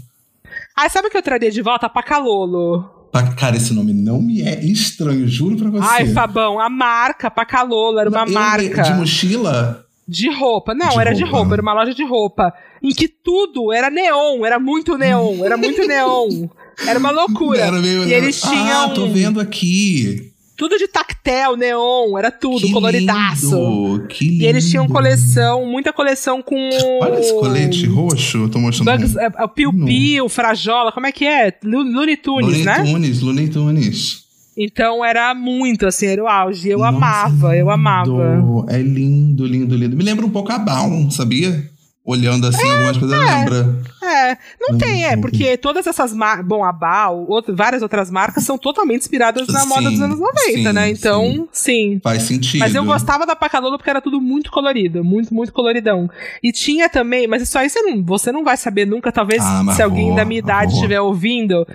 Ah, 0.76 0.88
sabe 0.88 1.08
o 1.08 1.10
que 1.10 1.16
eu 1.16 1.22
traria 1.22 1.50
de 1.50 1.62
volta? 1.62 1.88
Pacalolo. 1.88 3.10
Cara, 3.36 3.56
esse 3.56 3.74
nome 3.74 3.92
não 3.92 4.22
me 4.22 4.42
é 4.42 4.64
estranho, 4.64 5.26
juro 5.26 5.56
pra 5.56 5.70
você. 5.70 5.88
Ai, 5.88 6.06
Fabão, 6.12 6.60
a 6.60 6.68
marca 6.70 7.28
Pacalolo, 7.28 7.98
era 7.98 8.08
uma 8.08 8.24
eu, 8.24 8.32
marca. 8.32 8.82
De 8.82 8.92
mochila? 8.92 9.85
De 10.06 10.30
roupa. 10.30 10.74
Não, 10.74 10.90
de 10.90 11.00
era 11.00 11.10
roupa. 11.10 11.24
de 11.24 11.30
roupa, 11.30 11.52
era 11.54 11.62
uma 11.62 11.72
loja 11.72 11.94
de 11.94 12.04
roupa. 12.04 12.54
Em 12.82 12.90
que 12.90 13.08
tudo 13.08 13.72
era 13.72 13.90
neon, 13.90 14.44
era 14.44 14.58
muito 14.58 14.96
neon, 14.96 15.44
era 15.44 15.56
muito 15.56 15.84
neon. 15.88 16.48
Era 16.86 16.98
uma 16.98 17.10
loucura. 17.10 17.60
Era 17.60 17.80
meio... 17.80 18.06
E 18.06 18.12
eles 18.12 18.40
tinham. 18.40 18.84
Ah, 18.84 18.88
tô 18.90 19.08
vendo 19.08 19.40
aqui. 19.40 20.32
Tudo 20.56 20.78
de 20.78 20.88
tactel, 20.88 21.54
neon, 21.54 22.16
era 22.16 22.30
tudo, 22.30 22.60
que 22.60 22.72
coloridaço. 22.72 23.54
Lindo, 23.54 24.06
que 24.08 24.26
lindo. 24.26 24.42
E 24.42 24.46
eles 24.46 24.70
tinham 24.70 24.88
coleção, 24.88 25.66
muita 25.66 25.92
coleção 25.92 26.40
com. 26.40 26.56
Olha 27.02 27.18
esse 27.20 27.34
colete 27.34 27.86
roxo, 27.86 28.38
eu 28.38 28.48
tô 28.48 28.58
mostrando. 28.58 28.90
Bugs, 28.90 29.16
é, 29.16 29.26
é, 29.26 29.46
Piu 29.48 29.70
Piu, 29.70 30.28
Frajola, 30.30 30.92
como 30.92 31.06
é 31.06 31.12
que 31.12 31.26
é? 31.26 31.52
Looney 31.62 32.16
Tunes, 32.16 32.46
Looney 32.46 32.64
né? 32.64 32.76
Looney 32.78 32.92
Tunes, 32.92 33.20
Looney 33.20 33.48
Tunes. 33.48 34.25
Então 34.56 35.04
era 35.04 35.34
muito, 35.34 35.86
assim, 35.86 36.06
era 36.06 36.22
o 36.22 36.26
auge. 36.26 36.68
Eu 36.68 36.78
Nossa, 36.78 36.96
amava, 36.96 37.56
eu 37.56 37.68
amava. 37.68 38.64
É 38.68 38.80
lindo, 38.80 39.44
lindo, 39.44 39.76
lindo. 39.76 39.96
Me 39.96 40.02
lembra 40.02 40.24
um 40.24 40.30
pouco 40.30 40.50
a 40.50 40.58
Baum, 40.58 41.10
sabia? 41.10 41.75
Olhando 42.06 42.46
assim, 42.46 42.64
é, 42.64 42.70
algumas 42.70 42.96
coisas, 42.98 43.18
é, 43.18 43.24
lembra. 43.24 43.76
É, 44.00 44.38
não 44.60 44.78
tem, 44.78 45.04
é, 45.06 45.16
porque 45.16 45.56
todas 45.56 45.88
essas 45.88 46.12
marcas, 46.12 46.46
bom, 46.46 46.62
a 46.62 46.70
Bal, 46.70 47.26
outro, 47.28 47.56
várias 47.56 47.82
outras 47.82 48.12
marcas 48.12 48.44
são 48.44 48.56
totalmente 48.56 49.00
inspiradas 49.00 49.48
na 49.48 49.60
sim, 49.60 49.68
moda 49.68 49.90
dos 49.90 50.00
anos 50.00 50.20
90, 50.20 50.40
sim, 50.44 50.72
né? 50.72 50.88
Então, 50.88 51.48
sim. 51.50 51.94
sim. 51.96 52.00
Faz 52.00 52.22
sentido. 52.22 52.60
Mas 52.60 52.76
eu 52.76 52.84
gostava 52.84 53.26
da 53.26 53.34
Pacalolo 53.34 53.76
porque 53.76 53.90
era 53.90 54.00
tudo 54.00 54.20
muito 54.20 54.52
colorido, 54.52 55.02
muito, 55.02 55.34
muito 55.34 55.52
coloridão. 55.52 56.08
E 56.40 56.52
tinha 56.52 56.88
também, 56.88 57.26
mas 57.26 57.42
isso 57.42 57.58
aí 57.58 57.68
você 57.68 57.82
não, 57.82 58.04
você 58.04 58.30
não 58.30 58.44
vai 58.44 58.56
saber 58.56 58.86
nunca, 58.86 59.10
talvez 59.10 59.42
ah, 59.42 59.64
se 59.74 59.82
alguém 59.82 60.14
da 60.14 60.24
minha 60.24 60.38
idade 60.38 60.74
estiver 60.74 61.00
ouvindo. 61.00 61.66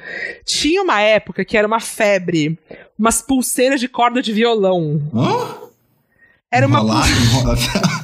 Tinha 0.46 0.82
uma 0.82 1.02
época 1.02 1.44
que 1.44 1.58
era 1.58 1.68
uma 1.68 1.82
febre, 1.82 2.58
umas 2.98 3.22
pulseiras 3.22 3.82
de 3.82 3.90
corda 3.90 4.22
de 4.22 4.32
violão. 4.32 5.02
Hã? 5.14 5.62
Era 6.50 6.68
uma. 6.68 6.80
Enrolar, 6.80 7.08
enrolar. 7.10 8.01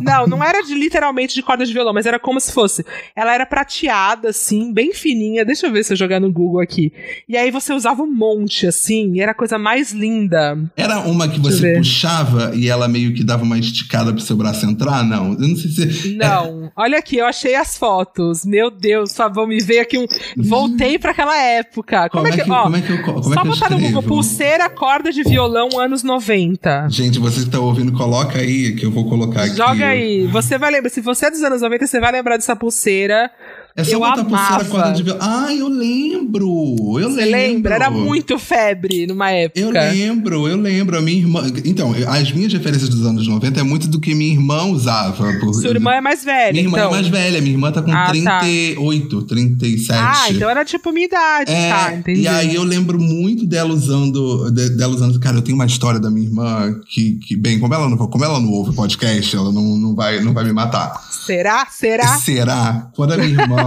Não, 0.00 0.26
não 0.26 0.44
era 0.44 0.62
de 0.62 0.74
literalmente 0.74 1.34
de 1.34 1.42
corda 1.42 1.64
de 1.64 1.72
violão, 1.72 1.92
mas 1.92 2.06
era 2.06 2.18
como 2.18 2.40
se 2.40 2.52
fosse. 2.52 2.84
Ela 3.14 3.34
era 3.34 3.46
prateada, 3.46 4.30
assim, 4.30 4.72
bem 4.72 4.92
fininha. 4.92 5.44
Deixa 5.44 5.66
eu 5.66 5.72
ver 5.72 5.84
se 5.84 5.92
eu 5.92 5.96
jogar 5.96 6.20
no 6.20 6.32
Google 6.32 6.60
aqui. 6.60 6.92
E 7.28 7.36
aí 7.36 7.50
você 7.50 7.72
usava 7.72 8.02
um 8.02 8.12
monte, 8.12 8.66
assim, 8.66 9.12
e 9.14 9.20
era 9.20 9.32
a 9.32 9.34
coisa 9.34 9.58
mais 9.58 9.92
linda. 9.92 10.58
Era 10.76 11.00
uma 11.00 11.28
que 11.28 11.40
você 11.40 11.76
puxava 11.76 12.52
e 12.54 12.68
ela 12.68 12.88
meio 12.88 13.14
que 13.14 13.24
dava 13.24 13.42
uma 13.42 13.58
esticada 13.58 14.12
pro 14.12 14.20
seu 14.20 14.36
braço 14.36 14.66
entrar? 14.66 15.04
Não. 15.04 15.32
Eu 15.32 15.48
não 15.48 15.56
sei 15.56 15.70
se. 15.70 16.14
Não. 16.14 16.64
É... 16.66 16.72
Olha 16.76 16.98
aqui, 16.98 17.16
eu 17.16 17.26
achei 17.26 17.54
as 17.54 17.76
fotos. 17.76 18.44
Meu 18.44 18.70
Deus, 18.70 19.12
só 19.12 19.28
vão 19.28 19.46
me 19.46 19.60
ver 19.60 19.80
aqui 19.80 19.98
um. 19.98 20.06
Voltei 20.36 20.98
para 20.98 21.10
aquela 21.12 21.36
época. 21.36 22.08
Como, 22.08 22.24
como 22.24 22.28
é, 22.28 22.36
que, 22.36 22.40
é 22.40 22.44
que, 22.44 22.50
ó, 22.50 22.62
como 22.62 22.76
é 22.76 22.80
que 22.80 22.92
eu, 22.92 23.02
como 23.02 23.22
Só 23.22 23.32
é 23.32 23.42
que 23.42 23.48
botar 23.48 23.70
no 23.70 23.80
Google 23.80 24.02
pulseira, 24.02 24.68
corda 24.68 25.12
de 25.12 25.22
violão, 25.22 25.78
anos 25.78 26.02
90. 26.02 26.88
Gente, 26.88 27.18
vocês 27.18 27.42
que 27.42 27.48
estão 27.48 27.64
ouvindo, 27.64 27.92
coloca 27.92 28.38
aí 28.38 28.74
que 28.74 28.84
eu 28.84 28.90
vou 28.90 29.08
colocar 29.08 29.44
aqui. 29.44 29.56
Joga 29.56 29.89
aí. 29.90 30.26
Você 30.26 30.58
vai 30.58 30.70
lembrar, 30.70 30.90
se 30.90 31.00
você 31.00 31.26
é 31.26 31.30
dos 31.30 31.42
anos 31.42 31.62
90, 31.62 31.86
você 31.86 32.00
vai 32.00 32.12
lembrar 32.12 32.36
dessa 32.36 32.56
pulseira. 32.56 33.30
É 33.76 33.84
só 33.84 33.92
eu 33.92 34.00
botar 34.00 34.20
amava. 34.20 34.64
pulseira 34.64 34.64
corda 34.64 34.92
de 34.92 35.02
violão. 35.02 35.20
Ah, 35.22 35.54
eu 35.54 35.68
lembro! 35.68 36.98
Eu 36.98 37.10
Você 37.10 37.24
lembro. 37.24 37.30
lembra? 37.30 37.74
Era 37.74 37.90
muito 37.90 38.38
febre 38.38 39.06
numa 39.06 39.30
época. 39.30 39.60
Eu 39.60 39.70
lembro, 39.70 40.48
eu 40.48 40.56
lembro. 40.56 40.98
A 40.98 41.00
minha 41.00 41.18
irmã. 41.18 41.42
Então, 41.64 41.94
as 42.08 42.32
minhas 42.32 42.52
referências 42.52 42.88
dos 42.88 43.06
anos 43.06 43.26
90 43.26 43.60
é 43.60 43.62
muito 43.62 43.86
do 43.88 44.00
que 44.00 44.14
minha 44.14 44.32
irmã 44.32 44.64
usava. 44.64 45.32
Por... 45.40 45.54
Sua 45.54 45.70
irmã 45.70 45.94
é 45.94 46.00
mais 46.00 46.24
velha. 46.24 46.52
Minha 46.52 46.64
irmã 46.64 46.78
é 46.78 46.80
então. 46.80 46.90
é 46.90 46.94
mais 46.94 47.08
velha. 47.08 47.40
Minha 47.40 47.54
irmã 47.54 47.72
tá 47.72 47.82
com 47.82 47.92
ah, 47.92 48.08
38, 48.08 49.20
tá. 49.20 49.26
37. 49.28 49.98
Ah, 50.00 50.30
então 50.30 50.50
era 50.50 50.64
tipo 50.64 50.92
minha 50.92 51.06
idade. 51.06 51.52
É, 51.52 51.70
tá, 51.70 51.94
entendi. 51.94 52.22
E 52.22 52.28
aí 52.28 52.54
eu 52.54 52.64
lembro 52.64 53.00
muito 53.00 53.46
dela 53.46 53.72
usando. 53.72 54.50
De, 54.50 54.70
dela 54.70 54.94
usando. 54.94 55.18
Cara, 55.20 55.36
eu 55.36 55.42
tenho 55.42 55.54
uma 55.56 55.66
história 55.66 56.00
da 56.00 56.10
minha 56.10 56.26
irmã 56.26 56.74
que, 56.88 57.12
que 57.14 57.36
bem, 57.36 57.58
como 57.60 57.72
ela 57.72 57.88
não, 57.88 57.96
como 57.96 58.24
ela 58.24 58.40
não 58.40 58.50
ouve 58.50 58.74
podcast, 58.74 59.36
ela 59.36 59.52
não, 59.52 59.76
não, 59.76 59.94
vai, 59.94 60.20
não 60.20 60.32
vai 60.32 60.44
me 60.44 60.52
matar. 60.52 61.08
Será? 61.24 61.66
Será? 61.70 62.06
Será? 62.18 62.90
Quando 62.94 63.12
a 63.12 63.16
minha 63.16 63.42
irmã. 63.42 63.59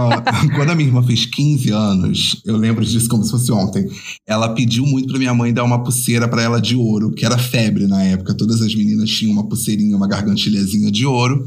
Quando 0.54 0.70
a 0.70 0.74
minha 0.74 0.88
irmã 0.88 1.02
fez 1.02 1.26
15 1.26 1.70
anos, 1.70 2.42
eu 2.44 2.56
lembro 2.56 2.84
disso 2.84 3.08
como 3.08 3.24
se 3.24 3.30
fosse 3.30 3.50
ontem. 3.52 3.88
Ela 4.26 4.54
pediu 4.54 4.84
muito 4.86 5.08
pra 5.08 5.18
minha 5.18 5.34
mãe 5.34 5.52
dar 5.52 5.64
uma 5.64 5.82
pulseira 5.82 6.28
para 6.28 6.42
ela 6.42 6.60
de 6.60 6.76
ouro, 6.76 7.12
que 7.12 7.24
era 7.24 7.38
febre 7.38 7.86
na 7.86 8.02
época. 8.02 8.34
Todas 8.34 8.60
as 8.60 8.74
meninas 8.74 9.10
tinham 9.10 9.32
uma 9.32 9.48
pulseirinha, 9.48 9.96
uma 9.96 10.08
gargantilhazinha 10.08 10.90
de 10.90 11.06
ouro. 11.06 11.46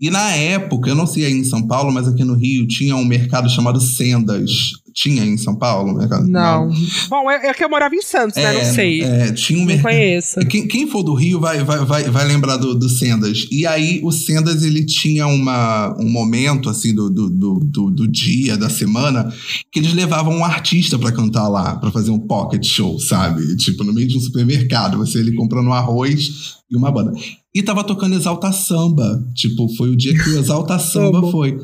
E 0.00 0.10
na 0.10 0.30
época, 0.32 0.90
eu 0.90 0.94
não 0.94 1.06
sei 1.06 1.24
aí 1.26 1.32
em 1.32 1.44
São 1.44 1.66
Paulo, 1.66 1.92
mas 1.92 2.08
aqui 2.08 2.24
no 2.24 2.34
Rio 2.34 2.66
tinha 2.66 2.96
um 2.96 3.04
mercado 3.04 3.48
chamado 3.48 3.80
Sendas. 3.80 4.72
Tinha 4.98 5.24
em 5.24 5.36
São 5.36 5.54
Paulo? 5.54 5.96
Mercado? 5.96 6.26
Não. 6.26 6.66
não. 6.66 6.74
Bom, 7.08 7.30
é, 7.30 7.46
é, 7.46 7.54
que 7.54 7.62
eu 7.62 7.70
morava 7.70 7.94
em 7.94 8.02
Santos, 8.02 8.36
é, 8.36 8.42
né? 8.42 8.52
Não 8.52 8.60
é, 8.62 8.64
sei. 8.64 9.00
É, 9.00 9.32
tinha 9.32 9.56
um 9.56 9.64
mercado. 9.64 9.92
Não 9.92 10.00
conheço. 10.00 10.40
Quem, 10.40 10.66
quem 10.66 10.90
for 10.90 11.04
do 11.04 11.14
Rio 11.14 11.38
vai, 11.38 11.62
vai, 11.62 11.84
vai, 11.84 12.10
vai 12.10 12.26
lembrar 12.26 12.56
do, 12.56 12.74
do 12.74 12.88
Sendas. 12.88 13.46
E 13.48 13.64
aí, 13.64 14.00
o 14.02 14.10
Sendas, 14.10 14.64
ele 14.64 14.84
tinha 14.84 15.28
uma, 15.28 15.96
um 16.00 16.10
momento, 16.10 16.68
assim, 16.68 16.92
do, 16.92 17.08
do, 17.08 17.30
do, 17.30 17.90
do 17.90 18.08
dia, 18.08 18.56
da 18.56 18.68
semana, 18.68 19.32
que 19.70 19.78
eles 19.78 19.94
levavam 19.94 20.36
um 20.36 20.44
artista 20.44 20.98
para 20.98 21.12
cantar 21.12 21.46
lá, 21.46 21.76
para 21.76 21.92
fazer 21.92 22.10
um 22.10 22.18
pocket 22.18 22.66
show, 22.66 22.98
sabe? 22.98 23.56
Tipo, 23.56 23.84
no 23.84 23.92
meio 23.92 24.08
de 24.08 24.16
um 24.16 24.20
supermercado. 24.20 24.98
Você 24.98 25.20
ele 25.20 25.36
comprando 25.36 25.68
um 25.68 25.74
arroz 25.74 26.56
e 26.68 26.76
uma 26.76 26.90
banda. 26.90 27.12
E 27.54 27.62
tava 27.62 27.84
tocando 27.84 28.16
Exalta 28.16 28.50
Samba. 28.50 29.24
Tipo, 29.32 29.68
foi 29.76 29.90
o 29.90 29.96
dia 29.96 30.12
que 30.12 30.30
o 30.30 30.38
Exalta 30.40 30.76
Samba 30.80 31.30
foi. 31.30 31.56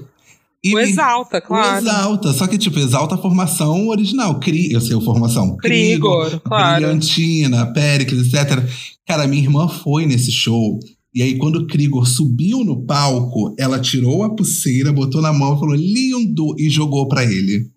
E 0.64 0.74
o 0.74 0.78
Exalta, 0.78 1.42
claro. 1.42 1.84
O 1.84 1.88
Exalta, 1.88 2.32
só 2.32 2.46
que, 2.46 2.56
tipo, 2.56 2.78
Exalta 2.78 3.16
a 3.16 3.18
formação 3.18 3.88
original. 3.88 4.40
Cri, 4.40 4.72
eu 4.72 4.80
sei 4.80 4.96
a 4.96 5.00
formação. 5.00 5.56
Krigor, 5.58 6.40
claro. 6.40 6.86
Brilhantina, 6.86 7.66
Péricles, 7.72 8.32
etc. 8.32 8.66
Cara, 9.06 9.28
minha 9.28 9.42
irmã 9.42 9.68
foi 9.68 10.06
nesse 10.06 10.32
show. 10.32 10.80
E 11.14 11.22
aí, 11.22 11.36
quando 11.36 11.56
o 11.56 11.66
Krigor 11.66 12.06
subiu 12.08 12.64
no 12.64 12.84
palco, 12.84 13.54
ela 13.58 13.78
tirou 13.78 14.24
a 14.24 14.34
pulseira, 14.34 14.90
botou 14.90 15.20
na 15.20 15.32
mão 15.32 15.54
e 15.54 15.60
falou, 15.60 15.74
lindo, 15.74 16.54
e 16.58 16.70
jogou 16.70 17.06
para 17.06 17.24
ele. 17.24 17.70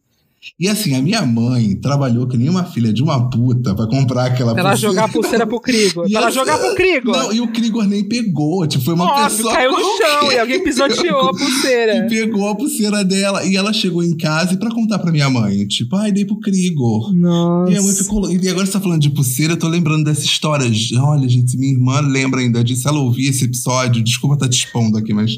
E 0.59 0.67
assim, 0.67 0.95
a 0.95 1.01
minha 1.01 1.25
mãe 1.25 1.75
trabalhou 1.75 2.27
que 2.27 2.37
nem 2.37 2.49
uma 2.49 2.63
filha 2.63 2.91
de 2.93 3.03
uma 3.03 3.29
puta 3.29 3.75
pra 3.75 3.87
comprar 3.87 4.25
aquela 4.25 4.53
pra 4.53 4.63
pulseira. 4.63 4.69
ela 4.69 4.75
jogar 4.75 5.03
a 5.05 5.07
pulseira 5.09 5.47
pro 5.47 5.59
Krigor. 5.59 6.07
pra 6.09 6.19
ela 6.21 6.31
jogar 6.31 6.57
pro 6.57 6.73
Krigor. 6.75 7.17
Não, 7.17 7.33
e 7.33 7.41
o 7.41 7.47
Krigor 7.47 7.85
nem 7.85 8.03
pegou. 8.03 8.65
Tipo, 8.67 8.83
foi 8.83 8.93
uma 8.93 9.05
Óbvio, 9.05 9.37
pessoa. 9.37 9.53
caiu 9.53 9.71
no 9.71 9.79
chão 9.79 10.31
e 10.31 10.39
alguém 10.39 10.63
pisoteou 10.63 11.29
a 11.29 11.31
pulseira. 11.37 11.97
E 11.97 12.09
pegou 12.09 12.47
a 12.49 12.55
pulseira 12.55 13.03
dela. 13.03 13.45
E 13.45 13.55
ela 13.55 13.73
chegou 13.73 14.03
em 14.03 14.15
casa 14.15 14.53
e 14.53 14.57
pra 14.57 14.69
contar 14.71 14.99
pra 14.99 15.11
minha 15.11 15.29
mãe. 15.29 15.65
Tipo, 15.67 15.95
ai, 15.95 16.11
dei 16.11 16.25
pro 16.25 16.39
Krigor. 16.39 17.13
Nossa. 17.13 17.71
E 17.71 17.77
a 17.77 17.81
mãe 17.81 17.93
ficou. 17.93 18.31
E 18.31 18.49
agora 18.49 18.65
você 18.65 18.71
tá 18.71 18.79
falando 18.79 19.01
de 19.01 19.09
pulseira, 19.09 19.53
eu 19.53 19.57
tô 19.57 19.67
lembrando 19.67 20.03
dessa 20.05 20.25
história. 20.25 20.65
Olha, 21.01 21.27
gente, 21.27 21.57
minha 21.57 21.73
irmã 21.73 21.99
lembra 22.01 22.39
ainda 22.41 22.63
disso. 22.63 22.87
Ela 22.87 22.99
ouvia 22.99 23.29
esse 23.29 23.45
episódio. 23.45 24.03
Desculpa 24.03 24.35
estar 24.35 24.45
tá 24.45 24.51
te 24.51 24.57
expondo 24.65 24.97
aqui, 24.97 25.13
mas 25.13 25.31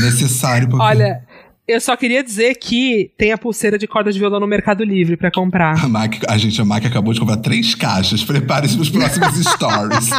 necessário. 0.00 0.68
Porque... 0.68 0.84
Olha. 0.84 1.22
Eu 1.72 1.80
só 1.80 1.96
queria 1.96 2.22
dizer 2.22 2.56
que 2.56 3.10
tem 3.16 3.32
a 3.32 3.38
pulseira 3.38 3.78
de 3.78 3.86
corda 3.86 4.12
de 4.12 4.18
violão 4.18 4.38
no 4.38 4.46
Mercado 4.46 4.84
Livre 4.84 5.16
para 5.16 5.30
comprar. 5.30 5.82
A, 5.82 5.88
Mac, 5.88 6.16
a 6.28 6.36
gente, 6.36 6.60
a 6.60 6.64
Mac 6.66 6.84
acabou 6.84 7.14
de 7.14 7.20
comprar 7.20 7.38
três 7.38 7.74
caixas. 7.74 8.22
Prepare-se 8.22 8.74
para 8.74 8.82
os 8.82 8.90
próximos 8.90 9.34
stories. 9.36 10.10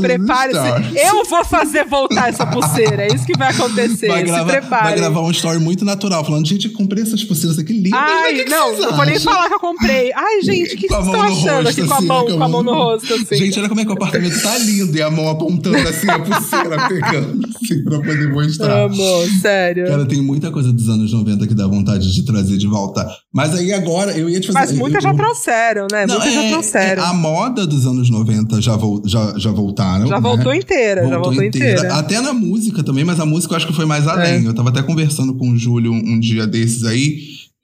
Prepare-se. 0.00 0.98
Eu 0.98 1.24
vou 1.24 1.44
fazer 1.44 1.84
voltar 1.84 2.30
essa 2.30 2.44
pulseira. 2.44 3.04
É 3.04 3.14
isso 3.14 3.24
que 3.24 3.38
vai 3.38 3.50
acontecer. 3.50 4.08
Vai 4.08 4.24
gravar, 4.24 4.52
Se 4.52 4.58
prepare. 4.58 4.84
Vai 4.84 4.96
gravar 4.96 5.20
um 5.20 5.30
story 5.30 5.60
muito 5.60 5.84
natural, 5.84 6.24
falando: 6.24 6.48
gente, 6.48 6.68
comprei 6.70 7.04
essas 7.04 7.22
pulseiras 7.22 7.56
aqui 7.56 7.72
lindas. 7.72 7.92
Ai, 7.94 8.34
que 8.34 8.50
não, 8.50 8.74
que 8.74 8.80
não 8.80 8.96
vou 8.96 9.06
nem 9.06 9.20
falar 9.20 9.46
que 9.46 9.54
eu 9.54 9.60
comprei. 9.60 10.12
Ai, 10.12 10.42
gente, 10.42 10.74
o 10.74 10.76
que, 10.76 10.88
vocês 10.88 11.06
estão 11.06 11.22
achando 11.22 11.66
rosto, 11.66 11.68
aqui 11.68 11.86
com 11.86 11.94
a 11.94 11.98
assim, 11.98 12.06
mão, 12.06 12.26
com 12.26 12.42
a 12.42 12.48
mão 12.48 12.62
no 12.64 12.74
rosto? 12.74 13.14
Assim. 13.14 13.36
Gente, 13.36 13.60
olha 13.60 13.68
como 13.68 13.80
é 13.80 13.84
que 13.84 13.90
o 13.90 13.94
apartamento 13.94 14.42
tá 14.42 14.58
lindo 14.58 14.96
e 14.96 15.02
a 15.02 15.08
mão 15.08 15.28
apontando 15.28 15.88
assim, 15.88 16.10
a 16.10 16.18
pulseira 16.18 16.88
pegando, 16.88 17.48
assim, 17.54 17.84
pra 17.84 17.98
poder 17.98 18.28
mostrar. 18.28 18.82
Amor, 18.86 19.28
sério. 19.40 19.86
Cara, 19.86 20.04
tem 20.04 20.20
muita 20.20 20.47
muita 20.48 20.50
coisa 20.50 20.72
dos 20.72 20.88
anos 20.88 21.12
90 21.12 21.46
que 21.46 21.54
dá 21.54 21.66
vontade 21.66 22.12
de 22.12 22.24
trazer 22.24 22.56
de 22.56 22.66
volta. 22.66 23.06
Mas 23.32 23.54
aí 23.54 23.72
agora 23.72 24.16
eu 24.16 24.28
ia 24.28 24.40
te 24.40 24.48
fazer. 24.48 24.58
Mas 24.58 24.72
muitas 24.72 25.02
já 25.02 25.14
trouxeram, 25.14 25.86
né? 25.90 26.06
Não, 26.06 26.14
muitas 26.14 26.34
é, 26.34 26.42
já 26.42 26.48
trouxeram. 26.50 27.02
É, 27.02 27.06
a 27.06 27.12
moda 27.12 27.66
dos 27.66 27.86
anos 27.86 28.10
90 28.10 28.60
já, 28.60 28.76
vo, 28.76 29.02
já, 29.04 29.34
já 29.38 29.50
voltaram. 29.50 30.06
Já 30.06 30.16
né? 30.16 30.20
voltou 30.20 30.54
inteira, 30.54 31.02
voltou 31.02 31.18
já 31.18 31.22
voltou 31.22 31.44
inteira. 31.44 31.80
inteira. 31.80 31.94
Até 31.94 32.20
na 32.20 32.32
música 32.32 32.82
também, 32.82 33.04
mas 33.04 33.20
a 33.20 33.26
música 33.26 33.52
eu 33.52 33.56
acho 33.56 33.66
que 33.66 33.74
foi 33.74 33.86
mais 33.86 34.06
além. 34.06 34.44
É. 34.44 34.48
Eu 34.48 34.54
tava 34.54 34.70
até 34.70 34.82
conversando 34.82 35.34
com 35.34 35.50
o 35.50 35.56
Júlio 35.56 35.92
um, 35.92 36.14
um 36.14 36.20
dia 36.20 36.46
desses 36.46 36.84
aí 36.84 37.18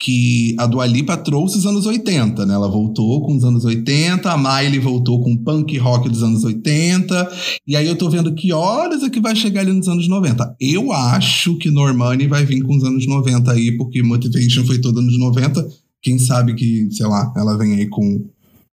que 0.04 0.54
a 0.58 0.66
Dua 0.66 0.84
Lipa 0.84 1.16
trouxe 1.16 1.56
os 1.56 1.64
anos 1.64 1.86
80, 1.86 2.44
né? 2.44 2.52
Ela 2.52 2.68
voltou 2.68 3.22
com 3.24 3.34
os 3.34 3.42
anos 3.42 3.64
80, 3.64 4.30
a 4.30 4.36
Miley 4.36 4.78
voltou 4.78 5.22
com 5.22 5.34
punk 5.34 5.78
rock 5.78 6.10
dos 6.10 6.22
anos 6.22 6.44
80, 6.44 7.32
e 7.66 7.74
aí 7.74 7.88
eu 7.88 7.96
tô 7.96 8.10
vendo 8.10 8.34
que 8.34 8.52
horas 8.52 9.02
é 9.02 9.08
que 9.08 9.18
vai 9.18 9.34
chegar 9.34 9.62
ali 9.62 9.72
nos 9.72 9.88
anos 9.88 10.06
90. 10.06 10.56
Eu 10.60 10.92
acho 10.92 11.56
que 11.56 11.70
Normani 11.70 12.26
vai 12.26 12.44
vir 12.44 12.62
com 12.62 12.76
os 12.76 12.84
anos 12.84 13.06
90 13.06 13.50
aí, 13.50 13.78
porque 13.78 14.02
Motivation 14.02 14.66
foi 14.66 14.78
todo 14.78 15.00
anos 15.00 15.18
90. 15.18 15.66
Quem 16.02 16.18
sabe 16.18 16.52
que, 16.52 16.86
sei 16.90 17.06
lá, 17.06 17.32
ela 17.34 17.56
vem 17.56 17.74
aí 17.76 17.88
com 17.88 18.26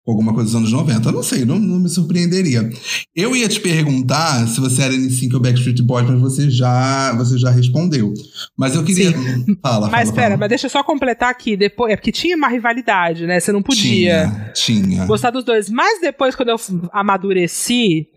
alguma 0.08 0.34
coisa 0.34 0.48
dos 0.50 0.56
anos 0.56 0.72
90. 0.72 1.12
Não 1.12 1.24
sei, 1.24 1.46
não, 1.46 1.60
não, 1.60 1.80
me 1.80 1.90
surpreenderia. 1.90 2.70
Eu 3.16 3.36
ia 3.36 3.48
te 3.48 3.60
perguntar 3.60 4.48
se 4.48 4.60
você 4.60 4.82
era 4.82 4.94
N5 4.94 5.34
ou 5.36 5.40
Backstreet 5.40 5.82
Boys, 5.84 6.10
mas 6.10 6.20
você 6.20 6.50
já, 6.50 7.14
você 7.14 7.38
já 7.38 7.50
respondeu. 7.52 8.14
Mas 8.58 8.76
eu 8.76 8.84
queria. 8.84 9.12
Sim. 9.12 9.46
Fala, 9.62 9.90
Mas 9.90 10.10
espera, 10.10 10.30
fala. 10.30 10.38
mas 10.38 10.50
deixa 10.50 10.66
eu 10.66 10.70
só 10.72 10.84
completar 10.84 11.30
aqui. 11.30 11.56
Depois, 11.56 11.94
é 11.94 11.96
porque 11.96 12.12
tinha 12.12 12.36
uma 12.36 12.48
rivalidade, 12.48 13.28
né? 13.28 13.40
Você 13.40 13.52
não 13.52 13.62
podia 13.62 14.28
tinha, 14.28 14.52
tinha. 14.54 15.06
gostar 15.06 15.30
dos 15.30 15.44
dois. 15.44 15.70
Mas 15.70 16.02
depois, 16.02 16.36
quando 16.36 16.50
eu 16.50 16.58
amadureci 16.92 18.08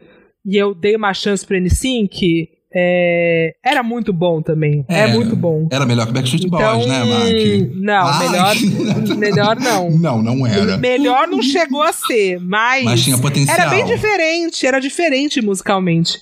e 0.46 0.56
eu 0.56 0.74
dei 0.74 0.96
uma 0.96 1.12
chance 1.12 1.44
pro 1.44 1.56
N5 1.56 2.48
é, 2.76 3.54
era 3.64 3.84
muito 3.84 4.12
bom 4.12 4.42
também. 4.42 4.84
É, 4.88 5.02
é, 5.02 5.06
muito 5.06 5.36
bom. 5.36 5.68
Era 5.70 5.86
melhor 5.86 6.06
que 6.06 6.12
Backstreet 6.12 6.46
então, 6.46 6.58
Boys, 6.58 6.86
né, 6.86 7.04
Mark? 7.04 7.72
Não, 7.76 8.18
melhor, 8.18 8.56
melhor 9.16 9.60
não. 9.60 9.90
Não, 9.90 10.22
não 10.22 10.46
era. 10.46 10.76
Melhor 10.76 11.28
não 11.28 11.40
chegou 11.40 11.82
a 11.82 11.92
ser, 11.92 12.40
mas. 12.40 12.84
Mas 12.84 13.04
tinha 13.04 13.16
potencial. 13.16 13.56
Era 13.56 13.70
bem 13.70 13.84
diferente, 13.84 14.66
era 14.66 14.80
diferente 14.80 15.40
musicalmente. 15.40 16.18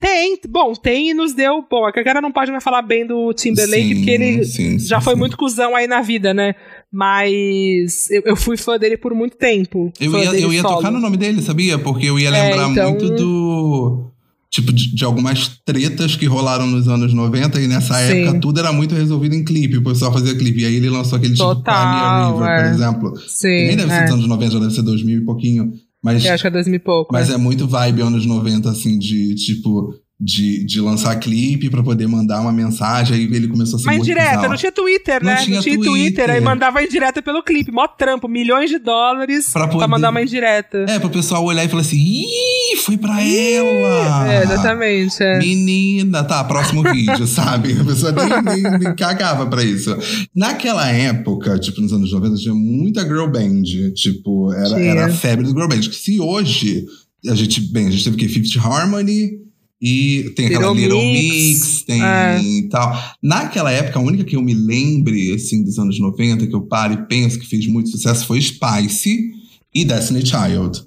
Tem, 0.00 0.38
bom, 0.48 0.74
tem 0.74 1.10
e 1.10 1.14
nos 1.14 1.32
deu. 1.32 1.64
Bom, 1.68 1.84
a 1.84 1.92
cara 1.92 2.20
não 2.20 2.30
pode 2.30 2.52
mais 2.52 2.62
falar 2.62 2.82
bem 2.82 3.04
do 3.04 3.32
Timberlake, 3.34 3.88
sim, 3.88 3.94
porque 3.96 4.10
ele 4.12 4.44
sim, 4.44 4.78
já 4.78 5.00
sim, 5.00 5.04
foi 5.04 5.16
muito 5.16 5.36
cuzão 5.36 5.74
aí 5.74 5.88
na 5.88 6.00
vida, 6.00 6.32
né? 6.32 6.54
Mas 6.92 8.08
eu, 8.08 8.22
eu, 8.24 8.36
fui 8.36 8.56
fã 8.56 8.78
dele 8.78 8.96
por 8.96 9.12
muito 9.12 9.36
tempo. 9.36 9.92
Eu 10.00 10.16
ia, 10.16 10.40
eu 10.40 10.52
ia 10.52 10.62
tocar 10.62 10.92
no 10.92 11.00
nome 11.00 11.16
dele, 11.16 11.42
sabia? 11.42 11.76
Porque 11.76 12.08
eu 12.08 12.16
ia 12.16 12.28
é, 12.28 12.30
lembrar 12.30 12.68
é, 12.68 12.70
então... 12.70 12.90
muito 12.90 13.10
do. 13.10 14.12
Tipo, 14.50 14.72
de, 14.72 14.94
de, 14.94 15.04
algumas 15.04 15.60
tretas 15.62 16.16
que 16.16 16.24
rolaram 16.24 16.66
nos 16.66 16.88
anos 16.88 17.12
90, 17.12 17.60
e 17.60 17.68
nessa 17.68 17.98
época 18.00 18.40
tudo 18.40 18.58
era 18.58 18.72
muito 18.72 18.94
resolvido 18.94 19.34
em 19.34 19.44
clipe, 19.44 19.76
o 19.76 19.84
pessoal 19.84 20.10
fazia 20.10 20.34
clipe. 20.34 20.62
E 20.62 20.64
aí 20.64 20.74
ele 20.76 20.88
lançou 20.88 21.18
aquele 21.18 21.34
tipo 21.34 21.54
Total, 21.54 21.84
tipo 21.84 21.98
Pioneer 21.98 22.32
River, 22.32 22.48
é. 22.48 22.62
por 22.62 22.74
exemplo. 22.74 23.28
Sim, 23.28 23.48
nem 23.48 23.76
deve 23.76 23.90
ser 23.90 23.98
é. 23.98 24.04
dos 24.04 24.14
anos 24.14 24.26
90, 24.26 24.52
já 24.52 24.58
deve 24.58 24.74
ser 24.74 24.82
2000 24.82 25.18
e 25.18 25.24
pouquinho. 25.24 25.72
Mas, 26.02 26.24
eu 26.24 26.32
acho 26.32 26.42
que 26.42 26.46
é 26.46 26.50
2000 26.50 26.76
e 26.76 26.78
pouco. 26.78 27.12
Mas 27.12 27.28
é. 27.28 27.34
é 27.34 27.36
muito 27.36 27.66
vibe 27.66 28.00
anos 28.00 28.24
90, 28.24 28.70
assim, 28.70 28.98
de 28.98 29.34
tipo 29.34 29.94
de, 30.20 30.64
de 30.64 30.80
lançar 30.80 31.14
clipe 31.20 31.70
para 31.70 31.80
poder 31.80 32.08
mandar 32.08 32.40
uma 32.40 32.52
mensagem. 32.52 33.16
Aí 33.16 33.24
ele 33.24 33.46
começou 33.46 33.76
a 33.76 33.78
ser 33.78 33.86
Mas 33.86 34.02
direta, 34.02 34.48
não 34.48 34.56
tinha 34.56 34.72
Twitter, 34.72 35.24
né? 35.24 35.36
Não 35.36 35.44
tinha, 35.44 35.56
não 35.56 35.62
tinha 35.62 35.76
Twitter. 35.76 35.92
Twitter. 35.92 36.30
Aí 36.30 36.40
mandava 36.40 36.82
indireta 36.82 37.22
pelo 37.22 37.40
clipe. 37.42 37.70
Mó 37.70 37.86
trampo, 37.86 38.26
milhões 38.26 38.68
de 38.68 38.78
dólares 38.78 39.50
pra, 39.52 39.68
poder... 39.68 39.78
pra 39.78 39.88
mandar 39.88 40.10
uma 40.10 40.20
indireta. 40.20 40.86
É, 40.88 40.98
pro 40.98 41.08
pessoal 41.08 41.44
olhar 41.44 41.64
e 41.64 41.68
falar 41.68 41.82
assim: 41.82 41.98
ih, 41.98 42.76
foi 42.78 42.96
pra 42.96 43.22
Ih! 43.22 43.54
ela! 43.54 44.32
É, 44.32 44.42
exatamente. 44.42 45.22
É. 45.22 45.38
Menina, 45.38 46.24
tá, 46.24 46.42
próximo 46.42 46.82
vídeo, 46.82 47.26
sabe? 47.28 47.80
A 47.80 47.84
pessoa 47.84 48.10
nem, 48.10 48.42
nem, 48.42 48.78
nem, 48.78 48.96
cagava 48.96 49.46
pra 49.46 49.62
isso. 49.62 49.96
Naquela 50.34 50.88
época, 50.90 51.58
tipo, 51.60 51.80
nos 51.80 51.92
anos 51.92 52.10
90, 52.10 52.36
tinha 52.36 52.54
muita 52.54 53.02
girl 53.02 53.28
band. 53.28 53.62
Tipo, 53.94 54.52
era, 54.52 54.80
era 54.80 55.06
a 55.06 55.10
febre 55.10 55.44
do 55.44 55.52
girl 55.52 55.68
band. 55.68 55.80
Que 55.80 55.94
se 55.94 56.20
hoje. 56.20 56.84
A 57.28 57.34
gente, 57.34 57.60
bem, 57.60 57.88
a 57.88 57.90
gente 57.90 58.04
teve 58.04 58.16
o 58.16 58.18
quê? 58.18 58.28
Fifth 58.28 58.56
Harmony, 58.64 59.47
e 59.80 60.32
tem 60.34 60.46
aquela 60.46 60.72
Little, 60.72 60.98
Little 60.98 61.12
Mix, 61.12 61.60
Mix 61.60 61.82
tem 61.82 62.02
é. 62.02 62.68
tal. 62.68 62.98
Naquela 63.22 63.70
época, 63.70 63.98
a 63.98 64.02
única 64.02 64.24
que 64.24 64.34
eu 64.34 64.42
me 64.42 64.54
lembre, 64.54 65.32
assim, 65.32 65.62
dos 65.62 65.78
anos 65.78 66.00
90, 66.00 66.46
que 66.46 66.54
eu 66.54 66.62
paro 66.62 66.94
e 66.94 67.06
penso 67.06 67.38
que 67.38 67.46
fez 67.46 67.66
muito 67.68 67.88
sucesso 67.90 68.26
foi 68.26 68.40
Spice 68.40 69.30
e 69.72 69.84
Destiny 69.84 70.26
Child. 70.26 70.82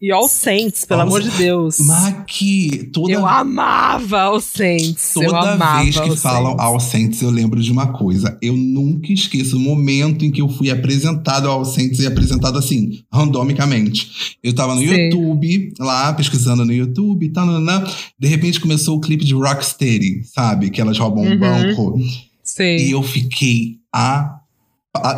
E 0.00 0.10
All 0.10 0.28
Saints, 0.28 0.86
pelo 0.86 1.04
Nossa, 1.04 1.18
amor 1.18 1.30
de 1.30 1.36
Deus. 1.36 1.78
Maqui, 1.80 2.88
toda 2.90 3.12
Eu 3.12 3.26
amava 3.26 4.22
All 4.22 4.40
Saints. 4.40 5.12
Toda 5.12 5.56
vez 5.56 6.00
que 6.00 6.16
falam 6.16 6.52
Saints. 6.52 6.64
All 6.64 6.80
Saints, 6.80 7.22
eu 7.22 7.28
lembro 7.28 7.60
de 7.60 7.70
uma 7.70 7.88
coisa. 7.92 8.38
Eu 8.40 8.56
nunca 8.56 9.12
esqueço 9.12 9.58
o 9.58 9.60
momento 9.60 10.24
em 10.24 10.30
que 10.30 10.40
eu 10.40 10.48
fui 10.48 10.70
apresentado 10.70 11.46
ao 11.46 11.58
All 11.58 11.64
Saints 11.66 11.98
e 12.00 12.06
apresentado 12.06 12.56
assim, 12.56 13.00
randomicamente. 13.12 14.38
Eu 14.42 14.54
tava 14.54 14.74
no 14.74 14.80
Sim. 14.80 14.86
YouTube, 14.86 15.74
lá, 15.78 16.14
pesquisando 16.14 16.64
no 16.64 16.72
YouTube 16.72 17.26
e 17.26 17.30
tal, 17.30 17.46
de 18.18 18.26
repente 18.26 18.58
começou 18.58 18.96
o 18.96 19.00
clipe 19.00 19.24
de 19.24 19.34
Rocksteady, 19.34 20.24
sabe? 20.24 20.70
Que 20.70 20.80
elas 20.80 20.96
roubam 20.98 21.24
uhum. 21.24 21.34
um 21.34 21.38
banco. 21.38 22.00
Sim. 22.42 22.76
E 22.76 22.90
eu 22.90 23.02
fiquei 23.02 23.76
a 23.92 24.39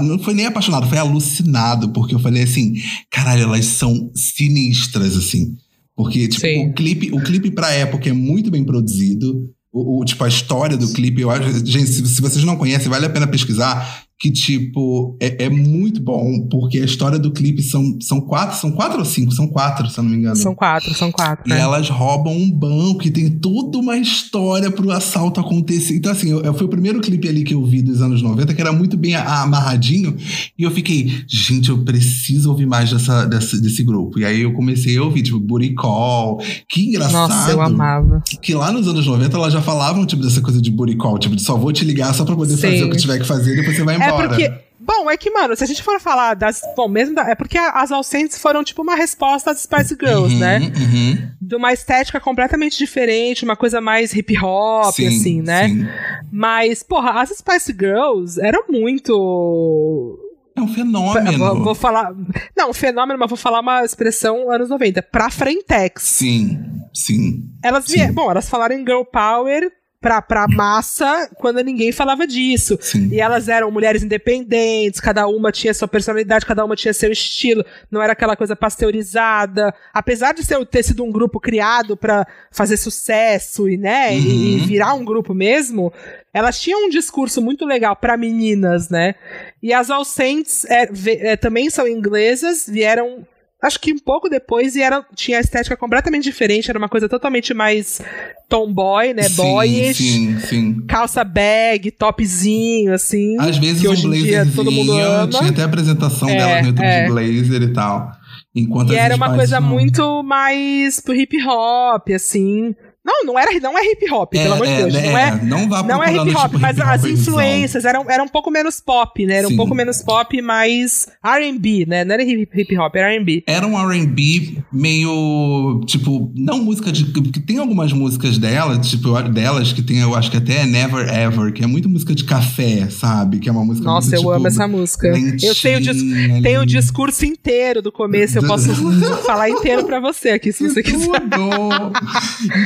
não 0.03 0.19
foi 0.19 0.35
nem 0.35 0.47
apaixonado, 0.47 0.89
foi 0.89 0.99
alucinado, 0.99 1.91
porque 1.91 2.15
eu 2.15 2.19
falei 2.19 2.43
assim, 2.43 2.75
caralho, 3.11 3.43
elas 3.43 3.65
são 3.65 4.11
sinistras, 4.15 5.17
assim. 5.17 5.57
Porque, 5.97 6.29
tipo, 6.29 6.47
o 6.47 6.73
clipe, 6.73 7.13
o 7.13 7.23
clipe 7.23 7.51
pra 7.51 7.73
época 7.73 8.09
é 8.09 8.13
muito 8.13 8.51
bem 8.51 8.65
produzido. 8.65 9.51
O, 9.73 10.01
o, 10.01 10.05
tipo, 10.05 10.23
a 10.25 10.29
história 10.29 10.77
do 10.77 10.93
clipe, 10.93 11.23
eu 11.23 11.31
acho. 11.31 11.65
Gente, 11.65 11.87
se, 11.87 12.07
se 12.07 12.21
vocês 12.21 12.45
não 12.45 12.57
conhecem, 12.57 12.89
vale 12.89 13.07
a 13.07 13.11
pena 13.11 13.27
pesquisar 13.27 14.05
que, 14.23 14.31
tipo, 14.31 15.17
é, 15.19 15.47
é, 15.47 15.51
muito 15.51 16.01
bom, 16.01 16.47
porque 16.49 16.79
a 16.79 16.85
história 16.85 17.19
do 17.19 17.33
clipe 17.33 17.61
são, 17.61 17.99
são 18.01 18.21
quatro, 18.21 18.57
são 18.57 18.71
quatro 18.71 19.01
ou 19.01 19.05
cinco? 19.05 19.33
São 19.33 19.49
quatro, 19.49 19.91
se 19.91 19.99
eu 19.99 20.05
não 20.05 20.13
me 20.13 20.17
engano. 20.17 20.37
São 20.37 20.55
quatro, 20.55 20.95
são 20.95 21.11
quatro. 21.11 21.51
E 21.51 21.53
é. 21.53 21.59
elas 21.59 21.89
roubam 21.89 22.33
um 22.33 22.49
banco 22.49 23.05
e 23.05 23.11
tem 23.11 23.29
toda 23.29 23.79
uma 23.79 23.97
história 23.97 24.71
pro 24.71 24.93
assalto 24.93 25.41
acontecer. 25.41 25.97
Então, 25.97 26.13
assim, 26.13 26.31
eu, 26.31 26.55
foi 26.55 26.69
o 26.69 26.71
primeiro 26.71 27.01
clipe 27.01 27.29
ali 27.29 27.43
que 27.43 27.53
eu 27.53 27.67
vi 27.67 27.83
dos 27.83 28.01
anos 28.01 28.23
90, 28.23 28.55
que 28.55 28.61
era 28.61 28.73
muito 28.73 28.97
bem 28.97 29.17
amarradinho, 29.17 30.17
e 30.57 30.63
eu 30.63 30.71
fiquei, 30.71 31.25
gente, 31.27 31.71
eu 31.71 31.83
preciso 31.83 32.51
ouvir 32.51 32.67
mais 32.67 32.93
dessa, 32.93 33.25
dessa, 33.25 33.61
desse 33.61 33.83
grupo. 33.83 34.21
E 34.21 34.25
aí 34.25 34.43
eu 34.43 34.53
comecei 34.53 34.97
a 34.99 35.03
ouvir, 35.03 35.23
tipo, 35.23 35.43
Call. 35.75 36.41
Que 36.69 36.91
engraçado. 36.91 37.29
Nossa, 37.29 37.51
eu 37.51 37.61
amava. 37.61 38.23
Que 38.41 38.55
lá 38.55 38.71
nos 38.71 38.87
anos 38.87 39.05
90 39.05 39.37
elas 39.37 39.53
já 39.53 39.61
falavam, 39.61 40.07
tipo, 40.07 40.23
dessa 40.23 40.41
coisa 40.41 40.63
de 40.63 40.71
Call, 40.97 41.19
tipo, 41.19 41.35
de 41.35 41.43
só 41.43 41.57
vou 41.57 41.73
te 41.73 41.85
ligar 41.85 42.15
só 42.15 42.25
pra 42.25 42.37
poder 42.37 42.55
Sim. 42.55 42.71
fazer 42.71 42.85
o 42.85 42.91
que 42.91 42.97
tiver 42.99 43.19
que 43.19 43.27
fazer, 43.27 43.57
depois 43.57 43.77
você 43.77 43.83
vai 43.83 43.97
embora. 43.97 44.12
É 44.12 44.12
é 44.21 44.29
porque. 44.29 44.53
Bom, 44.85 45.09
é 45.09 45.17
que, 45.17 45.31
mano, 45.31 45.55
se 45.55 45.63
a 45.63 45.67
gente 45.67 45.81
for 45.81 46.01
falar 46.01 46.35
das. 46.35 46.61
Bom, 46.77 46.89
mesmo. 46.89 47.15
Da, 47.15 47.31
é 47.31 47.35
porque 47.37 47.57
as 47.57 47.93
Alcentes 47.93 48.37
foram, 48.39 48.65
tipo, 48.65 48.83
uma 48.83 48.97
resposta 48.97 49.53
às 49.53 49.61
Spice 49.61 49.97
Girls, 49.99 50.35
uhum, 50.35 50.41
né? 50.41 50.59
Uhum. 50.59 51.31
De 51.41 51.55
uma 51.55 51.73
estética 51.73 52.19
completamente 52.19 52.77
diferente, 52.77 53.45
uma 53.45 53.55
coisa 53.55 53.81
mais 53.81 54.13
hip 54.13 54.37
hop, 54.43 54.93
sim, 54.93 55.07
assim, 55.07 55.41
né? 55.41 55.69
Sim. 55.69 55.87
Mas, 56.33 56.83
porra, 56.83 57.23
as 57.23 57.31
Spice 57.31 57.73
Girls 57.73 58.41
eram 58.41 58.65
muito. 58.69 60.19
É 60.57 60.61
um 60.61 60.69
fenômeno. 60.69 61.39
Vou, 61.39 61.65
vou, 61.65 61.75
falar. 61.75 62.13
Não, 62.57 62.75
fenômeno, 62.75 63.19
mas 63.19 63.29
vou 63.29 63.39
falar 63.39 63.61
uma 63.61 63.85
expressão 63.85 64.51
anos 64.51 64.69
90. 64.69 65.01
Pra 65.03 65.31
Frentex. 65.31 66.03
Sim, 66.03 66.61
sim. 66.93 67.49
Elas 67.63 67.87
vieram. 67.87 68.13
Bom, 68.13 68.31
elas 68.31 68.49
falaram 68.49 68.75
em 68.75 68.85
Girl 68.85 69.03
Power 69.05 69.73
pra, 70.03 70.21
pra 70.21 70.49
massa 70.49 71.31
quando 71.37 71.63
ninguém 71.63 71.93
falava 71.93 72.27
disso. 72.27 72.77
Sim. 72.81 73.09
E 73.13 73.21
elas 73.21 73.49
eram 73.49 73.71
mulheres 73.71 74.03
independentes, 74.03 75.01
cada 75.01 75.29
uma 75.29 75.53
tinha 75.53 75.73
sua 75.73 75.87
personalidade, 75.87 76.45
cada 76.45 76.65
uma 76.65 76.75
tinha 76.75 76.93
seu 76.93 77.13
estilo, 77.13 77.65
não 77.91 78.03
era 78.03 78.13
aquela 78.13 78.37
coisa 78.37 78.57
pasteurizada. 78.57 79.73
Apesar 79.95 80.35
de 80.35 80.45
ser, 80.45 80.67
ter 80.67 80.83
sido 80.83 81.05
um 81.05 81.13
grupo 81.13 81.39
criado 81.39 81.97
para 81.97 82.27
fazer 82.51 82.77
sucesso 82.77 83.69
e, 83.69 83.77
né, 83.77 84.11
uhum. 84.11 84.19
e, 84.19 84.59
virar 84.67 84.95
um 84.95 85.05
grupo 85.05 85.33
mesmo, 85.33 85.93
elas 86.35 86.61
tinham 86.61 86.87
um 86.87 86.89
discurso 86.89 87.41
muito 87.41 87.65
legal 87.65 87.95
para 87.95 88.17
meninas, 88.17 88.89
né? 88.89 89.15
E 89.63 89.73
as 89.73 89.89
Saints 90.09 90.65
é, 90.65 90.89
é, 91.07 91.37
também 91.37 91.71
são 91.71 91.87
inglesas, 91.87 92.67
vieram 92.67 93.25
acho 93.63 93.79
que 93.79 93.93
um 93.93 93.99
pouco 93.99 94.29
depois 94.29 94.75
e 94.75 94.83
era, 94.83 95.05
tinha 95.15 95.39
a 95.39 95.41
estética 95.41 95.77
completamente 95.77 96.25
diferente, 96.25 96.69
era 96.69 96.79
uma 96.79 96.89
coisa 96.89 97.09
totalmente 97.09 97.55
mais 97.55 98.03
tomboy, 98.49 99.15
né? 99.15 99.23
Sim, 99.23 99.37
Boyish. 99.37 99.97
Sim, 99.97 100.41
sim. 100.41 100.87
Calça 100.87 101.23
bag, 101.23 101.91
topzinho, 101.93 102.93
assim. 102.93 103.37
Às 103.39 103.57
vezes 103.59 103.85
um 103.85 104.09
blazer 104.09 104.53
todo 104.55 104.73
mundo 104.73 104.93
ama. 104.93 105.29
Tinha 105.29 105.51
até 105.51 105.63
apresentação 105.63 106.29
é, 106.29 106.37
dela 106.37 106.61
no 106.63 106.69
YouTube 106.69 106.85
é. 106.85 107.05
de 107.05 107.11
blazer 107.11 107.63
e 107.63 107.73
tal. 107.73 108.13
Enquanto 108.55 108.93
e 108.93 108.97
era 108.97 109.15
uma 109.17 109.35
coisa 109.35 109.61
muito 109.61 110.23
mais 110.23 111.01
pro 111.01 111.15
hip 111.15 111.37
hop, 111.47 112.11
assim. 112.15 112.75
Não, 113.05 113.25
não, 113.25 113.37
era, 113.37 113.59
não 113.59 113.77
é 113.77 113.83
hip 113.85 114.09
hop, 114.13 114.33
é, 114.33 114.43
pelo 114.43 114.55
amor 114.55 114.67
de 114.67 114.77
Deus. 114.77 114.95
É, 114.95 115.11
não 115.11 115.19
é, 115.19 115.45
não, 115.45 115.69
vá 115.69 115.83
não 115.83 116.03
é 116.05 116.13
hip 116.13 116.37
hop, 116.37 116.53
tipo, 116.53 116.59
mas 116.61 116.77
hip 116.79 116.87
as 116.87 117.05
influências 117.05 117.85
eram, 117.85 118.09
eram 118.09 118.27
um 118.27 118.29
pouco 118.29 118.49
menos 118.49 118.79
pop, 118.81 119.27
né? 119.27 119.39
Era 119.39 119.49
Sim. 119.49 119.55
um 119.55 119.57
pouco 119.57 119.75
menos 119.75 120.03
pop, 120.03 120.41
mais 120.41 121.09
RB, 121.25 121.85
né? 121.87 122.05
Não 122.05 122.15
era 122.15 122.23
hip, 122.23 122.49
hip 122.55 122.79
hop, 122.79 122.95
era 122.95 123.13
RB. 123.17 123.43
Era 123.45 123.67
um 123.67 123.77
RB 123.77 124.63
meio. 124.73 125.81
Tipo, 125.87 126.33
não 126.37 126.63
música 126.63 126.93
de. 126.93 127.07
Porque 127.07 127.41
tem 127.41 127.59
algumas 127.59 127.93
músicas 127.93 128.39
dela, 128.39 128.79
tipo, 128.79 129.21
delas 129.31 129.73
que 129.73 129.83
tem, 129.83 129.99
eu 129.99 130.15
acho 130.15 130.31
que 130.31 130.37
até 130.37 130.61
é 130.61 130.67
Never 130.67 131.09
Ever, 131.09 131.53
que 131.53 131.65
é 131.65 131.67
muito 131.67 131.89
música 131.89 132.15
de 132.15 132.23
café, 132.23 132.89
sabe? 132.89 133.41
Que 133.41 133.49
é 133.49 133.53
uma 133.53 133.65
música 133.65 133.85
Nossa, 133.85 134.11
muito, 134.11 134.15
eu 134.15 134.21
tipo, 134.21 134.33
amo 134.33 134.47
essa 134.47 134.69
música. 134.69 135.09
Eu 135.09 135.55
tenho, 135.61 135.81
dis 135.81 136.03
tenho 136.41 136.63
o 136.63 136.67
discurso 136.67 137.25
inteiro 137.25 137.83
do 137.83 137.91
começo, 137.91 138.39
eu 138.39 138.47
posso 138.47 138.73
falar 139.27 139.51
inteiro 139.51 139.85
pra 139.85 139.99
você 139.99 140.31
aqui, 140.31 140.53
se 140.53 140.69
você 140.69 140.83
quiser. 140.85 141.03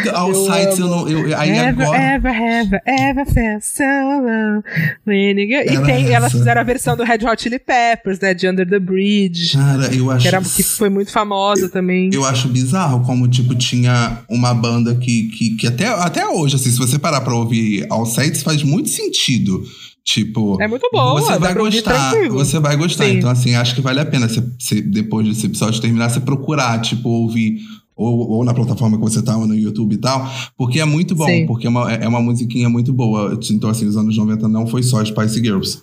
então, 0.00 0.25
ao 0.26 0.34
sites 0.34 0.78
eu 0.78 0.88
não. 0.88 1.08
Eu, 1.08 1.38
aí 1.38 1.50
ever, 1.50 1.86
agora... 1.86 1.98
ever, 1.98 2.34
ever, 2.34 2.82
ever 2.86 3.26
felt 3.26 3.62
so 3.62 3.82
alone. 3.82 4.62
E 5.06 5.84
tem, 5.84 6.12
elas 6.12 6.32
fizeram 6.32 6.60
a 6.60 6.64
versão 6.64 6.96
do 6.96 7.02
Red 7.02 7.18
Hot 7.24 7.42
Chili 7.42 7.58
Peppers, 7.58 8.20
né? 8.20 8.34
De 8.34 8.48
Under 8.48 8.68
the 8.68 8.78
Bridge. 8.78 9.56
Cara, 9.56 9.94
eu 9.94 10.10
acho. 10.10 10.22
Que, 10.22 10.28
era, 10.28 10.40
que 10.40 10.62
foi 10.62 10.88
muito 10.88 11.10
famosa 11.10 11.68
também. 11.68 12.10
Eu 12.12 12.24
acho 12.24 12.48
bizarro 12.48 13.04
como, 13.04 13.28
tipo, 13.28 13.54
tinha 13.54 14.20
uma 14.28 14.54
banda 14.54 14.94
que, 14.94 15.28
que, 15.28 15.56
que 15.56 15.66
até, 15.66 15.86
até 15.86 16.26
hoje, 16.26 16.56
assim, 16.56 16.70
se 16.70 16.78
você 16.78 16.98
parar 16.98 17.20
pra 17.20 17.34
ouvir 17.34 17.86
All 17.90 18.06
Sites, 18.06 18.42
faz 18.42 18.62
muito 18.62 18.88
sentido. 18.88 19.62
Tipo. 20.06 20.56
É 20.62 20.68
muito 20.68 20.88
bom. 20.92 21.14
Você 21.14 21.36
vai 21.36 21.52
gostar. 21.52 22.14
Você 22.30 22.60
vai 22.60 22.76
gostar. 22.76 23.04
Sim. 23.06 23.16
Então, 23.16 23.28
assim, 23.28 23.56
acho 23.56 23.74
que 23.74 23.80
vale 23.80 23.98
a 23.98 24.06
pena 24.06 24.28
você, 24.28 24.40
você, 24.56 24.80
depois 24.80 25.26
desse 25.26 25.46
episódio 25.46 25.80
terminar, 25.80 26.08
você 26.08 26.20
procurar, 26.20 26.80
tipo, 26.80 27.08
ouvir 27.08 27.58
ou, 27.96 28.30
ou 28.30 28.44
na 28.44 28.52
plataforma 28.52 28.98
que 28.98 29.02
você 29.02 29.22
tá, 29.22 29.36
ou 29.36 29.46
no 29.46 29.54
YouTube 29.54 29.94
e 29.94 29.96
tal, 29.96 30.30
porque 30.56 30.78
é 30.78 30.84
muito 30.84 31.14
bom, 31.14 31.24
Sim. 31.24 31.46
porque 31.46 31.66
é 31.66 31.70
uma, 31.70 31.90
é 31.90 32.06
uma 32.06 32.20
musiquinha 32.20 32.68
muito 32.68 32.92
boa. 32.92 33.38
Então, 33.50 33.70
assim, 33.70 33.86
os 33.86 33.96
anos 33.96 34.16
90 34.16 34.46
não 34.48 34.66
foi 34.66 34.82
só 34.82 35.02
Spice 35.02 35.40
Girls. 35.40 35.78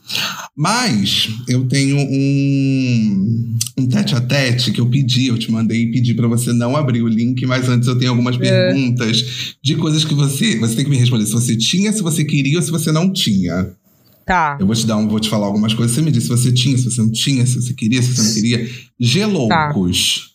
Mas 0.56 1.30
eu 1.48 1.68
tenho 1.68 1.98
um, 1.98 3.58
um 3.80 3.88
tete 3.88 4.14
a 4.14 4.22
tete 4.22 4.72
que 4.72 4.80
eu 4.80 4.86
pedi, 4.86 5.28
eu 5.28 5.38
te 5.40 5.52
mandei 5.52 5.84
e 5.84 5.92
pedi 5.92 6.14
para 6.14 6.28
você 6.28 6.54
não 6.54 6.76
abrir 6.76 7.02
o 7.02 7.08
link, 7.08 7.44
mas 7.48 7.68
antes 7.68 7.88
eu 7.88 7.98
tenho 7.98 8.12
algumas 8.12 8.36
é. 8.36 8.40
perguntas 8.40 9.56
de 9.64 9.76
coisas 9.76 10.06
que 10.06 10.14
você. 10.14 10.60
Você 10.60 10.76
tem 10.76 10.86
que 10.86 10.92
me 10.92 10.98
responder 10.98 11.26
se 11.26 11.34
você 11.34 11.58
tinha, 11.58 11.92
se 11.92 12.04
você 12.04 12.24
queria 12.24 12.58
ou 12.58 12.64
se 12.64 12.70
você 12.70 12.92
não 12.92 13.12
tinha. 13.12 13.72
Tá. 14.26 14.58
Eu 14.60 14.68
vou 14.68 14.76
te 14.76 14.86
dar 14.86 14.98
um, 14.98 15.08
vou 15.08 15.20
te 15.20 15.30
falar 15.30 15.48
algumas 15.48 15.74
coisas. 15.74 15.96
Você 15.96 16.02
me 16.02 16.12
disse 16.12 16.28
se 16.28 16.32
você 16.32 16.52
tinha, 16.52 16.78
se 16.78 16.86
você 16.86 17.02
não 17.02 17.12
tinha, 17.12 17.46
se 17.46 17.56
você 17.56 17.74
queria, 17.74 18.02
se 18.02 18.16
você 18.16 18.22
não 18.22 18.34
queria. 18.34 18.70
Geloucos. 19.00 20.28
Tá. 20.28 20.33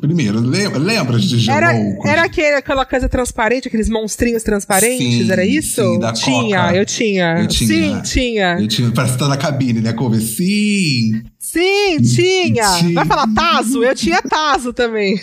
Primeiro, 0.00 0.40
lembra, 0.40 0.78
lembra 0.78 1.18
de 1.18 1.38
Geloucos? 1.38 2.04
Era, 2.04 2.10
era 2.12 2.22
aquele, 2.24 2.56
aquela 2.56 2.84
coisa 2.84 3.08
transparente, 3.08 3.68
aqueles 3.68 3.88
monstrinhos 3.88 4.42
transparentes, 4.42 5.26
sim, 5.26 5.30
era 5.30 5.44
isso? 5.44 5.80
Sim, 5.80 5.98
da 5.98 6.12
tinha, 6.12 6.60
Coca. 6.60 6.76
Eu 6.76 6.84
tinha, 6.84 7.38
eu 7.38 7.46
tinha. 7.46 7.68
Sim, 7.68 8.02
tinha. 8.02 8.56
Eu 8.60 8.68
tinha. 8.68 8.90
Parece 8.90 9.14
que 9.14 9.18
tá 9.20 9.28
na 9.28 9.36
cabine, 9.36 9.80
né, 9.80 9.92
Couve? 9.92 10.20
Sim! 10.20 11.22
Sim, 11.38 12.02
tinha! 12.02 12.78
tinha. 12.78 12.94
Vai 12.94 13.06
falar 13.06 13.26
Tazo? 13.32 13.82
Eu 13.82 13.94
tinha 13.94 14.20
Tazo 14.20 14.72
também 14.72 15.18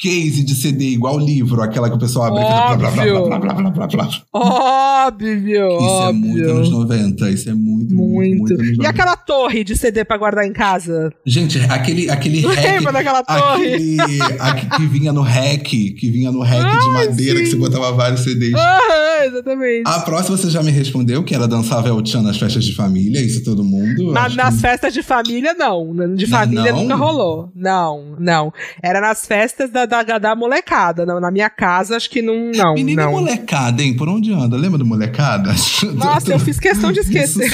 case 0.00 0.42
de 0.42 0.54
CD 0.54 0.86
igual 0.86 1.18
livro, 1.18 1.60
aquela 1.62 1.90
que 1.90 1.96
o 1.96 1.98
pessoal 1.98 2.28
abre 2.28 2.42
Óbvio. 2.42 2.78
blá, 2.78 2.90
blá, 2.90 3.38
blá, 3.38 3.54
blá, 3.54 3.70
blá, 3.70 3.86
blá, 3.86 4.08
Óbvio, 4.32 5.68
Isso 5.68 5.84
óbvio. 5.84 6.08
é 6.08 6.12
muito 6.12 6.50
anos 6.50 6.70
90, 6.70 7.30
isso 7.30 7.50
é 7.50 7.54
muito, 7.54 7.94
muito, 7.94 8.38
muito, 8.38 8.56
muito 8.56 8.82
E 8.82 8.86
aquela 8.86 9.14
torre 9.14 9.62
de 9.62 9.76
CD 9.76 10.02
pra 10.04 10.16
guardar 10.16 10.46
em 10.46 10.52
casa? 10.52 11.12
Gente, 11.26 11.58
aquele, 11.68 12.08
aquele 12.10 12.46
Lembra 12.48 12.92
daquela 12.92 13.22
torre? 13.22 14.00
Aquele, 14.00 14.22
aquele 14.40 14.70
que 14.70 14.86
vinha 14.86 15.12
no 15.12 15.20
rack, 15.20 15.90
que 15.92 16.10
vinha 16.10 16.32
no 16.32 16.40
rack 16.40 16.78
de 16.80 16.88
madeira, 16.88 17.38
sim. 17.38 17.44
que 17.44 17.50
você 17.50 17.56
botava 17.56 17.92
vários 17.92 18.20
CDs. 18.20 18.54
Ah, 18.54 19.26
exatamente. 19.26 19.82
A 19.84 20.00
próxima 20.00 20.36
você 20.36 20.48
já 20.48 20.62
me 20.62 20.70
respondeu, 20.70 21.22
que 21.22 21.34
era 21.34 21.46
dançar 21.46 21.86
El 21.86 22.04
Chan 22.04 22.22
nas 22.22 22.38
festas 22.38 22.64
de 22.64 22.74
família, 22.74 23.20
isso 23.20 23.44
todo 23.44 23.62
mundo. 23.62 24.12
Na, 24.12 24.28
nas 24.30 24.54
que... 24.54 24.60
festas 24.62 24.94
de 24.94 25.02
família, 25.02 25.52
não. 25.52 26.14
De 26.14 26.26
família 26.26 26.72
não? 26.72 26.82
nunca 26.82 26.94
rolou. 26.94 27.50
Não, 27.54 28.16
não. 28.18 28.52
Era 28.82 29.00
nas 29.00 29.26
festas 29.26 29.70
da, 29.70 29.89
da, 29.90 30.18
da 30.18 30.34
molecada. 30.34 31.04
Na, 31.04 31.20
na 31.20 31.30
minha 31.30 31.50
casa, 31.50 31.96
acho 31.96 32.08
que 32.08 32.22
não. 32.22 32.50
não 32.52 32.74
Menina 32.74 33.04
não. 33.04 33.12
molecada, 33.12 33.82
hein? 33.82 33.94
Por 33.94 34.08
onde 34.08 34.32
anda? 34.32 34.56
Lembra 34.56 34.78
do 34.78 34.86
molecada? 34.86 35.50
Nossa, 35.94 36.32
eu 36.32 36.38
fiz 36.38 36.58
questão 36.58 36.92
de 36.92 37.00
esquecer. 37.00 37.50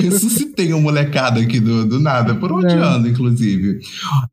Ressuscitei 0.00 0.74
um 0.74 0.80
molecada 0.80 1.40
aqui 1.40 1.60
do, 1.60 1.86
do 1.86 2.00
nada. 2.00 2.34
Por 2.34 2.52
onde 2.52 2.74
não. 2.74 2.82
anda, 2.82 3.08
inclusive? 3.08 3.80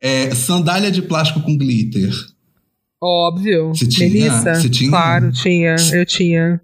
É, 0.01 0.33
sandália 0.33 0.91
de 0.91 1.01
plástico 1.01 1.41
com 1.41 1.57
glitter. 1.57 2.11
Óbvio. 3.01 3.69
Você 3.69 3.87
tinha? 3.87 4.09
Melissa? 4.09 4.55
Você 4.55 4.69
tinha? 4.69 4.89
Claro, 4.89 5.31
tinha. 5.31 5.75
Eu 5.93 6.05
tinha. 6.05 6.61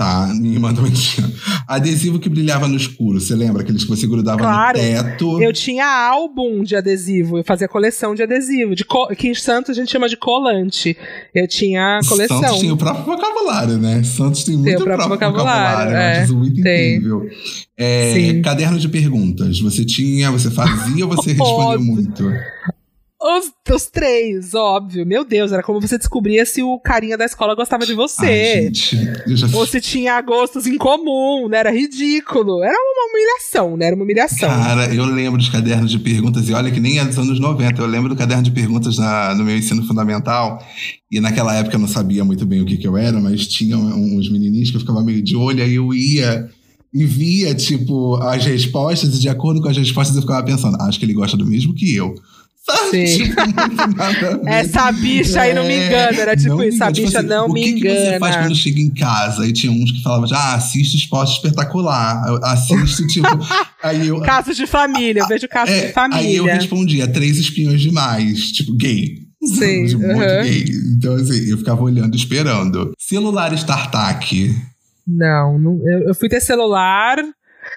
Tá, 0.00 0.30
irmã 0.42 0.72
também 0.72 0.92
tinha. 0.92 1.30
Adesivo 1.68 2.18
que 2.18 2.30
brilhava 2.30 2.66
no 2.66 2.74
escuro, 2.74 3.20
você 3.20 3.34
lembra? 3.34 3.60
Aqueles 3.60 3.84
que 3.84 3.90
você 3.90 4.06
grudava 4.06 4.38
claro, 4.38 4.78
no 4.78 4.82
teto. 4.82 5.42
Eu 5.42 5.52
tinha 5.52 5.84
álbum 5.86 6.62
de 6.62 6.74
adesivo, 6.74 7.36
eu 7.36 7.44
fazia 7.44 7.68
coleção 7.68 8.14
de 8.14 8.22
adesivo. 8.22 8.74
De 8.74 8.82
que 9.14 9.28
em 9.28 9.34
Santos 9.34 9.72
a 9.72 9.74
gente 9.74 9.92
chama 9.92 10.08
de 10.08 10.16
colante. 10.16 10.96
Eu 11.34 11.46
tinha 11.46 12.00
coleção. 12.08 12.40
Santos 12.40 12.60
tinha 12.60 12.72
o 12.72 12.78
próprio 12.78 13.04
vocabulário, 13.04 13.76
né? 13.76 14.02
Santos 14.02 14.42
tem 14.42 14.54
muito 14.54 14.68
tem 14.68 14.76
o 14.76 14.84
próprio, 14.84 15.06
próprio 15.06 15.28
vocabulário. 15.32 15.90
vocabulário 15.90 16.32
é, 16.32 16.34
muito 16.34 16.62
tem. 16.62 16.94
incrível. 16.96 17.28
É, 17.76 18.40
caderno 18.42 18.78
de 18.78 18.88
perguntas. 18.88 19.60
Você 19.60 19.84
tinha, 19.84 20.30
você 20.30 20.50
fazia 20.50 21.04
ou 21.04 21.14
você 21.14 21.32
respondeu 21.36 21.82
muito? 21.82 22.24
Os, 23.22 23.52
os 23.74 23.86
três, 23.86 24.54
óbvio. 24.54 25.04
Meu 25.04 25.26
Deus, 25.26 25.52
era 25.52 25.62
como 25.62 25.78
você 25.78 25.98
descobria 25.98 26.46
se 26.46 26.62
o 26.62 26.78
carinha 26.78 27.18
da 27.18 27.26
escola 27.26 27.54
gostava 27.54 27.84
de 27.84 27.92
você. 27.92 28.24
Ai, 28.24 28.62
gente, 28.62 28.96
já... 29.36 29.46
Ou 29.52 29.66
se 29.66 29.78
tinha 29.78 30.18
gostos 30.22 30.66
em 30.66 30.78
comum, 30.78 31.46
né? 31.46 31.58
Era 31.58 31.70
ridículo. 31.70 32.62
Era 32.64 32.72
uma 32.72 33.10
humilhação, 33.10 33.76
né? 33.76 33.86
Era 33.86 33.94
uma 33.94 34.04
humilhação. 34.04 34.48
Cara, 34.48 34.94
eu 34.94 35.04
lembro 35.04 35.38
dos 35.38 35.50
cadernos 35.50 35.90
de 35.90 35.98
perguntas, 35.98 36.48
e 36.48 36.54
olha 36.54 36.70
que 36.70 36.80
nem 36.80 36.98
é 36.98 37.04
dos 37.04 37.18
anos 37.18 37.38
90. 37.38 37.82
Eu 37.82 37.86
lembro 37.86 38.08
do 38.08 38.16
caderno 38.16 38.42
de 38.42 38.50
perguntas 38.50 38.96
na, 38.96 39.34
no 39.34 39.44
meu 39.44 39.56
ensino 39.56 39.86
fundamental. 39.86 40.58
E 41.10 41.20
naquela 41.20 41.54
época 41.54 41.76
eu 41.76 41.80
não 41.80 41.88
sabia 41.88 42.24
muito 42.24 42.46
bem 42.46 42.62
o 42.62 42.64
que, 42.64 42.78
que 42.78 42.88
eu 42.88 42.96
era, 42.96 43.20
mas 43.20 43.46
tinha 43.46 43.76
uns 43.76 44.30
menininhos 44.30 44.70
que 44.70 44.76
eu 44.76 44.80
ficava 44.80 45.02
meio 45.02 45.20
de 45.20 45.36
olho, 45.36 45.62
aí 45.62 45.74
eu 45.74 45.92
ia 45.92 46.48
e 46.92 47.04
via, 47.04 47.54
tipo, 47.54 48.16
as 48.16 48.44
respostas, 48.44 49.14
e 49.14 49.20
de 49.20 49.28
acordo 49.28 49.60
com 49.60 49.68
as 49.68 49.76
respostas 49.76 50.16
eu 50.16 50.22
ficava 50.22 50.44
pensando, 50.44 50.80
acho 50.80 50.98
que 50.98 51.04
ele 51.04 51.12
gosta 51.12 51.36
do 51.36 51.46
mesmo 51.46 51.74
que 51.74 51.94
eu. 51.94 52.14
Sabe? 52.62 53.06
Sim. 53.06 53.24
Tipo, 53.24 53.40
Essa 54.48 54.92
bicha 54.92 55.40
aí 55.40 55.54
não 55.54 55.64
me 55.64 55.72
é, 55.72 55.86
engana. 55.86 56.20
Era 56.20 56.36
tipo 56.36 56.62
isso, 56.62 56.82
essa 56.82 56.90
bicha 56.90 57.06
tipo 57.06 57.18
assim, 57.18 57.26
não 57.26 57.48
me 57.48 57.68
engana. 57.68 57.94
O 57.94 57.96
que 57.96 58.10
você 58.10 58.18
faz 58.18 58.36
quando 58.36 58.54
chega 58.54 58.80
em 58.80 58.90
casa? 58.90 59.46
E 59.46 59.52
tinha 59.52 59.72
uns 59.72 59.90
que 59.90 60.02
falavam, 60.02 60.28
ah, 60.32 60.54
assiste 60.54 60.96
esporte 60.96 61.32
espetacular. 61.32 62.22
Assiste, 62.42 63.06
tipo. 63.06 63.28
aí 63.82 64.08
eu, 64.08 64.20
casos 64.20 64.56
de 64.56 64.66
família, 64.66 65.22
eu 65.22 65.26
vejo 65.26 65.48
casos 65.48 65.74
é, 65.74 65.86
de 65.86 65.92
família. 65.92 66.22
Aí 66.22 66.36
eu 66.36 66.44
respondia, 66.44 67.08
três 67.08 67.38
espiões 67.38 67.80
demais. 67.80 68.52
Tipo, 68.52 68.74
gay. 68.74 69.30
Sim. 69.42 69.86
Tipo, 69.88 70.02
muito 70.02 70.42
gay. 70.42 70.64
Então, 70.96 71.14
assim, 71.14 71.50
eu 71.50 71.58
ficava 71.58 71.82
olhando, 71.82 72.14
esperando. 72.14 72.92
Celular 72.98 73.52
StarTAC. 73.54 74.54
Não, 75.06 75.58
não 75.58 75.80
eu, 75.88 76.08
eu 76.08 76.14
fui 76.14 76.28
ter 76.28 76.40
celular 76.40 77.16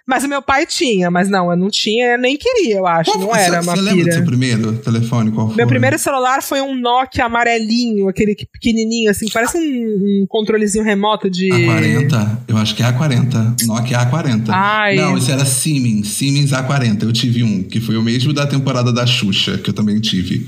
mas 0.07 0.23
o 0.23 0.27
meu 0.27 0.41
pai 0.41 0.65
tinha, 0.65 1.09
mas 1.09 1.29
não, 1.29 1.49
eu 1.51 1.57
não 1.57 1.69
tinha, 1.69 2.17
nem 2.17 2.37
queria, 2.37 2.77
eu 2.77 2.87
acho. 2.87 3.11
Qual 3.11 3.19
não 3.19 3.35
era 3.35 3.61
uma 3.61 3.75
Você 3.75 3.81
lembra 3.81 4.05
do 4.05 4.13
seu 4.13 4.25
primeiro 4.25 4.73
telefone? 4.77 5.31
Qual 5.31 5.47
foi? 5.47 5.55
Meu 5.55 5.67
primeiro 5.67 5.97
celular 5.97 6.41
foi 6.41 6.61
um 6.61 6.75
Nokia 6.75 7.25
amarelinho, 7.25 8.09
aquele 8.09 8.35
pequenininho, 8.35 9.09
assim, 9.11 9.27
parece 9.31 9.57
um, 9.57 9.61
um 9.61 10.25
controlezinho 10.27 10.83
remoto 10.83 11.29
de. 11.29 11.49
A40? 11.49 12.37
Eu 12.47 12.57
acho 12.57 12.75
que 12.75 12.83
é 12.83 12.85
A40. 12.85 13.65
Nokia 13.65 13.99
A40. 13.99 14.45
Ai. 14.49 14.95
Não, 14.95 15.17
isso 15.17 15.31
era 15.31 15.45
Siemens. 15.45 16.09
Siemens 16.09 16.51
A40. 16.51 17.03
Eu 17.03 17.13
tive 17.13 17.43
um, 17.43 17.63
que 17.63 17.79
foi 17.79 17.97
o 17.97 18.01
mesmo 18.01 18.33
da 18.33 18.45
temporada 18.45 18.91
da 18.91 19.05
Xuxa, 19.05 19.57
que 19.57 19.69
eu 19.69 19.73
também 19.73 19.99
tive. 19.99 20.47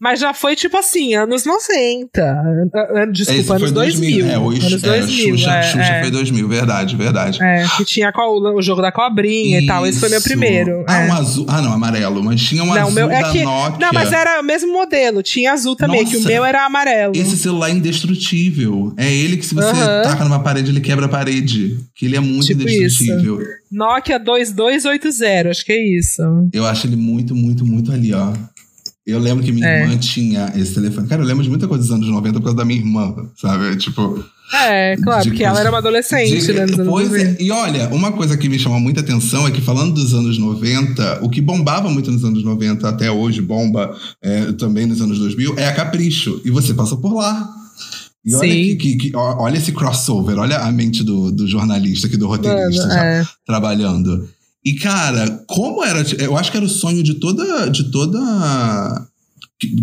Mas 0.00 0.18
já 0.18 0.32
foi 0.32 0.56
tipo 0.56 0.78
assim, 0.78 1.14
anos 1.14 1.44
90. 1.44 2.42
Desculpa, 3.12 3.40
Esse 3.40 3.52
anos 3.52 3.72
2000. 3.72 4.10
2000. 4.24 4.26
É, 4.30 4.38
o, 4.38 4.48
anos 4.48 4.82
é, 4.82 4.88
2000. 5.00 5.36
Xuxa, 5.36 5.50
é, 5.50 5.62
Xuxa 5.62 5.82
é. 5.82 6.00
foi 6.00 6.10
2000, 6.10 6.48
verdade, 6.48 6.96
verdade. 6.96 7.42
É, 7.42 7.66
que 7.76 7.84
tinha 7.84 8.10
o 8.16 8.62
jogo 8.62 8.80
da 8.80 8.90
cobrinha 8.90 9.58
Isso. 9.58 9.64
e 9.64 9.66
tal. 9.66 9.86
Esse 9.86 10.00
foi 10.00 10.08
meu 10.08 10.22
primeiro. 10.22 10.84
Ah, 10.88 11.02
é. 11.02 11.06
um 11.06 11.12
azul. 11.12 11.46
Ah, 11.46 11.60
não, 11.60 11.74
amarelo. 11.74 12.24
Mas 12.24 12.40
tinha 12.40 12.62
um 12.62 12.66
não, 12.66 12.74
azul 12.74 12.92
meu, 12.92 13.10
é 13.10 13.20
da 13.22 13.30
que, 13.30 13.44
Nokia. 13.44 13.78
Não, 13.78 13.92
mas 13.92 14.10
era 14.10 14.40
o 14.40 14.42
mesmo 14.42 14.72
modelo. 14.72 15.22
Tinha 15.22 15.52
azul 15.52 15.76
também, 15.76 16.02
Nossa, 16.02 16.16
que 16.16 16.22
o 16.22 16.26
meu 16.26 16.44
era 16.46 16.64
amarelo. 16.64 17.12
Esse 17.14 17.36
celular 17.36 17.68
é 17.68 17.72
indestrutível. 17.72 18.94
É 18.96 19.12
ele 19.12 19.36
que 19.36 19.44
se 19.44 19.54
você 19.54 19.68
uh 19.68 19.74
-huh. 19.74 20.02
taca 20.02 20.24
numa 20.24 20.42
parede, 20.42 20.70
ele 20.70 20.80
quebra 20.80 21.04
a 21.04 21.08
parede. 21.10 21.78
Que 21.94 22.06
ele 22.06 22.16
é 22.16 22.20
muito 22.20 22.46
tipo 22.46 22.62
indestrutível. 22.62 23.38
Isso. 23.38 23.50
Nokia 23.70 24.18
2280, 24.18 25.50
acho 25.50 25.64
que 25.64 25.72
é 25.72 25.98
isso. 25.98 26.22
Eu 26.54 26.64
acho 26.64 26.86
ele 26.86 26.96
muito, 26.96 27.34
muito, 27.34 27.66
muito 27.66 27.92
ali, 27.92 28.14
ó. 28.14 28.32
Eu 29.10 29.18
lembro 29.18 29.44
que 29.44 29.52
minha 29.52 29.66
é. 29.66 29.82
irmã 29.82 29.96
tinha 29.98 30.52
esse 30.56 30.74
telefone. 30.74 31.08
Cara, 31.08 31.22
eu 31.22 31.26
lembro 31.26 31.42
de 31.42 31.48
muita 31.48 31.66
coisa 31.66 31.82
dos 31.82 31.92
anos 31.92 32.08
90 32.08 32.38
por 32.38 32.44
causa 32.44 32.56
da 32.56 32.64
minha 32.64 32.80
irmã, 32.80 33.14
sabe? 33.36 33.76
Tipo. 33.76 34.24
É, 34.52 34.96
claro, 34.96 35.24
porque 35.28 35.44
ela 35.44 35.60
era 35.60 35.70
uma 35.70 35.78
adolescente, 35.78 36.44
de, 36.44 36.52
né? 36.52 36.66
Nos 36.66 36.84
pois 36.84 37.12
é, 37.14 37.36
e 37.38 37.52
olha, 37.52 37.88
uma 37.90 38.10
coisa 38.10 38.36
que 38.36 38.48
me 38.48 38.58
chama 38.58 38.80
muita 38.80 39.00
atenção 39.00 39.46
é 39.46 39.50
que 39.52 39.60
falando 39.60 39.94
dos 39.94 40.12
anos 40.12 40.38
90, 40.38 41.20
o 41.22 41.30
que 41.30 41.40
bombava 41.40 41.88
muito 41.88 42.10
nos 42.10 42.24
anos 42.24 42.42
90, 42.42 42.88
até 42.88 43.08
hoje 43.10 43.40
bomba 43.40 43.96
é, 44.20 44.50
também 44.52 44.86
nos 44.86 45.00
anos 45.00 45.20
2000, 45.20 45.54
é 45.56 45.68
a 45.68 45.72
Capricho. 45.72 46.40
E 46.44 46.50
você 46.50 46.74
passou 46.74 46.98
por 46.98 47.14
lá. 47.14 47.48
E 48.24 48.34
olha, 48.34 48.48
que, 48.48 48.76
que, 48.76 48.96
que, 48.96 49.16
olha 49.16 49.56
esse 49.56 49.72
crossover, 49.72 50.36
olha 50.36 50.58
a 50.58 50.72
mente 50.72 51.02
do, 51.02 51.30
do 51.30 51.46
jornalista 51.46 52.06
aqui, 52.06 52.16
do 52.16 52.26
roteirista 52.26 52.86
Mano, 52.86 52.94
já 52.94 53.04
é. 53.04 53.24
trabalhando. 53.46 54.28
E, 54.64 54.74
cara, 54.74 55.42
como 55.46 55.84
era. 55.84 56.02
Eu 56.18 56.36
acho 56.36 56.50
que 56.50 56.56
era 56.56 56.66
o 56.66 56.68
sonho 56.68 57.02
de 57.02 57.14
toda. 57.14 57.68
De 57.70 57.90
toda 57.90 59.08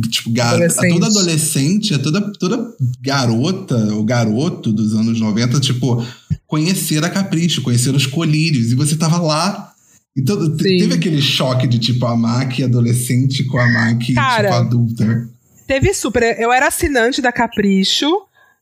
tipo, 0.10 0.32
gar, 0.32 0.56
adolescente. 0.56 0.94
toda 0.94 1.06
adolescente, 1.08 1.98
toda, 2.00 2.34
toda 2.34 2.74
garota 3.02 3.76
ou 3.94 4.04
garoto 4.04 4.72
dos 4.72 4.94
anos 4.96 5.20
90, 5.20 5.60
tipo, 5.60 6.04
conhecer 6.48 7.04
a 7.04 7.10
Capricho, 7.10 7.62
conhecer 7.62 7.94
os 7.94 8.08
colírios. 8.08 8.72
E 8.72 8.76
você 8.76 8.96
tava 8.96 9.20
lá. 9.20 9.74
Então, 10.18 10.58
teve 10.58 10.96
aquele 10.96 11.22
choque 11.22 11.68
de, 11.68 11.78
tipo, 11.78 12.06
a 12.08 12.16
Mac 12.16 12.60
adolescente 12.60 13.44
com 13.44 13.60
a 13.60 13.72
Mac, 13.72 14.00
tipo, 14.00 14.20
adulta. 14.20 15.30
Teve 15.68 15.94
super. 15.94 16.40
Eu 16.40 16.52
era 16.52 16.68
assinante 16.68 17.22
da 17.22 17.32
Capricho. 17.32 18.08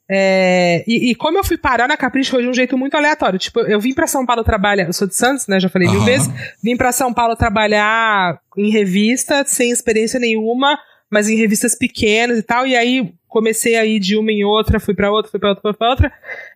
É, 0.08 0.84
e, 0.88 1.12
e, 1.12 1.16
como 1.16 1.38
eu 1.38 1.44
fui 1.44 1.58
parar 1.58 1.88
na 1.88 1.98
Capricho 1.98 2.32
foi 2.32 2.44
de 2.44 2.48
um 2.48 2.54
jeito 2.54 2.78
muito 2.78 2.96
aleatório. 2.96 3.40
Tipo, 3.40 3.62
eu 3.62 3.80
vim 3.80 3.94
para 3.94 4.08
São 4.08 4.26
Paulo 4.26 4.44
trabalhar. 4.44 4.86
Eu 4.86 4.94
sou 4.94 5.08
de 5.08 5.16
Santos, 5.16 5.48
né? 5.48 5.60
Já 5.60 5.68
falei 5.68 5.90
mil 5.90 6.04
vezes. 6.04 6.30
Vim 6.64 6.78
para 6.78 6.92
São 6.92 7.14
Paulo 7.14 7.36
trabalhar 7.36 8.40
em 8.58 8.70
revista, 8.70 9.44
sem 9.46 9.72
experiência 9.72 10.20
nenhuma, 10.20 10.78
mas 11.10 11.28
em 11.28 11.36
revistas 11.36 11.76
pequenas 11.76 12.38
e 12.38 12.44
tal. 12.44 12.68
E 12.68 12.76
aí 12.76 13.14
comecei 13.28 13.76
a 13.76 13.86
ir 13.86 14.00
de 14.00 14.16
uma 14.16 14.32
em 14.32 14.44
outra, 14.44 14.80
fui 14.80 14.94
para 14.94 15.12
outra, 15.12 15.32
fui 15.32 15.40
para 15.40 15.50
outra, 15.50 15.62
fui 15.62 15.74
pra 15.74 15.90
outra. 15.90 16.14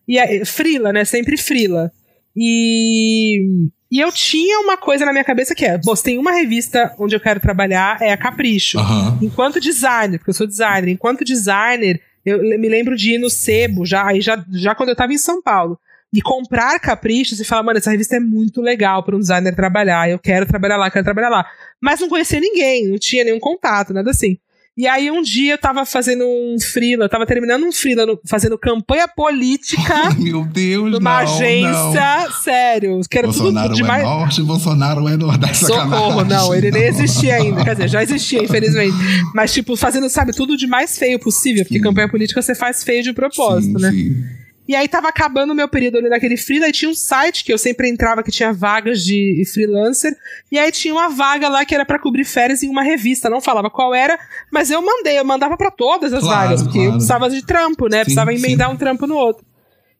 E 0.07 0.19
aí, 0.19 0.45
frila, 0.45 0.93
né? 0.93 1.03
Sempre 1.03 1.35
frila. 1.35 1.91
E, 2.35 3.67
e 3.91 3.99
eu 3.99 4.11
tinha 4.11 4.59
uma 4.59 4.77
coisa 4.77 5.05
na 5.05 5.11
minha 5.11 5.23
cabeça 5.23 5.55
que 5.55 5.65
é: 5.65 5.79
você 5.79 6.03
tem 6.03 6.19
uma 6.19 6.31
revista 6.31 6.93
onde 6.99 7.15
eu 7.15 7.19
quero 7.19 7.39
trabalhar, 7.39 7.97
é 7.99 8.13
a 8.13 8.17
Capricho. 8.17 8.77
Uhum. 8.77 9.17
Enquanto 9.23 9.59
designer, 9.59 10.19
porque 10.19 10.29
eu 10.29 10.35
sou 10.35 10.45
designer, 10.45 10.91
enquanto 10.91 11.25
designer 11.25 11.99
eu 12.25 12.39
me 12.59 12.69
lembro 12.69 12.95
de 12.95 13.15
ir 13.15 13.17
no 13.17 13.29
sebo, 13.29 13.85
já, 13.85 14.07
já, 14.19 14.43
já 14.51 14.75
quando 14.75 14.89
eu 14.89 14.95
tava 14.95 15.13
em 15.13 15.17
São 15.17 15.41
Paulo. 15.41 15.79
e 16.11 16.21
comprar 16.21 16.79
caprichos 16.79 17.39
e 17.39 17.45
falar, 17.45 17.61
mano, 17.63 17.77
essa 17.77 17.91
revista 17.91 18.15
é 18.15 18.19
muito 18.19 18.61
legal 18.61 19.03
para 19.03 19.15
um 19.15 19.19
designer 19.19 19.55
trabalhar, 19.55 20.09
eu 20.09 20.17
quero 20.17 20.45
trabalhar 20.45 20.77
lá, 20.77 20.89
quero 20.89 21.03
trabalhar 21.05 21.29
lá. 21.29 21.45
Mas 21.79 21.99
não 21.99 22.09
conhecia 22.09 22.39
ninguém, 22.39 22.87
não 22.87 22.97
tinha 22.97 23.23
nenhum 23.23 23.39
contato, 23.39 23.93
nada 23.93 24.09
assim. 24.09 24.37
E 24.77 24.87
aí 24.87 25.11
um 25.11 25.21
dia 25.21 25.53
eu 25.53 25.57
tava 25.57 25.85
fazendo 25.85 26.23
um 26.25 26.55
freela, 26.59 27.05
eu 27.05 27.09
tava 27.09 27.25
terminando 27.25 27.63
um 27.63 27.71
freela, 27.71 28.05
no, 28.05 28.19
fazendo 28.25 28.57
campanha 28.57 29.07
política. 29.07 30.13
Meu 30.17 30.45
Deus, 30.45 30.91
numa 30.91 31.23
não, 31.23 31.33
agência, 31.33 32.23
não. 32.23 32.31
sério. 32.41 33.01
Que 33.09 33.17
era 33.17 33.27
Bolsonaro 33.27 33.67
tudo 33.67 33.75
demais. 33.75 34.01
é 34.01 34.05
norte, 34.05 34.41
Bolsonaro 34.41 35.07
é 35.09 35.17
nordeste. 35.17 35.65
Socorro, 35.65 36.23
não, 36.23 36.55
ele 36.55 36.71
nem 36.71 36.83
existia 36.83 37.35
ainda. 37.35 37.63
Quer 37.63 37.75
dizer, 37.75 37.89
já 37.89 38.03
existia, 38.03 38.41
infelizmente. 38.41 38.95
Mas, 39.35 39.51
tipo, 39.51 39.75
fazendo, 39.75 40.09
sabe, 40.09 40.31
tudo 40.31 40.55
de 40.55 40.65
mais 40.65 40.97
feio 40.97 41.19
possível, 41.19 41.63
porque 41.63 41.77
Sim. 41.77 41.83
campanha 41.83 42.07
política 42.07 42.41
você 42.41 42.55
faz 42.55 42.81
feio 42.81 43.03
de 43.03 43.11
propósito, 43.11 43.77
sim, 43.77 43.85
né? 43.85 43.91
Sim. 43.91 44.23
E 44.69 44.75
aí 44.75 44.87
tava 44.87 45.07
acabando 45.09 45.51
o 45.51 45.55
meu 45.55 45.67
período 45.67 45.97
ali 45.97 46.09
naquele 46.09 46.37
freela 46.37 46.69
e 46.69 46.71
tinha 46.71 46.91
um 46.91 46.93
site 46.93 47.43
que 47.43 47.51
eu 47.51 47.57
sempre 47.57 47.89
entrava 47.89 48.21
que 48.21 48.29
tinha 48.29 48.53
vagas 48.53 49.03
de 49.03 49.41
freelancer. 49.51 50.15
E 50.51 50.59
aí 50.59 50.71
tinha 50.71 50.93
uma 50.93 51.09
vaga 51.09 51.49
lá 51.49 51.65
que 51.65 51.73
era 51.73 51.83
para 51.83 51.97
cobrir 51.97 52.23
férias 52.23 52.61
em 52.61 52.69
uma 52.69 52.83
revista. 52.83 53.31
Não 53.31 53.41
falava 53.41 53.67
qual 53.67 53.95
era, 53.95 54.15
mas 54.51 54.69
eu 54.69 54.79
mandei, 54.79 55.17
eu 55.17 55.25
mandava 55.25 55.57
para 55.57 55.71
todas 55.71 56.13
as 56.13 56.23
Claro, 56.23 56.49
vagas, 56.49 56.61
porque 56.61 56.77
eu 56.77 56.83
claro. 56.83 56.97
precisava 56.97 57.29
de 57.31 57.43
trampo, 57.43 57.87
né? 57.87 57.97
Sim, 57.97 58.03
precisava 58.03 58.31
emendar 58.31 58.67
sim. 58.69 58.75
um 58.75 58.77
trampo 58.77 59.07
no 59.07 59.15
outro. 59.15 59.43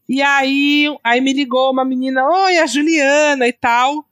E 0.08 0.22
aí, 0.22 0.86
aí 1.04 1.20
me 1.20 1.34
ligou 1.34 1.72
uma 1.72 1.84
menina, 1.84 2.24
oi, 2.24 2.60
a 2.60 2.68
Juliana 2.68 3.48
e 3.48 3.54
tal. 3.54 4.06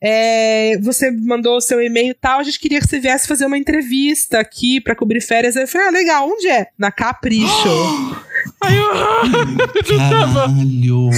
É, 0.00 0.78
você 0.80 1.10
mandou 1.10 1.58
o 1.58 1.60
seu 1.60 1.82
e-mail 1.82 2.12
e 2.12 2.14
tal, 2.14 2.40
a 2.40 2.42
gente 2.44 2.58
queria 2.58 2.80
que 2.80 2.88
você 2.88 2.98
viesse 2.98 3.28
fazer 3.28 3.44
uma 3.44 3.58
entrevista 3.58 4.40
aqui 4.40 4.80
pra 4.80 4.96
cobrir 4.96 5.20
férias. 5.20 5.54
Aí 5.54 5.64
eu 5.64 5.68
falei, 5.68 5.88
ah, 5.88 5.90
legal, 5.90 6.30
onde 6.30 6.48
é? 6.48 6.68
Na 6.78 6.90
Capricho. 6.90 7.44
Aí 8.60 8.76
eu, 8.76 8.88
Caralho. 9.98 11.10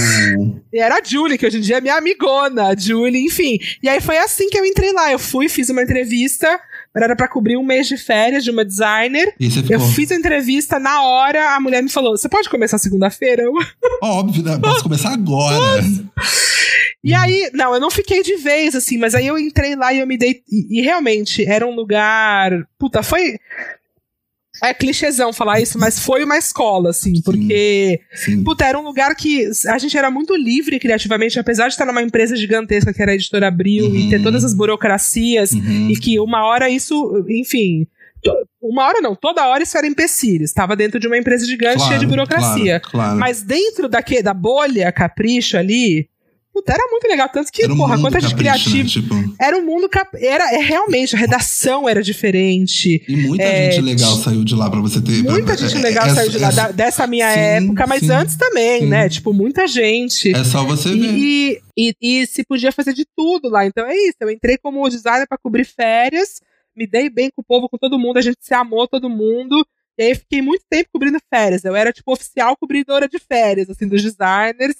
E 0.73 0.79
era 0.79 0.95
a 0.95 1.03
Julie, 1.03 1.37
que 1.37 1.45
hoje 1.45 1.57
em 1.57 1.61
dia 1.61 1.77
é 1.77 1.81
minha 1.81 1.95
amigona, 1.97 2.67
a 2.67 2.75
Julie, 2.75 3.25
enfim. 3.25 3.57
E 3.81 3.89
aí 3.89 3.99
foi 4.01 4.17
assim 4.17 4.49
que 4.49 4.57
eu 4.57 4.65
entrei 4.65 4.91
lá. 4.93 5.11
Eu 5.11 5.19
fui, 5.19 5.49
fiz 5.49 5.69
uma 5.69 5.81
entrevista, 5.83 6.59
era 6.95 7.15
pra 7.15 7.27
cobrir 7.27 7.57
um 7.57 7.63
mês 7.63 7.87
de 7.87 7.97
férias 7.97 8.43
de 8.43 8.51
uma 8.51 8.63
designer. 8.65 9.33
Eu 9.73 9.79
fiz 9.93 10.11
a 10.11 10.15
entrevista, 10.15 10.79
na 10.79 11.03
hora 11.03 11.55
a 11.55 11.59
mulher 11.59 11.81
me 11.83 11.89
falou: 11.89 12.15
Você 12.17 12.29
pode 12.29 12.49
começar 12.49 12.77
segunda-feira? 12.77 13.43
Eu- 13.43 13.53
óbvio, 14.03 14.43
né? 14.43 14.57
Posso 14.61 14.83
começar 14.83 15.11
agora. 15.13 15.83
E 17.03 17.15
aí, 17.15 17.49
não, 17.53 17.73
eu 17.73 17.79
não 17.79 17.89
fiquei 17.89 18.21
de 18.21 18.35
vez, 18.37 18.75
assim, 18.75 18.97
mas 18.97 19.15
aí 19.15 19.25
eu 19.25 19.37
entrei 19.39 19.75
lá 19.75 19.91
e 19.91 19.99
eu 19.99 20.05
me 20.07 20.17
dei. 20.17 20.41
E, 20.49 20.79
e 20.79 20.81
realmente, 20.83 21.43
era 21.43 21.65
um 21.65 21.73
lugar. 21.75 22.51
Puta, 22.77 23.01
foi. 23.01 23.39
É 24.63 24.73
clichêzão 24.73 25.33
falar 25.33 25.59
isso, 25.59 25.79
mas 25.79 25.97
foi 25.97 26.23
uma 26.23 26.37
escola, 26.37 26.91
assim, 26.91 27.19
porque. 27.23 27.99
Sim. 28.13 28.43
Puta, 28.43 28.63
era 28.63 28.77
um 28.79 28.83
lugar 28.83 29.15
que 29.15 29.49
a 29.67 29.77
gente 29.79 29.97
era 29.97 30.11
muito 30.11 30.35
livre 30.35 30.79
criativamente, 30.79 31.39
apesar 31.39 31.67
de 31.67 31.73
estar 31.73 31.85
numa 31.85 32.01
empresa 32.01 32.35
gigantesca 32.35 32.93
que 32.93 33.01
era 33.01 33.11
a 33.11 33.15
editora 33.15 33.47
Abril 33.47 33.85
Uhum. 33.85 33.95
e 33.95 34.09
ter 34.09 34.21
todas 34.21 34.43
as 34.43 34.53
burocracias, 34.53 35.51
Uhum. 35.51 35.89
e 35.89 35.95
que 35.97 36.19
uma 36.19 36.45
hora 36.45 36.69
isso, 36.69 37.25
enfim. 37.27 37.87
Uma 38.61 38.85
hora 38.85 39.01
não, 39.01 39.15
toda 39.15 39.47
hora 39.47 39.63
isso 39.63 39.75
era 39.75 39.87
empecilho. 39.87 40.43
Estava 40.43 40.75
dentro 40.75 40.99
de 40.99 41.07
uma 41.07 41.17
empresa 41.17 41.43
gigante 41.43 41.81
cheia 41.83 41.97
de 41.97 42.05
burocracia. 42.05 42.79
Claro, 42.79 42.91
claro. 42.91 43.17
Mas 43.19 43.41
dentro 43.41 43.89
daque, 43.89 44.21
da 44.21 44.33
bolha 44.35 44.91
capricho 44.91 45.57
ali, 45.57 46.07
puta, 46.53 46.73
era 46.73 46.87
muito 46.89 47.07
legal. 47.07 47.29
Tanto 47.29 47.51
que, 47.51 47.65
um 47.65 47.77
porra, 47.77 47.95
mundo 47.95 48.01
quanta 48.05 48.19
gente 48.19 48.35
capricho, 48.35 48.69
criativa. 48.69 49.15
né? 49.15 49.21
Tipo, 49.23 49.35
Era 49.43 49.57
um 49.57 49.65
mundo. 49.65 49.87
Cap... 49.89 50.09
Era, 50.23 50.53
é, 50.53 50.57
realmente, 50.57 51.15
a 51.15 51.19
redação 51.19 51.87
era 51.87 52.01
diferente. 52.03 53.03
e 53.07 53.15
muita 53.15 53.43
É, 53.43 53.71
gente 53.71 53.81
legal 53.83 54.15
saiu 54.17 54.43
de 54.43 54.55
lá 54.55 54.69
pra 54.69 54.79
você 54.79 55.01
ter. 55.01 55.23
Muita 55.23 55.53
é- 55.53 55.57
gente 55.57 55.77
é- 55.77 55.79
legal 55.81 56.05
é- 56.07 56.13
saiu 56.15 56.29
de 56.29 56.37
lá, 56.37 56.49
é- 56.49 56.53
da- 56.55 56.71
dessa 56.71 57.07
minha 57.07 57.31
sim, 57.33 57.39
época, 57.39 57.87
mas 57.87 57.99
sim, 58.01 58.11
antes 58.11 58.35
também, 58.35 58.81
sim. 58.81 58.87
né? 58.87 59.09
Tipo, 59.09 59.33
muita 59.33 59.67
gente. 59.67 60.35
É 60.35 60.43
só 60.43 60.63
você 60.63 60.89
ver. 60.89 60.97
E, 60.97 61.61
e, 61.77 61.95
e 62.01 62.25
se 62.27 62.43
podia 62.43 62.71
fazer 62.71 62.93
de 62.93 63.05
tudo 63.15 63.49
lá. 63.49 63.65
Então 63.65 63.85
é 63.87 63.95
isso. 63.95 64.17
Eu 64.19 64.29
entrei 64.29 64.57
como 64.57 64.87
designer 64.89 65.27
pra 65.27 65.37
cobrir 65.37 65.65
férias, 65.65 66.39
me 66.75 66.85
dei 66.87 67.09
bem 67.09 67.29
com 67.29 67.41
o 67.41 67.45
povo, 67.45 67.67
com 67.69 67.77
todo 67.77 67.97
mundo, 67.99 68.17
a 68.17 68.21
gente 68.21 68.37
se 68.41 68.53
amou 68.53 68.87
todo 68.87 69.09
mundo. 69.09 69.65
E 69.97 70.03
aí 70.03 70.15
fiquei 70.15 70.41
muito 70.41 70.63
tempo 70.69 70.89
cobrindo 70.91 71.19
férias. 71.29 71.63
Eu 71.65 71.75
era, 71.75 71.91
tipo, 71.91 72.11
oficial 72.13 72.55
cobridora 72.57 73.07
de 73.09 73.19
férias, 73.19 73.69
assim, 73.69 73.87
dos 73.87 74.01
designers. 74.01 74.77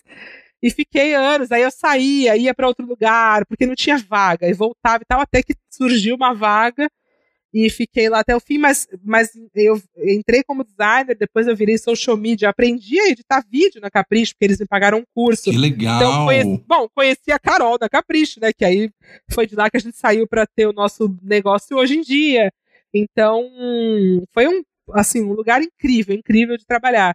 E 0.62 0.70
fiquei 0.70 1.14
anos. 1.14 1.52
Aí 1.52 1.62
eu 1.64 1.72
saía, 1.72 2.38
ia 2.38 2.54
pra 2.54 2.68
outro 2.68 2.86
lugar, 2.86 3.46
porque 3.46 3.66
não 3.66 3.76
tinha 3.76 3.98
vaga. 3.98 4.48
E 4.48 4.54
voltava 4.54 5.02
e 5.04 5.06
tal, 5.06 5.22
até 5.22 5.42
que 5.42 5.56
surgiu 5.70 6.16
uma 6.16 6.34
vaga. 6.34 6.90
E 7.54 7.70
fiquei 7.70 8.08
lá 8.08 8.20
até 8.20 8.34
o 8.34 8.40
fim, 8.40 8.58
mas, 8.58 8.88
mas 9.04 9.32
eu 9.54 9.82
entrei 9.98 10.42
como 10.42 10.64
designer, 10.64 11.18
depois 11.18 11.48
eu 11.48 11.56
virei 11.56 11.78
social 11.78 12.16
media, 12.16 12.48
aprendi 12.48 12.98
a 12.98 13.10
editar 13.10 13.46
vídeo 13.46 13.82
na 13.82 13.92
Capricho, 13.92 14.34
porque 14.34 14.46
eles 14.46 14.60
me 14.60 14.66
pagaram 14.66 15.00
um 15.00 15.04
curso. 15.14 15.52
Que 15.52 15.58
legal. 15.58 15.98
Então, 15.98 16.26
conheci, 16.26 16.64
bom, 16.66 16.88
conheci 16.96 17.32
a 17.32 17.38
Carol 17.38 17.78
da 17.78 17.90
Capricho, 17.90 18.40
né? 18.40 18.54
Que 18.54 18.64
aí 18.64 18.90
foi 19.30 19.46
de 19.46 19.56
lá 19.56 19.70
que 19.70 19.76
a 19.76 19.82
gente 19.82 19.98
saiu 19.98 20.26
para 20.26 20.48
ter 20.48 20.66
o 20.66 20.72
nosso 20.72 21.14
negócio 21.22 21.76
hoje 21.76 21.98
em 21.98 22.02
dia. 22.02 22.54
Então, 22.94 23.50
foi 24.34 24.48
um, 24.48 24.64
assim, 24.94 25.22
um 25.22 25.34
lugar 25.34 25.62
incrível, 25.62 26.16
incrível 26.16 26.56
de 26.56 26.66
trabalhar. 26.66 27.14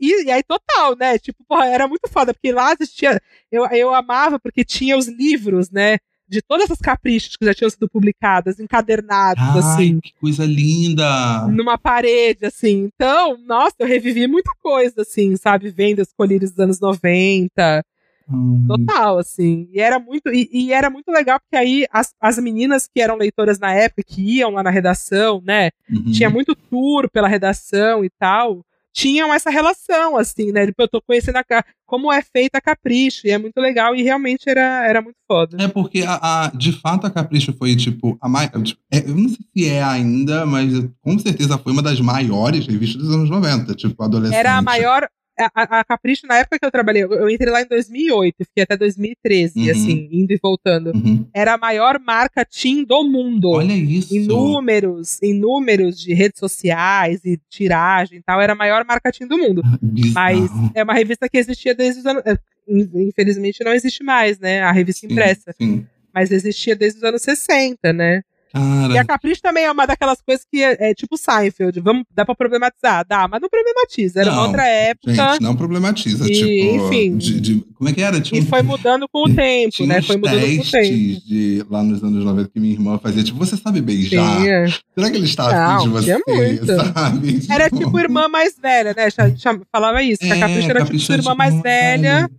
E, 0.00 0.24
e- 0.26 0.30
aí, 0.30 0.42
total, 0.42 0.96
né? 0.96 1.18
Tipo, 1.18 1.44
porra, 1.48 1.66
era 1.66 1.86
muito 1.86 2.08
foda, 2.08 2.32
porque 2.34 2.52
lá 2.52 2.72
existia. 2.72 3.20
Eu, 3.50 3.66
eu 3.66 3.94
amava 3.94 4.38
porque 4.38 4.64
tinha 4.64 4.96
os 4.96 5.06
livros, 5.06 5.70
né? 5.70 5.98
De 6.28 6.42
todas 6.42 6.68
as 6.70 6.78
caprichos 6.78 7.36
que 7.36 7.44
já 7.44 7.54
tinham 7.54 7.70
sido 7.70 7.88
publicadas, 7.88 8.58
encadernados, 8.58 9.42
Ai, 9.42 9.58
assim 9.60 10.00
que 10.00 10.12
coisa 10.20 10.44
linda. 10.44 11.46
numa 11.48 11.78
parede, 11.78 12.46
assim. 12.46 12.90
Então, 12.92 13.38
nossa, 13.46 13.76
eu 13.78 13.86
revivi 13.86 14.26
muita 14.26 14.50
coisa, 14.60 15.02
assim, 15.02 15.36
sabe? 15.36 15.70
Vendo 15.70 16.00
as 16.00 16.12
colírias 16.12 16.50
dos 16.50 16.58
anos 16.60 16.80
90. 16.80 17.84
Hum, 18.28 18.66
Total, 18.66 19.18
assim. 19.18 19.68
E 19.72 19.80
era 19.80 20.00
muito, 20.00 20.28
e, 20.32 20.48
e 20.52 20.72
era 20.72 20.90
muito 20.90 21.12
legal, 21.12 21.38
porque 21.38 21.56
aí 21.56 21.86
as, 21.92 22.12
as 22.20 22.38
meninas 22.38 22.88
que 22.92 23.00
eram 23.00 23.14
leitoras 23.16 23.60
na 23.60 23.72
época, 23.72 24.02
que 24.04 24.20
iam 24.38 24.50
lá 24.50 24.64
na 24.64 24.70
redação, 24.70 25.40
né? 25.44 25.70
uhum. 25.88 26.10
Tinha 26.10 26.28
muito 26.28 26.56
tour 26.56 27.08
pela 27.08 27.28
redação 27.28 28.04
e 28.04 28.10
tal. 28.10 28.64
Tinham 28.96 29.32
essa 29.34 29.50
relação, 29.50 30.16
assim, 30.16 30.52
né? 30.52 30.64
Tipo, 30.64 30.82
eu 30.82 30.88
tô 30.88 31.02
conhecendo 31.02 31.36
a, 31.36 31.44
como 31.84 32.10
é 32.10 32.22
feita 32.22 32.56
a 32.56 32.62
Capricho, 32.62 33.26
e 33.26 33.30
é 33.30 33.36
muito 33.36 33.58
legal, 33.60 33.94
e 33.94 34.02
realmente 34.02 34.48
era, 34.48 34.86
era 34.88 35.02
muito 35.02 35.18
foda. 35.30 35.58
É 35.62 35.68
porque, 35.68 36.02
a, 36.02 36.46
a- 36.46 36.50
de 36.54 36.72
fato, 36.72 37.06
a 37.06 37.10
Capricho 37.10 37.52
foi, 37.58 37.76
tipo, 37.76 38.16
a 38.22 38.26
mais. 38.26 38.50
tipo, 38.62 38.80
é, 38.90 39.00
eu 39.00 39.14
não 39.14 39.28
sei 39.28 39.38
se 39.54 39.68
é 39.68 39.82
ainda, 39.82 40.46
mas 40.46 40.72
com 41.02 41.18
certeza 41.18 41.58
foi 41.58 41.72
uma 41.72 41.82
das 41.82 42.00
maiores 42.00 42.66
revistas 42.66 43.02
dos 43.02 43.14
anos 43.14 43.28
90, 43.28 43.74
tipo, 43.74 44.02
adolescente. 44.02 44.38
Era 44.38 44.56
a 44.56 44.62
maior. 44.62 45.06
A, 45.38 45.80
a- 45.80 45.84
Capricho, 45.84 46.26
na 46.26 46.38
época 46.38 46.58
que 46.58 46.64
eu 46.64 46.70
trabalhei, 46.70 47.04
eu, 47.04 47.28
entrei 47.28 47.52
lá 47.52 47.60
em 47.62 47.66
2008, 47.66 48.36
fiquei 48.46 48.62
até 48.64 48.76
2013, 48.76 49.52
Uhum. 49.64 49.70
assim, 49.70 50.08
indo 50.10 50.32
e 50.32 50.38
voltando. 50.42 50.92
Uhum. 50.94 51.26
Era 51.34 51.54
a 51.54 51.58
maior 51.58 51.98
marca 52.00 52.44
teen 52.44 52.84
do 52.84 53.04
mundo. 53.04 53.50
Olha 53.50 53.72
isso. 53.72 54.14
em 54.16 54.26
números, 54.26 55.22
em 55.22 55.34
números 55.38 56.00
de 56.00 56.14
redes 56.14 56.38
sociais 56.38 57.20
e 57.24 57.38
tiragem 57.50 58.18
e 58.18 58.22
tal, 58.22 58.40
era 58.40 58.52
a 58.54 58.56
maior 58.56 58.84
marca 58.84 59.12
teen 59.12 59.28
do 59.28 59.36
mundo. 59.38 59.62
Mas 60.14 60.40
Bizarro. 60.40 60.70
é 60.74 60.82
uma 60.82 60.94
revista 60.94 61.28
que 61.28 61.36
existia 61.38 61.74
desde 61.74 62.00
os 62.00 62.06
anos. 62.06 62.22
é, 62.24 62.36
in- 62.68 62.90
Infelizmente 63.08 63.62
não 63.64 63.72
existe 63.72 64.02
mais, 64.02 64.38
né? 64.38 64.62
A 64.62 64.72
revista 64.72 65.06
Sim, 65.06 65.12
impressa. 65.12 65.52
Sim. 65.60 65.86
Mas 66.14 66.30
existia 66.32 66.74
desde 66.74 66.98
os 66.98 67.04
anos 67.04 67.20
60, 67.22 67.92
né? 67.92 68.22
Cara, 68.56 68.94
E 68.94 68.98
a 68.98 69.04
Capricho 69.04 69.42
também 69.42 69.64
é 69.64 69.70
uma 69.72 69.86
daquelas 69.86 70.20
coisas 70.20 70.46
que 70.50 70.62
é, 70.62 70.90
é 70.90 70.94
tipo 70.94 71.16
Seinfeld. 71.16 71.78
Vamos, 71.80 72.04
dá 72.14 72.24
pra 72.24 72.34
problematizar? 72.34 73.04
Dá, 73.06 73.28
mas 73.28 73.40
não 73.40 73.48
problematiza. 73.48 74.20
Era 74.20 74.32
Não, 74.32 74.42
outra 74.46 74.66
época. 74.66 75.12
gente, 75.14 75.42
não 75.42 75.54
problematiza. 75.54 76.26
E, 76.26 76.32
tipo, 76.32 76.86
enfim. 76.86 77.16
de- 77.16 77.40
de- 77.40 77.60
como 77.74 77.90
é 77.90 77.92
que 77.92 78.00
era? 78.00 78.20
Tinha 78.20 78.40
E 78.40 78.44
um- 78.44 78.46
foi 78.46 78.62
mudando 78.62 79.06
com 79.08 79.24
o 79.30 79.34
tempo, 79.34 79.70
tinha 79.76 79.88
né? 79.88 80.02
Foi 80.02 80.16
mudando 80.16 80.40
com 80.40 80.46
o 80.46 80.48
tempo. 80.48 80.70
testes 80.70 81.24
de, 81.26 81.64
lá 81.68 81.82
nos 81.82 82.02
anos 82.02 82.24
90 82.24 82.50
que 82.52 82.58
minha 82.60 82.72
irmã 82.72 82.98
fazia, 82.98 83.22
tipo, 83.22 83.38
você 83.38 83.56
sabe 83.56 83.80
beijar? 83.80 84.36
Tinha. 84.40 84.66
Será 84.94 85.10
que 85.10 85.16
ele 85.16 85.26
está 85.26 85.52
Não, 85.52 85.76
afim 85.76 85.84
de 85.84 85.88
você? 85.90 86.18
muito. 86.26 86.66
Sabe? 86.66 87.40
Era 87.50 87.68
tipo 87.70 87.98
irmã 88.00 88.28
mais 88.28 88.56
velha, 88.58 88.94
né? 88.96 89.08
Já 89.10 89.58
falava 89.70 90.02
isso. 90.02 90.20
que 90.20 90.32
a 90.32 90.36
É, 90.36 90.40
Capricho 90.40 90.70
era 90.70 90.78
Capricho 90.80 91.00
tipo 91.02 91.12
era 91.12 91.20
irmã 91.22 91.30
tipo 91.32 91.38
mais 91.38 91.54
uma 91.54 91.62
velha, 91.62 92.30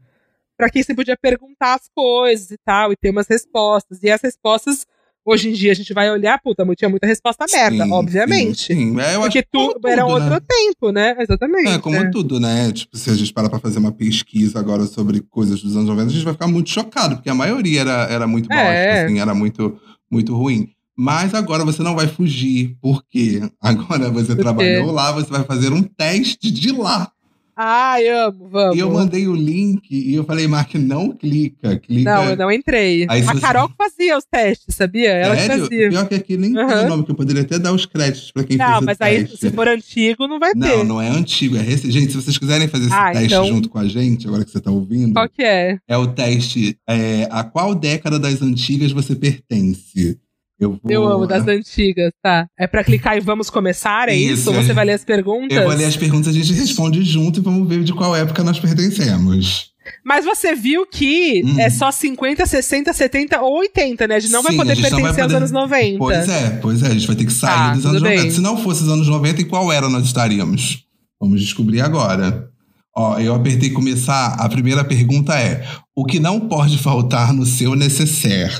pra 0.58 0.70
quem 0.72 0.82
você 0.82 0.96
podia 0.96 1.16
perguntar 1.16 1.76
as 1.76 1.88
coisas 1.94 2.50
e 2.50 2.58
tal, 2.66 2.92
e 2.92 2.96
ter 2.96 3.12
umas 3.12 3.28
respostas. 3.28 4.00
E 4.02 4.10
as 4.10 4.22
respostas, 4.22 4.86
hoje 5.28 5.50
em 5.50 5.54
dia, 5.54 5.72
a 5.72 5.76
gente 5.76 5.94
vai 5.94 6.10
olhar, 6.10 6.40
puta, 6.42 6.66
tinha 6.76 6.90
muita 6.90 7.06
resposta 7.06 7.46
merda, 7.52 7.84
Sim, 7.84 7.92
obviamente. 7.92 8.74
Sim, 8.74 8.94
sim. 8.94 9.00
É, 9.02 9.16
eu 9.16 9.20
acho 9.24 9.32
Porque 9.32 9.44
que 9.44 9.50
como 9.52 9.80
tu, 9.80 9.88
era 9.88 10.02
tudo, 10.04 10.14
outro 10.14 10.30
né? 10.30 10.40
tempo, 10.48 10.92
né? 10.92 11.16
Exatamente. 11.20 11.70
É, 11.70 11.78
como 11.80 12.12
tudo, 12.12 12.40
né? 12.40 12.72
Tipo, 12.72 12.98
se 12.98 13.10
a 13.10 13.16
gente 13.16 13.34
parar 13.34 13.50
pra 13.50 13.60
fazer 13.60 13.80
uma 13.80 13.92
pesquisa 13.92 14.58
agora 14.60 14.86
sobre 14.86 15.20
coisas 15.22 15.62
dos 15.62 15.76
anos 15.76 15.90
90, 15.90 16.10
a 16.10 16.14
gente 16.14 16.24
vai 16.24 16.34
ficar 16.34 16.48
muito 16.48 16.70
chocado, 16.70 17.16
porque 17.18 17.30
a 17.30 17.36
maioria 17.36 17.82
era, 17.82 18.08
era 18.10 18.28
muito 18.28 18.48
bosta, 18.48 18.64
É. 18.64 19.04
assim, 19.06 19.20
era 19.20 19.34
muito, 19.36 19.78
muito 20.10 20.36
ruim. 20.36 20.70
Mas 21.00 21.36
agora 21.36 21.64
você 21.64 21.84
não 21.84 21.96
vai 21.96 22.08
fugir, 22.08 22.76
porque 22.82 23.42
agora 23.62 24.10
você 24.10 24.36
quê? 24.36 24.42
trabalhou 24.42 24.92
lá, 24.92 25.12
você 25.12 25.30
vai 25.30 25.44
fazer 25.44 25.72
um 25.72 25.84
teste 25.84 26.50
de 26.50 26.72
lá. 26.72 27.12
Ai, 27.60 28.08
amo, 28.08 28.48
vamos. 28.52 28.78
E 28.78 28.80
eu 28.80 28.92
mandei 28.92 29.28
o 29.28 29.34
link 29.36 29.90
e 29.90 30.14
eu 30.14 30.24
falei, 30.24 30.48
Mark, 30.48 30.76
não 30.76 31.10
clica, 31.12 31.76
clica. 31.80 32.14
Não, 32.16 32.30
eu 32.30 32.38
não 32.38 32.52
entrei. 32.52 33.08
Aí, 33.10 33.24
a 33.24 33.40
Carol 33.40 33.68
fazia 33.76 34.16
os 34.16 34.26
testes, 34.26 34.76
sabia? 34.76 35.10
Ela 35.10 35.36
Sério? 35.36 35.64
fazia. 35.64 35.90
Pior 35.90 36.08
que 36.08 36.14
aqui 36.14 36.38
nem 36.38 36.56
uhum. 36.56 36.68
tem 36.68 36.78
o 36.78 36.88
nome, 36.90 37.04
que 37.04 37.10
eu 37.10 37.16
poderia 37.16 37.42
até 37.42 37.58
dar 37.58 37.74
os 37.74 37.88
créditos 37.88 38.32
pra 38.32 38.44
quem 38.44 38.58
não, 38.58 38.66
fez 38.66 38.78
o 38.78 38.86
teste. 38.86 39.02
Não, 39.02 39.10
mas 39.10 39.32
aí, 39.32 39.38
se 39.38 39.50
for 39.50 39.68
antigo, 39.68 40.28
não 40.28 40.38
vai 40.38 40.54
ter. 40.54 40.60
Não, 40.60 40.84
não 40.84 41.02
é 41.02 41.10
antigo, 41.10 41.58
é 41.58 41.62
recente. 41.62 41.92
Gente, 41.92 42.12
se 42.12 42.22
vocês 42.22 42.38
quiserem 42.38 42.68
fazer 42.68 42.86
esse 42.86 42.94
ah, 42.94 43.12
teste 43.12 43.26
então... 43.26 43.48
junto 43.48 43.70
com 43.70 43.80
a 43.80 43.88
gente, 43.88 44.28
agora 44.28 44.46
que 44.46 44.52
você 44.52 44.60
tá 44.60 44.70
ouvindo. 44.70 45.14
Qual 45.14 45.28
que 45.28 45.42
é? 45.42 45.80
É 45.88 45.98
o 45.98 46.06
teste, 46.06 46.78
é, 46.88 47.28
a 47.32 47.44
qual 47.44 47.74
década 47.74 48.20
das 48.20 48.40
antigas 48.40 48.92
você 48.92 49.16
pertence? 49.16 50.20
Eu, 50.60 50.80
vou... 50.82 50.92
eu 50.92 51.08
amo 51.08 51.28
das 51.28 51.48
antigas, 51.48 52.12
tá? 52.22 52.48
É 52.58 52.66
pra 52.66 52.84
clicar 52.84 53.16
e 53.16 53.20
vamos 53.20 53.50
começar, 53.50 54.10
é 54.10 54.16
isso? 54.16 54.34
isso? 54.34 54.50
Ou 54.50 54.56
você 54.56 54.74
vai 54.74 54.86
ler 54.86 54.94
as 54.94 55.06
perguntas? 55.06 55.56
Eu 55.56 55.66
vou 55.66 55.74
ler 55.74 55.86
as 55.86 55.96
perguntas, 55.96 56.30
a 56.30 56.32
gente 56.32 56.52
responde 56.54 57.04
junto 57.04 57.40
e 57.40 57.44
vamos 57.44 57.68
ver 57.68 57.84
de 57.84 57.94
qual 57.94 58.16
época 58.16 58.44
nós 58.44 58.60
pertencemos. 58.60 59.72
Mas 60.04 60.26
você 60.26 60.56
viu 60.56 60.86
que 60.86 61.44
hum. 61.46 61.60
é 61.60 61.70
só 61.70 61.92
50, 61.92 62.46
60, 62.46 62.92
70 62.92 63.42
ou 63.42 63.60
80, 63.60 64.08
né? 64.08 64.16
A 64.16 64.20
gente 64.20 64.32
não 64.32 64.42
Sim, 64.42 64.48
vai 64.48 64.56
poder 64.58 64.76
pertencer 64.76 65.02
vai 65.02 65.12
poder... 65.12 65.24
aos 65.24 65.34
anos 65.34 65.52
90. 65.52 65.98
Pois 65.98 66.30
é, 66.30 66.50
pois 66.62 66.84
é, 66.84 66.88
a 66.88 66.94
gente 66.94 67.08
vai 67.08 67.16
ter 67.16 67.26
que 67.26 67.34
sair 67.34 67.56
tá, 67.56 67.74
dos 67.74 67.86
anos 67.86 68.02
bem. 68.02 68.18
90. 68.18 68.36
Se 68.36 68.42
não 68.42 68.58
fosse 68.58 68.84
os 68.84 68.90
anos 68.90 69.08
90, 69.08 69.42
em 69.42 69.46
qual 69.46 69.72
era 69.72 69.88
nós 69.90 70.06
estaríamos? 70.06 70.86
Vamos 71.20 71.42
descobrir 71.42 71.82
agora. 71.82 72.50
Ó, 72.96 73.20
eu 73.20 73.34
apertei 73.34 73.70
começar. 73.70 74.34
A 74.40 74.50
primeira 74.50 74.84
pergunta 74.84 75.38
é: 75.40 75.66
o 75.96 76.04
que 76.04 76.20
não 76.20 76.40
pode 76.40 76.78
faltar 76.78 77.34
no 77.34 77.46
seu 77.46 77.76
necessaire? 77.76 78.54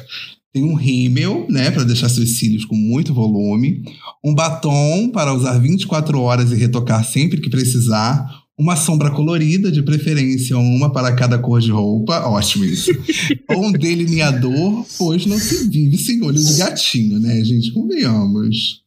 Tem 0.58 0.64
um 0.64 0.74
rímel, 0.74 1.46
né, 1.48 1.70
para 1.70 1.84
deixar 1.84 2.10
seus 2.10 2.40
cílios 2.40 2.66
com 2.66 2.76
muito 2.76 3.14
volume, 3.14 3.84
um 4.26 4.34
batom 4.34 5.08
para 5.12 5.32
usar 5.32 5.60
24 5.60 6.20
horas 6.20 6.52
e 6.52 6.56
retocar 6.56 7.06
sempre 7.06 7.40
que 7.40 7.48
precisar, 7.48 8.28
uma 8.58 8.76
sombra 8.76 9.12
colorida, 9.12 9.72
de 9.72 9.84
preferência 9.84 10.58
uma 10.58 10.92
para 10.92 11.14
cada 11.14 11.38
cor 11.38 11.62
de 11.62 11.70
roupa, 11.70 12.28
ótimo 12.28 12.66
isso. 12.66 12.90
Ou 13.50 13.68
um 13.68 13.72
delineador, 13.72 14.84
pois 14.98 15.28
não 15.28 15.38
se 15.38 15.70
vive 15.70 15.96
sem 15.96 16.24
olho 16.24 16.44
de 16.44 16.54
gatinho, 16.56 17.20
né, 17.20 17.44
gente? 17.44 17.72
Convenhamos. 17.72 18.82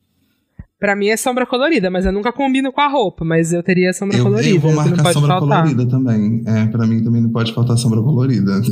Pra 0.81 0.97
mim 0.97 1.09
é 1.09 1.17
sombra 1.19 1.45
colorida, 1.45 1.91
mas 1.91 2.07
eu 2.07 2.13
nunca 2.13 2.33
combino 2.33 2.73
com 2.73 2.81
a 2.81 2.89
roupa, 2.89 3.23
mas 3.23 3.53
eu 3.53 3.63
teria 3.63 3.93
sombra 3.93 4.17
eu, 4.17 4.25
colorida. 4.25 4.57
Eu 4.57 4.61
vou 4.61 4.73
marcar 4.73 5.13
sombra 5.13 5.29
faltar. 5.39 5.63
colorida 5.63 5.87
também. 5.87 6.43
É, 6.47 6.67
pra 6.69 6.87
mim 6.87 7.05
também 7.05 7.21
não 7.21 7.31
pode 7.31 7.53
faltar 7.53 7.77
sombra 7.77 8.01
colorida. 8.01 8.63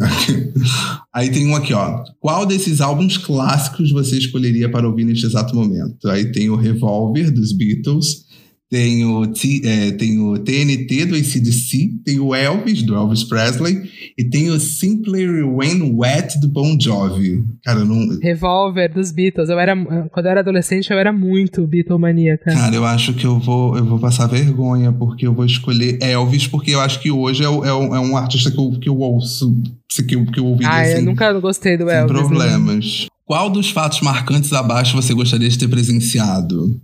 Aí 1.12 1.30
tem 1.30 1.46
um 1.46 1.54
aqui, 1.54 1.74
ó. 1.74 2.02
Qual 2.18 2.46
desses 2.46 2.80
álbuns 2.80 3.18
clássicos 3.18 3.92
você 3.92 4.16
escolheria 4.16 4.70
para 4.70 4.88
ouvir 4.88 5.04
neste 5.04 5.26
exato 5.26 5.54
momento? 5.54 6.08
Aí 6.08 6.32
tem 6.32 6.48
o 6.48 6.56
Revolver, 6.56 7.30
dos 7.30 7.52
Beatles. 7.52 8.26
Tem 8.70 9.02
o, 9.02 9.24
é, 9.64 9.92
tem 9.92 10.18
o 10.20 10.38
TNT 10.38 11.06
do 11.06 11.14
ACDC, 11.14 12.02
tem 12.04 12.20
o 12.20 12.34
Elvis, 12.34 12.82
do 12.82 12.94
Elvis 12.94 13.24
Presley, 13.24 13.82
e 14.16 14.24
tem 14.24 14.50
o 14.50 14.60
Simply 14.60 15.42
When 15.42 15.94
Wet 15.96 16.38
do 16.38 16.48
Bon 16.48 16.76
Jovi. 16.78 17.42
Cara, 17.64 17.82
não. 17.82 18.18
Revolver 18.20 18.92
dos 18.92 19.10
Beatles. 19.10 19.48
Eu 19.48 19.58
era, 19.58 19.74
quando 20.10 20.26
eu 20.26 20.30
era 20.30 20.40
adolescente, 20.40 20.90
eu 20.90 20.98
era 20.98 21.10
muito 21.10 21.66
Beatlemaníaca. 21.66 22.52
Cara, 22.52 22.76
eu 22.76 22.84
acho 22.84 23.14
que 23.14 23.24
eu 23.24 23.38
vou, 23.38 23.74
eu 23.74 23.86
vou 23.86 23.98
passar 23.98 24.26
vergonha, 24.26 24.92
porque 24.92 25.26
eu 25.26 25.32
vou 25.32 25.46
escolher 25.46 25.98
Elvis, 26.02 26.46
porque 26.46 26.72
eu 26.72 26.80
acho 26.82 27.00
que 27.00 27.10
hoje 27.10 27.42
é, 27.42 27.46
é, 27.46 27.48
é 27.48 28.00
um 28.00 28.18
artista 28.18 28.50
que 28.50 28.58
eu, 28.58 28.70
que 28.72 28.88
eu 28.90 28.98
ouço, 28.98 29.62
que 30.06 30.14
eu, 30.14 30.26
que 30.26 30.40
eu 30.40 30.44
ouvi. 30.44 30.66
Ah, 30.66 30.82
assim, 30.82 30.92
eu 30.96 31.02
nunca 31.02 31.32
gostei 31.40 31.78
do 31.78 31.88
Elvis. 31.88 32.14
Sem 32.14 32.28
problemas. 32.28 33.00
Né? 33.04 33.08
Qual 33.24 33.48
dos 33.48 33.70
fatos 33.70 34.00
marcantes 34.02 34.52
abaixo 34.52 34.94
você 34.94 35.14
gostaria 35.14 35.48
de 35.48 35.58
ter 35.58 35.68
presenciado? 35.68 36.78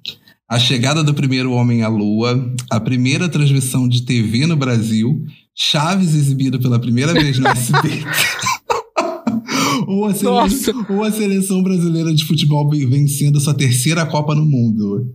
A 0.54 0.58
chegada 0.60 1.02
do 1.02 1.12
primeiro 1.12 1.50
homem 1.50 1.82
à 1.82 1.88
Lua, 1.88 2.54
a 2.70 2.78
primeira 2.78 3.28
transmissão 3.28 3.88
de 3.88 4.02
TV 4.02 4.46
no 4.46 4.56
Brasil, 4.56 5.26
Chaves 5.52 6.14
exibido 6.14 6.60
pela 6.60 6.78
primeira 6.78 7.12
vez 7.12 7.40
no 7.40 7.48
SBT. 7.48 8.04
ou, 9.88 10.04
a 10.06 10.14
seleção, 10.14 10.86
ou 10.90 11.02
a 11.02 11.10
seleção 11.10 11.60
brasileira 11.60 12.14
de 12.14 12.24
futebol 12.24 12.70
vencendo 12.70 13.40
sua 13.40 13.52
terceira 13.52 14.06
Copa 14.06 14.32
no 14.32 14.46
mundo. 14.46 15.12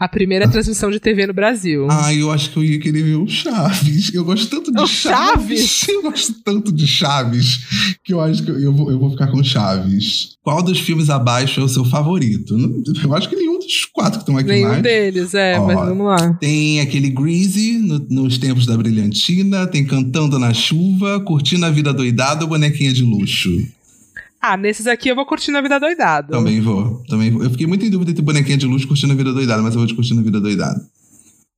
A 0.00 0.08
primeira 0.08 0.48
transmissão 0.48 0.90
de 0.90 0.98
TV 0.98 1.26
no 1.26 1.34
Brasil. 1.34 1.86
Ah, 1.90 2.14
eu 2.14 2.32
acho 2.32 2.50
que 2.50 2.56
eu 2.56 2.64
ia 2.64 2.80
querer 2.80 3.02
ver 3.02 3.16
o 3.16 3.28
Chaves. 3.28 4.14
Eu 4.14 4.24
gosto 4.24 4.48
tanto 4.48 4.72
de 4.72 4.80
o 4.80 4.86
Chaves. 4.86 5.60
Chaves. 5.60 5.88
Eu 5.90 6.02
gosto 6.02 6.34
tanto 6.42 6.72
de 6.72 6.86
Chaves 6.86 7.60
que 8.02 8.14
eu 8.14 8.20
acho 8.20 8.42
que 8.42 8.50
eu 8.50 8.72
vou, 8.72 8.90
eu 8.90 8.98
vou 8.98 9.10
ficar 9.10 9.26
com 9.26 9.42
Chaves. 9.44 10.36
Qual 10.42 10.62
dos 10.62 10.80
filmes 10.80 11.10
abaixo 11.10 11.60
é 11.60 11.62
o 11.62 11.68
seu 11.68 11.84
favorito? 11.84 12.56
Eu 13.04 13.14
acho 13.14 13.28
que 13.28 13.36
nenhum 13.36 13.58
dos 13.58 13.84
quatro 13.84 14.14
que 14.14 14.22
estão 14.22 14.38
aqui 14.38 14.48
nenhum 14.48 14.68
mais. 14.68 14.82
Nenhum 14.82 15.02
deles, 15.04 15.34
é, 15.34 15.58
Ó, 15.58 15.66
mas 15.66 15.76
vamos 15.76 16.06
lá. 16.06 16.32
Tem 16.34 16.80
aquele 16.80 17.10
Greasy 17.10 17.78
no, 17.78 17.98
nos 18.08 18.38
tempos 18.38 18.64
da 18.64 18.76
Brilhantina, 18.76 19.66
tem 19.66 19.84
Cantando 19.84 20.38
na 20.38 20.54
Chuva, 20.54 21.20
Curtindo 21.20 21.66
a 21.66 21.70
Vida 21.70 21.92
Doidada 21.92 22.44
ou 22.44 22.48
Bonequinha 22.48 22.92
de 22.92 23.02
Luxo. 23.02 23.50
Ah, 24.40 24.56
nesses 24.56 24.86
aqui 24.86 25.08
eu 25.10 25.14
vou 25.14 25.26
curtindo 25.26 25.58
a 25.58 25.60
vida 25.60 25.78
doidada. 25.78 26.32
Também 26.32 26.60
vou, 26.60 27.02
também 27.08 27.30
vou. 27.30 27.44
Eu 27.44 27.50
fiquei 27.50 27.66
muito 27.66 27.84
em 27.84 27.90
dúvida 27.90 28.10
entre 28.10 28.22
bonequinha 28.22 28.56
de 28.56 28.66
luz 28.66 28.84
curtindo 28.84 29.12
a 29.12 29.16
vida 29.16 29.32
doidada, 29.32 29.62
mas 29.62 29.74
eu 29.74 29.80
vou 29.80 29.86
de 29.86 29.94
curtindo 29.94 30.20
a 30.20 30.24
vida 30.24 30.40
doidada. 30.40 30.80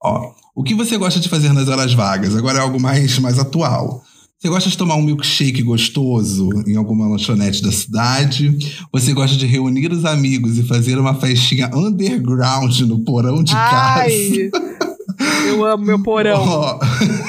Ó, 0.02 0.32
o 0.54 0.64
que 0.64 0.74
você 0.74 0.96
gosta 0.96 1.20
de 1.20 1.28
fazer 1.28 1.52
nas 1.52 1.68
horas 1.68 1.94
vagas? 1.94 2.34
Agora 2.34 2.58
é 2.58 2.60
algo 2.60 2.80
mais, 2.80 3.18
mais 3.20 3.38
atual. 3.38 4.02
Você 4.42 4.48
gosta 4.48 4.68
de 4.68 4.76
tomar 4.76 4.96
um 4.96 5.02
milkshake 5.02 5.62
gostoso 5.62 6.50
em 6.66 6.74
alguma 6.74 7.06
lanchonete 7.06 7.62
da 7.62 7.70
cidade? 7.70 8.58
Você 8.92 9.12
gosta 9.12 9.36
de 9.36 9.46
reunir 9.46 9.92
os 9.92 10.04
amigos 10.04 10.58
e 10.58 10.64
fazer 10.64 10.98
uma 10.98 11.14
festinha 11.14 11.70
underground 11.72 12.80
no 12.80 13.04
porão 13.04 13.44
de 13.44 13.54
Ai, 13.54 14.50
casa? 14.50 14.72
Eu 15.46 15.64
amo 15.64 15.84
meu 15.84 16.02
porão. 16.02 16.42
Oh. 16.44 17.21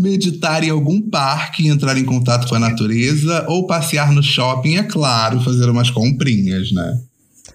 Meditar 0.00 0.64
em 0.64 0.70
algum 0.70 1.00
parque, 1.00 1.68
entrar 1.68 1.96
em 1.98 2.04
contato 2.04 2.48
com 2.48 2.54
a 2.54 2.58
natureza 2.58 3.44
ou 3.48 3.66
passear 3.66 4.12
no 4.12 4.22
shopping, 4.22 4.76
é 4.76 4.82
claro, 4.82 5.40
fazer 5.40 5.68
umas 5.68 5.90
comprinhas, 5.90 6.72
né? 6.72 6.98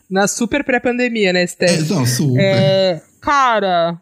Na 0.10 0.28
super 0.28 0.64
pré-pandemia, 0.64 1.34
né, 1.34 1.46
Steph? 1.48 1.89
É, 1.89 1.93
não, 1.93 2.06
super. 2.06 2.39
É, 2.39 3.02
cara, 3.20 4.00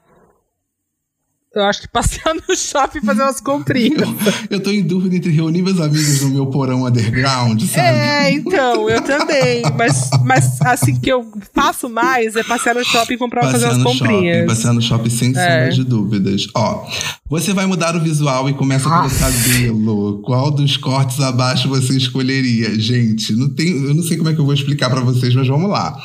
eu 1.55 1.63
acho 1.65 1.81
que 1.81 1.87
passear 1.87 2.33
no 2.33 2.55
shopping 2.55 2.97
e 2.97 3.05
fazer 3.05 3.21
umas 3.21 3.39
comprinhas. 3.39 4.01
Eu, 4.01 4.15
eu 4.57 4.59
tô 4.59 4.71
em 4.71 4.81
dúvida 4.81 5.15
entre 5.15 5.31
reunir 5.31 5.61
meus 5.61 5.79
amigos 5.79 6.21
no 6.21 6.29
meu 6.29 6.47
porão 6.47 6.85
underground, 6.85 7.61
sabe? 7.63 7.87
É, 7.87 8.31
então, 8.31 8.89
eu 8.89 9.01
também. 9.01 9.61
Mas, 9.77 10.09
mas 10.25 10.61
assim, 10.61 10.99
que 10.99 11.11
eu 11.11 11.31
faço 11.53 11.87
mais 11.89 12.35
é 12.35 12.43
passear 12.43 12.73
no 12.73 12.83
shopping 12.83 13.13
e 13.13 13.17
comprar 13.17 13.41
passear 13.41 13.69
fazer 13.69 13.81
umas 13.81 13.83
comprinhas. 13.83 14.35
Shopping, 14.35 14.47
passear 14.47 14.73
no 14.73 14.81
shopping 14.81 15.09
sem 15.09 15.29
é. 15.29 15.33
sombra 15.33 15.69
de 15.71 15.83
dúvidas. 15.83 16.47
Ó, 16.55 16.87
você 17.29 17.53
vai 17.53 17.65
mudar 17.65 17.95
o 17.95 17.99
visual 17.99 18.49
e 18.49 18.53
começa 18.53 18.89
pelo 18.89 19.09
cabelo. 19.09 20.21
Qual 20.23 20.49
dos 20.49 20.77
cortes 20.77 21.19
abaixo 21.19 21.69
você 21.69 21.95
escolheria? 21.95 22.79
Gente, 22.79 23.33
não 23.33 23.49
tem, 23.49 23.69
eu 23.69 23.93
não 23.93 24.03
sei 24.03 24.17
como 24.17 24.29
é 24.29 24.33
que 24.33 24.39
eu 24.39 24.45
vou 24.45 24.53
explicar 24.53 24.89
para 24.89 25.01
vocês, 25.01 25.35
mas 25.35 25.47
vamos 25.47 25.69
lá. 25.69 25.95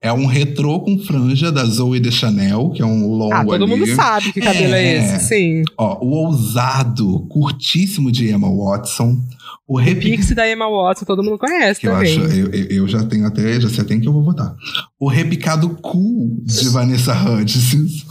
É 0.00 0.12
um 0.12 0.26
retrô 0.26 0.80
com 0.80 0.98
franja 0.98 1.50
da 1.50 1.64
Zoe 1.64 1.98
de 1.98 2.12
Chanel, 2.12 2.70
que 2.70 2.82
é 2.82 2.86
um 2.86 3.08
longo 3.08 3.34
ah, 3.34 3.44
todo 3.44 3.64
ali. 3.64 3.66
mundo 3.66 3.86
sabe 3.94 4.32
que 4.32 4.40
cabelo 4.40 4.74
é, 4.74 4.82
é 4.82 4.97
esse, 4.97 4.97
é. 5.04 5.18
sim. 5.18 5.62
Ó, 5.76 6.04
o 6.04 6.10
ousado, 6.10 7.26
curtíssimo 7.28 8.10
de 8.10 8.30
Emma 8.30 8.48
Watson. 8.48 9.18
O, 9.66 9.74
o 9.74 9.76
Repix 9.76 10.34
da 10.34 10.50
Emma 10.50 10.68
Watson, 10.68 11.04
todo 11.04 11.22
mundo 11.22 11.38
conhece 11.38 11.80
que 11.80 11.86
também. 11.86 12.16
Eu, 12.16 12.24
acho, 12.24 12.36
eu, 12.36 12.64
eu, 12.70 12.88
já 12.88 13.04
tenho 13.04 13.26
até, 13.26 13.60
já 13.60 13.68
sei 13.68 13.80
até 13.82 13.94
em 13.94 14.00
que 14.00 14.08
eu 14.08 14.12
vou 14.12 14.24
votar. 14.24 14.54
O 14.98 15.08
repicado 15.08 15.68
cool 15.82 16.40
de 16.44 16.68
Vanessa 16.68 17.14
Hudgens. 17.14 18.06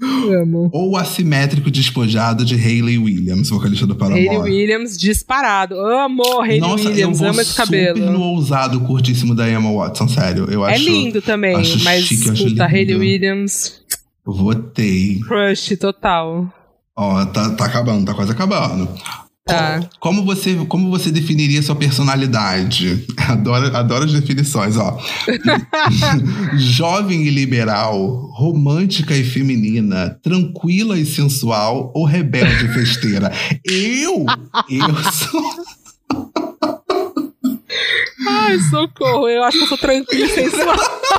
Amo. 0.00 0.70
Ou 0.72 0.90
o 0.90 0.96
assimétrico 0.96 1.70
despojado 1.70 2.44
de 2.44 2.54
Hayley 2.54 2.98
Williams, 2.98 3.48
vocalista 3.48 3.84
do 3.84 3.96
Paramore. 3.96 4.28
Hayley 4.28 4.60
Williams 4.60 4.96
disparado. 4.96 5.74
Amo 5.74 6.40
Hayley 6.40 6.60
Nossa, 6.60 6.88
Williams, 6.88 7.20
amo 7.20 7.40
esse 7.40 7.56
cabelo. 7.56 7.98
Super 7.98 8.10
no 8.12 8.20
ousado 8.20 8.80
curtíssimo 8.82 9.34
da 9.34 9.50
Emma 9.50 9.72
Watson, 9.72 10.06
sério. 10.06 10.46
Eu 10.48 10.64
é 10.64 10.74
acho, 10.74 10.84
lindo 10.84 11.20
também, 11.20 11.56
acho 11.56 11.82
mas 11.82 12.04
chique, 12.04 12.30
puta, 12.30 12.66
Hayley 12.66 12.94
Williams. 12.94 13.80
Votei. 14.30 15.20
Crush 15.26 15.74
total. 15.78 16.52
Ó, 16.94 17.24
tá, 17.24 17.50
tá 17.52 17.64
acabando, 17.64 18.04
tá 18.04 18.14
quase 18.14 18.32
acabando. 18.32 18.86
Tá. 19.46 19.80
Como 19.98 20.22
você, 20.26 20.54
como 20.68 20.90
você 20.90 21.10
definiria 21.10 21.62
sua 21.62 21.74
personalidade? 21.74 23.06
Adoro, 23.16 23.74
adoro 23.74 24.04
as 24.04 24.12
definições, 24.12 24.76
ó. 24.76 24.98
Jovem 26.58 27.26
e 27.26 27.30
liberal, 27.30 28.30
romântica 28.34 29.16
e 29.16 29.24
feminina, 29.24 30.18
tranquila 30.22 30.98
e 30.98 31.06
sensual 31.06 31.90
ou 31.94 32.04
rebelde 32.04 32.66
e 32.66 32.68
festeira? 32.68 33.32
Eu? 33.64 34.26
Eu 34.68 35.12
sou. 35.12 35.42
Ai, 38.28 38.58
socorro, 38.70 39.28
eu 39.28 39.42
acho 39.44 39.56
que 39.56 39.64
eu 39.64 39.68
sou 39.68 39.78
tranquila 39.78 40.26
e 40.26 40.28
sensual. 40.28 40.76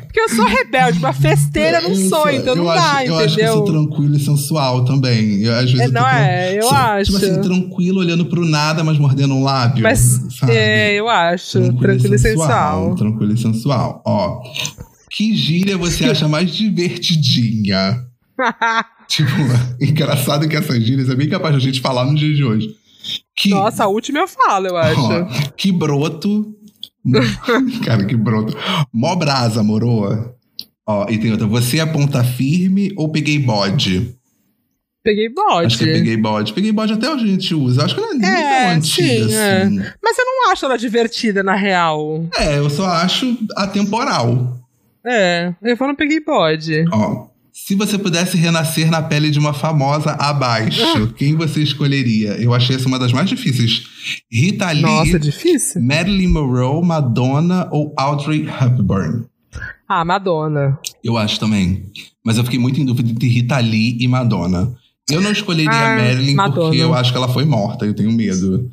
Porque 0.00 0.20
eu 0.20 0.28
sou 0.28 0.44
rebelde, 0.44 0.98
uma 0.98 1.12
festeira 1.12 1.80
não 1.80 1.94
sou, 1.94 2.28
então 2.30 2.54
não 2.54 2.64
dá, 2.64 2.74
acho, 2.74 3.12
entendeu? 3.12 3.14
Eu 3.14 3.24
acho 3.24 3.36
que 3.36 3.42
eu 3.42 3.52
sou 3.52 3.64
tranquilo 3.64 4.16
e 4.16 4.20
sensual 4.20 4.84
também. 4.84 5.42
Eu, 5.42 5.54
às 5.54 5.70
vezes 5.70 5.88
é, 5.88 5.88
não 5.88 6.08
é, 6.08 6.58
eu 6.58 6.62
sou, 6.62 6.76
acho. 6.76 7.12
Tipo 7.12 7.24
assim, 7.24 7.40
tranquilo, 7.40 8.00
olhando 8.00 8.26
pro 8.26 8.44
nada, 8.44 8.82
mas 8.82 8.98
mordendo 8.98 9.34
um 9.34 9.42
lábio. 9.42 9.82
Mas, 9.82 10.20
sabe? 10.38 10.52
é, 10.52 10.94
eu 10.94 11.08
acho. 11.08 11.52
Tranquilo, 11.52 11.80
tranquilo 11.80 12.14
e 12.14 12.18
sensual. 12.18 12.48
sensual. 12.48 12.94
Tranquilo 12.94 13.32
e 13.32 13.38
sensual. 13.38 14.02
Ó, 14.06 14.40
que 15.10 15.34
gíria 15.34 15.78
você 15.78 16.04
acha 16.10 16.28
mais 16.28 16.50
divertidinha? 16.50 18.02
tipo, 19.08 19.30
engraçado 19.80 20.48
que 20.48 20.56
essas 20.56 20.82
gírias 20.82 21.08
é 21.08 21.14
bem 21.14 21.28
capaz 21.28 21.54
de 21.54 21.60
a 21.60 21.64
gente 21.64 21.80
falar 21.80 22.04
no 22.04 22.14
dia 22.14 22.34
de 22.34 22.44
hoje. 22.44 22.74
Que, 23.36 23.50
Nossa, 23.50 23.84
a 23.84 23.86
última 23.86 24.18
eu 24.18 24.28
falo, 24.28 24.66
eu 24.66 24.76
acho. 24.76 25.00
Ó, 25.00 25.24
que 25.56 25.70
broto. 25.70 26.55
Cara, 27.84 28.04
que 28.04 28.16
broto. 28.16 28.56
Mó 28.92 29.14
brasa, 29.14 29.62
moroa. 29.62 30.34
Ó, 30.86 31.06
e 31.08 31.18
tem 31.18 31.32
outra. 31.32 31.46
Você 31.46 31.78
é 31.80 31.86
ponta 31.86 32.22
firme 32.22 32.92
ou 32.96 33.10
peguei 33.10 33.38
bode? 33.38 34.16
Peguei 35.02 35.28
bode. 35.28 35.66
Acho 35.66 35.78
que 35.78 35.84
peguei 35.84 36.16
bode. 36.16 36.52
Peguei 36.52 36.72
bode 36.72 36.92
até 36.92 37.08
hoje 37.08 37.24
a 37.24 37.28
gente 37.28 37.54
usa. 37.54 37.84
Acho 37.84 37.94
que 37.94 38.00
não 38.00 38.12
é, 38.12 38.14
nem 38.14 38.30
é, 38.30 38.62
tão 38.62 38.70
antiga 38.76 39.28
sim, 39.28 39.34
é. 39.34 39.62
assim. 39.62 39.80
É. 39.80 39.94
Mas 40.02 40.18
eu 40.18 40.24
não 40.24 40.50
acho 40.50 40.64
ela 40.64 40.76
divertida, 40.76 41.42
na 41.42 41.54
real. 41.54 42.26
É, 42.36 42.58
eu 42.58 42.68
só 42.68 42.86
acho 42.86 43.38
atemporal. 43.56 44.58
É, 45.04 45.54
eu 45.62 45.76
não 45.80 45.94
peguei 45.94 46.18
bode. 46.20 46.84
Ó, 46.92 47.28
se 47.66 47.74
você 47.74 47.98
pudesse 47.98 48.36
renascer 48.36 48.88
na 48.92 49.02
pele 49.02 49.28
de 49.28 49.40
uma 49.40 49.52
famosa 49.52 50.12
abaixo, 50.12 50.80
ah. 50.84 51.12
quem 51.16 51.34
você 51.34 51.60
escolheria? 51.60 52.40
Eu 52.40 52.54
achei 52.54 52.76
essa 52.76 52.86
uma 52.86 52.96
das 52.96 53.12
mais 53.12 53.28
difíceis. 53.28 53.82
Rita 54.30 54.70
Lee, 54.70 54.82
Nossa, 54.82 55.18
difícil. 55.18 55.82
Marilyn 55.82 56.28
Monroe, 56.28 56.86
Madonna 56.86 57.66
ou 57.72 57.92
Audrey 57.96 58.46
Hepburn? 58.48 59.24
Ah, 59.88 60.04
Madonna. 60.04 60.78
Eu 61.02 61.18
acho 61.18 61.40
também. 61.40 61.86
Mas 62.24 62.38
eu 62.38 62.44
fiquei 62.44 62.58
muito 62.58 62.80
em 62.80 62.84
dúvida 62.84 63.10
entre 63.10 63.26
Rita 63.26 63.58
Lee 63.58 63.98
e 63.98 64.06
Madonna. 64.06 64.72
Eu 65.10 65.20
não 65.20 65.32
escolheria 65.32 65.72
ah, 65.72 65.94
a 65.94 65.96
Marilyn 65.96 66.34
Madonna. 66.36 66.62
porque 66.66 66.78
eu 66.78 66.94
acho 66.94 67.10
que 67.10 67.18
ela 67.18 67.28
foi 67.28 67.44
morta, 67.44 67.84
eu 67.84 67.94
tenho 67.94 68.12
medo. 68.12 68.70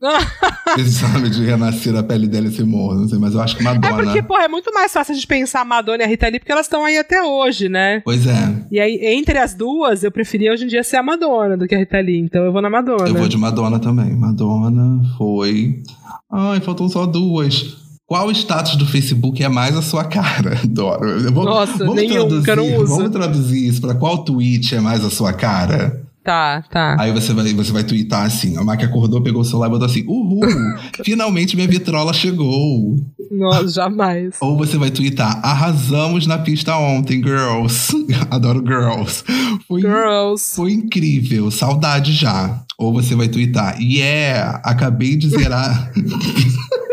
Exame 0.78 1.28
de 1.28 1.44
renascer 1.44 1.94
a 1.96 2.02
pele 2.02 2.28
dela 2.28 2.46
e 2.46 2.52
ser 2.52 2.64
morta, 2.64 3.00
não 3.00 3.08
sei, 3.08 3.18
mas 3.18 3.34
eu 3.34 3.40
acho 3.40 3.56
que 3.56 3.62
Madonna. 3.64 3.86
É 3.86 4.04
porque, 4.04 4.22
pô, 4.22 4.38
é 4.38 4.46
muito 4.46 4.72
mais 4.72 4.92
fácil 4.92 5.14
de 5.14 5.26
pensar 5.26 5.62
a 5.62 5.64
Madonna 5.64 6.02
e 6.02 6.06
a 6.06 6.08
Rita 6.08 6.28
Lee 6.28 6.38
porque 6.38 6.52
elas 6.52 6.66
estão 6.66 6.84
aí 6.84 6.96
até 6.96 7.22
hoje, 7.22 7.68
né? 7.68 8.00
Pois 8.04 8.26
é. 8.26 8.54
E 8.70 8.78
aí, 8.78 8.98
entre 9.02 9.38
as 9.38 9.54
duas, 9.54 10.04
eu 10.04 10.10
preferia 10.12 10.52
hoje 10.52 10.64
em 10.64 10.68
dia 10.68 10.84
ser 10.84 10.96
a 10.96 11.02
Madonna 11.02 11.56
do 11.56 11.66
que 11.66 11.74
a 11.74 11.78
Rita 11.78 11.98
Lee, 12.00 12.18
então 12.18 12.44
eu 12.44 12.52
vou 12.52 12.62
na 12.62 12.70
Madonna. 12.70 13.08
Eu 13.08 13.14
vou 13.14 13.28
de 13.28 13.36
Madonna 13.36 13.78
também. 13.78 14.14
Madonna 14.14 15.02
foi. 15.16 15.82
Ai, 16.30 16.60
faltam 16.60 16.88
só 16.88 17.04
duas. 17.06 17.76
Qual 18.08 18.30
status 18.30 18.76
do 18.76 18.86
Facebook 18.86 19.42
é 19.42 19.50
mais 19.50 19.76
a 19.76 19.82
sua 19.82 20.04
cara? 20.04 20.58
Adoro. 20.64 21.30
Vou, 21.30 21.44
Nossa, 21.44 21.78
vamos 21.78 21.96
nenhum, 21.96 22.26
traduzir, 22.26 22.48
eu 22.48 22.56
não 22.56 22.76
uso. 22.76 22.96
Vamos 22.96 23.10
traduzir 23.10 23.68
isso 23.68 23.80
para 23.82 23.94
qual 23.94 24.24
tweet 24.24 24.74
é 24.74 24.80
mais 24.80 25.04
a 25.04 25.10
sua 25.10 25.34
cara? 25.34 26.07
Tá, 26.28 26.62
tá. 26.70 26.94
Aí 27.00 27.10
você 27.10 27.32
vai, 27.32 27.54
você 27.54 27.72
vai 27.72 27.82
twittar 27.82 28.26
assim: 28.26 28.58
a 28.58 28.62
Mac 28.62 28.82
acordou, 28.82 29.22
pegou 29.22 29.40
o 29.40 29.44
celular 29.46 29.68
e 29.68 29.70
botou 29.70 29.86
assim: 29.86 30.04
Uhul, 30.06 30.42
finalmente 31.02 31.56
minha 31.56 31.66
vitrola 31.66 32.12
chegou. 32.12 32.96
Nossa, 33.30 33.66
jamais. 33.66 34.36
Ou 34.38 34.54
você 34.54 34.76
vai 34.76 34.90
twittar: 34.90 35.40
arrasamos 35.42 36.26
na 36.26 36.36
pista 36.36 36.76
ontem, 36.76 37.22
girls. 37.22 37.90
Adoro 38.30 38.62
girls. 38.62 39.24
Foi, 39.66 39.80
girls. 39.80 40.54
Foi 40.54 40.72
incrível, 40.72 41.50
saudade 41.50 42.12
já. 42.12 42.62
Ou 42.76 42.92
você 42.92 43.14
vai 43.14 43.28
twittar: 43.28 43.80
yeah, 43.80 44.60
acabei 44.62 45.16
de 45.16 45.30
zerar. 45.30 45.90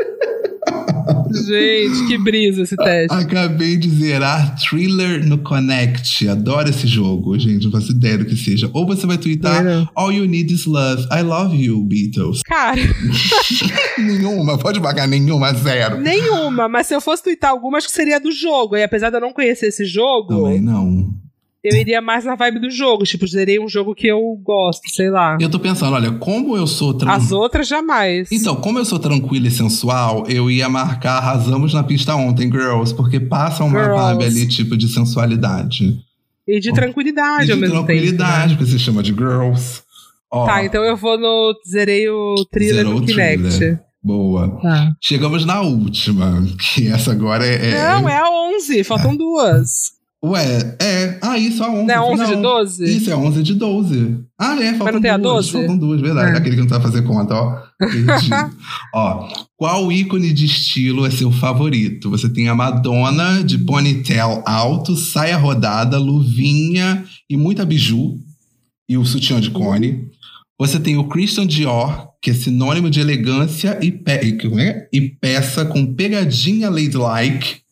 Gente, 1.44 2.08
que 2.08 2.18
brisa 2.18 2.62
esse 2.64 2.76
teste. 2.76 3.16
Acabei 3.16 3.78
de 3.78 3.90
zerar 3.90 4.56
Thriller 4.56 5.26
no 5.26 5.38
Connect. 5.40 6.28
Adoro 6.28 6.70
esse 6.70 6.88
jogo, 6.88 7.38
gente. 7.38 7.66
Não 7.66 7.72
faço 7.72 7.92
ideia 7.92 8.18
do 8.18 8.26
que 8.26 8.36
seja. 8.36 8.70
Ou 8.74 8.86
você 8.86 9.06
vai 9.06 9.18
twittar 9.18 9.90
All 9.96 10.12
You 10.12 10.26
Need 10.26 10.54
Is 10.54 10.66
Love. 10.66 11.08
I 11.12 11.22
Love 11.22 11.56
You, 11.56 11.84
Beatles. 11.84 12.42
Cara. 12.46 12.82
nenhuma. 13.98 14.58
Pode 14.58 14.80
pagar 14.80 15.08
nenhuma, 15.08 15.54
zero. 15.54 16.00
Nenhuma. 16.00 16.68
Mas 16.68 16.88
se 16.88 16.96
eu 16.96 17.02
fosse 17.02 17.24
twittar 17.24 17.52
alguma, 17.52 17.78
acho 17.78 17.88
que 17.88 17.94
seria 17.94 18.20
do 18.20 18.32
jogo. 18.32 18.76
E 18.76 18.84
apesar 18.84 19.10
de 19.10 19.18
eu 19.18 19.22
não 19.22 19.34
conhecer 19.34 19.68
esse 19.68 19.86
jogo. 19.86 20.28
Também 20.28 20.62
não 20.62 21.05
eu 21.66 21.76
iria 21.76 22.00
mais 22.00 22.24
na 22.24 22.36
vibe 22.36 22.60
do 22.60 22.70
jogo. 22.70 23.04
Tipo, 23.04 23.26
zerei 23.26 23.60
um 23.60 23.68
jogo 23.68 23.96
que 23.96 24.06
eu 24.06 24.22
gosto, 24.44 24.88
sei 24.90 25.10
lá. 25.10 25.36
Eu 25.42 25.50
tô 25.50 25.60
pensando, 25.60 25.94
olha, 25.94 26.12
como 26.12 26.56
eu 26.56 26.68
sou... 26.68 26.94
Tran... 26.94 27.12
As 27.12 27.32
outras, 27.32 27.68
jamais. 27.68 28.32
Então, 28.32 28.56
como 28.56 28.78
eu 28.78 28.86
sou 28.86 29.00
tranquilo 29.00 29.48
e 29.48 29.52
sensual, 29.52 30.26
eu 30.28 30.52
ia 30.52 30.70
marcar 30.70 31.18
Arrasamos 31.18 31.74
na 31.74 31.84
Pista 31.84 32.16
ontem, 32.16 32.52
Girls, 32.52 32.94
porque 32.94 33.20
passa 33.20 33.64
uma 33.64 33.80
girls. 33.80 34.02
vibe 34.02 34.24
ali, 34.26 34.48
tipo, 34.48 34.78
de 34.78 34.88
sensualidade. 34.88 35.98
E 36.48 36.60
de 36.60 36.72
tranquilidade 36.72 37.50
e 37.50 37.52
ao 37.52 37.58
mesmo 37.58 37.78
tempo. 37.78 37.88
De 37.88 37.94
tranquilidade, 37.94 38.54
né? 38.54 38.60
que 38.60 38.66
se 38.66 38.78
chama 38.78 39.02
de 39.02 39.12
Girls. 39.12 39.82
Ó, 40.32 40.46
tá, 40.46 40.64
então 40.64 40.84
eu 40.84 40.96
vou 40.96 41.18
no... 41.18 41.56
Zerei 41.68 42.08
o 42.08 42.46
thriller 42.52 42.86
no 42.86 43.04
Kinect. 43.04 43.80
Boa. 44.04 44.48
Tá. 44.62 44.94
Chegamos 45.02 45.46
na 45.46 45.62
última, 45.62 46.46
que 46.62 46.88
essa 46.88 47.12
agora 47.12 47.44
é... 47.44 47.72
é 47.72 47.84
Não, 47.88 48.08
é 48.08 48.18
a 48.18 48.30
11, 48.54 48.84
faltam 48.84 49.14
é. 49.14 49.18
duas. 49.18 49.95
Ué, 50.26 50.76
é. 50.82 51.20
Ah, 51.22 51.38
isso 51.38 51.64
é 51.64 51.70
11. 51.70 51.86
Não 51.86 51.94
é 51.94 52.02
11 52.02 52.18
não. 52.18 52.30
de 52.30 52.42
12? 52.42 52.98
Isso 52.98 53.12
é 53.12 53.16
11 53.16 53.44
de 53.44 53.54
12. 53.54 54.18
Ah, 54.40 54.56
é, 54.56 54.70
faltam 54.70 54.86
Mas 54.86 54.94
não 54.96 55.02
tem 55.02 55.20
duas. 55.20 55.50
A 55.50 55.52
12? 55.52 55.52
Faltam 55.52 55.78
duas, 55.78 56.02
verdade. 56.02 56.32
É. 56.32 56.38
Aquele 56.38 56.56
que 56.56 56.62
não 56.64 56.70
sabe 56.70 56.84
fazer 56.84 57.04
conta, 57.04 57.36
ó. 57.36 57.62
ó, 58.96 59.28
qual 59.56 59.92
ícone 59.92 60.34
de 60.34 60.46
estilo 60.46 61.06
é 61.06 61.12
seu 61.12 61.32
favorito? 61.32 62.10
Você 62.10 62.28
tem 62.28 62.48
a 62.48 62.56
Madonna 62.56 63.44
de 63.44 63.60
ponytail 63.60 64.42
alto, 64.48 64.96
saia 64.96 65.38
rodada, 65.38 66.00
luvinha 66.00 67.06
e 67.30 67.38
muita 67.38 67.64
biju. 67.64 68.18
E 68.90 68.98
o 68.98 69.06
sutiã 69.06 69.40
de 69.40 69.52
cone. 69.52 70.08
Você 70.58 70.80
tem 70.80 70.98
o 70.98 71.08
Christian 71.08 71.46
Dior, 71.46 72.10
que 72.22 72.32
é 72.32 72.34
sinônimo 72.34 72.90
de 72.90 73.00
elegância 73.00 73.78
e, 73.82 73.92
pe 73.92 74.12
é? 74.58 74.90
e 74.92 75.02
peça 75.02 75.66
com 75.66 75.94
pegadinha 75.94 76.70
ladylike. 76.70 77.65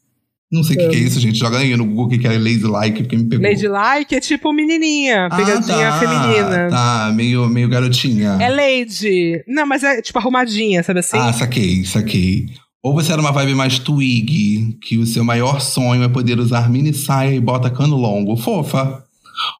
Não 0.53 0.63
sei 0.63 0.75
o 0.75 0.79
que, 0.79 0.89
que, 0.89 0.95
é 0.97 0.99
isso, 0.99 1.19
gente. 1.19 1.39
Joga 1.39 1.57
aí 1.57 1.75
no 1.75 1.83
Google 1.83 2.05
o 2.05 2.09
que, 2.09 2.19
que 2.19 2.27
é 2.27 2.37
Ladylike, 2.37 3.01
porque 3.01 3.17
me 3.17 3.23
pegou. 3.23 3.43
Ladylike 3.43 4.13
é 4.13 4.19
tipo 4.19 4.53
menininha, 4.53 5.25
ah, 5.25 5.35
pegadinha 5.35 5.89
tá, 5.89 5.99
feminina. 5.99 6.69
Tá, 6.69 7.11
meio, 7.11 7.49
meio 7.49 7.67
garotinha. 7.67 8.37
É 8.39 8.49
lady. 8.49 9.43
Não, 9.47 9.65
mas 9.65 9.83
é 9.83 9.99
tipo 9.99 10.19
arrumadinha, 10.19 10.83
sabe 10.83 10.99
assim? 10.99 11.17
Ah, 11.17 11.33
saquei, 11.33 11.83
saquei. 11.85 12.45
Ou 12.83 12.93
você 12.93 13.11
era 13.11 13.19
uma 13.19 13.31
vibe 13.31 13.55
mais 13.55 13.79
twig, 13.79 14.77
que 14.79 14.97
o 14.99 15.07
seu 15.07 15.23
maior 15.23 15.59
sonho 15.59 16.03
é 16.03 16.07
poder 16.07 16.37
usar 16.37 16.69
mini 16.69 16.93
saia 16.93 17.33
e 17.33 17.39
bota 17.39 17.71
cano 17.71 17.95
longo. 17.95 18.37
Fofa. 18.37 19.02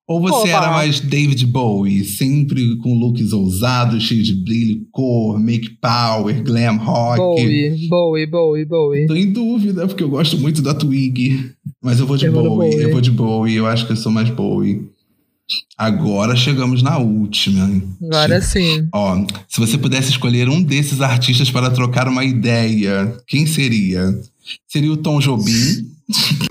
Ou 0.08 0.20
você 0.22 0.50
era 0.50 0.72
mais 0.72 1.00
David 1.00 1.46
Bowie, 1.48 2.04
sempre 2.04 2.78
com 2.78 2.98
looks 2.98 3.34
ousados, 3.34 4.04
cheios 4.04 4.28
de 4.28 4.36
brilho, 4.36 4.86
cor, 4.92 5.40
make 5.40 5.78
power, 5.82 6.44
glam 6.44 6.78
rock? 6.78 7.18
Bowie, 7.18 7.88
Bowie, 7.90 8.28
Bowie, 8.28 8.66
Bowie. 8.66 9.08
Tô 9.08 9.16
em 9.16 9.32
dúvida, 9.32 9.88
porque 9.88 10.04
eu 10.04 10.10
gosto 10.10 10.38
muito 10.38 10.62
da 10.62 10.74
Twig. 10.74 11.52
Mas 11.82 12.00
eu 12.00 12.06
vou 12.06 12.18
de 12.18 12.26
eu 12.26 12.34
Bowie, 12.34 12.50
Bowie, 12.50 12.82
eu 12.82 12.92
vou 12.92 13.02
de 13.02 13.12
Bowie, 13.12 13.56
eu 13.56 13.66
acho 13.66 13.86
que 13.86 13.94
eu 13.94 13.98
sou 13.98 14.12
mais 14.12 14.30
Bowie. 14.30 14.88
Agora 15.78 16.36
chegamos 16.36 16.82
na 16.82 16.98
última. 16.98 17.70
Agora 18.02 18.42
sim. 18.42 18.88
Ó, 18.94 19.26
se 19.48 19.60
você 19.60 19.78
pudesse 19.78 20.10
escolher 20.10 20.48
um 20.50 20.62
desses 20.62 21.02
artistas 21.02 21.50
para 21.52 21.70
trocar 21.72 22.08
uma 22.08 22.24
ideia, 22.24 23.18
quem 23.28 23.46
seria? 23.46 24.14
Seria 24.68 24.92
o 24.92 24.98
Tom 24.98 25.20
Jobim? 25.20 25.93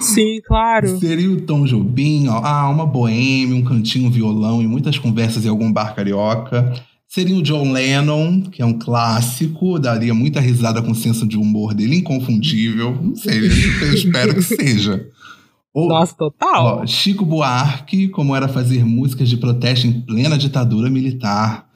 Sim, 0.00 0.40
claro. 0.46 0.98
Seria 0.98 1.30
o 1.30 1.40
Tom 1.42 1.64
Jobim, 1.64 2.28
ó, 2.28 2.40
ah, 2.44 2.68
uma 2.68 2.86
boêmia, 2.86 3.56
um 3.56 3.62
cantinho, 3.62 4.08
um 4.08 4.10
violão 4.10 4.62
e 4.62 4.66
muitas 4.66 4.98
conversas 4.98 5.44
em 5.44 5.48
algum 5.48 5.72
bar 5.72 5.94
carioca. 5.94 6.72
Seria 7.08 7.36
o 7.36 7.42
John 7.42 7.72
Lennon, 7.72 8.40
que 8.42 8.62
é 8.62 8.64
um 8.64 8.78
clássico, 8.78 9.78
daria 9.78 10.14
muita 10.14 10.40
risada 10.40 10.80
com 10.80 10.92
o 10.92 10.94
senso 10.94 11.26
de 11.26 11.36
humor 11.36 11.74
dele, 11.74 11.96
inconfundível. 11.96 12.98
Não 13.02 13.14
sei, 13.14 13.38
eu 13.82 13.94
espero 13.94 14.34
que 14.34 14.42
seja. 14.42 15.06
Ou, 15.74 15.88
Nossa, 15.88 16.14
total. 16.14 16.80
Ó, 16.82 16.86
Chico 16.86 17.24
Buarque, 17.24 18.08
como 18.08 18.34
era 18.36 18.48
fazer 18.48 18.84
músicas 18.84 19.28
de 19.28 19.36
protesto 19.36 19.86
em 19.86 20.00
plena 20.00 20.38
ditadura 20.38 20.90
militar. 20.90 21.66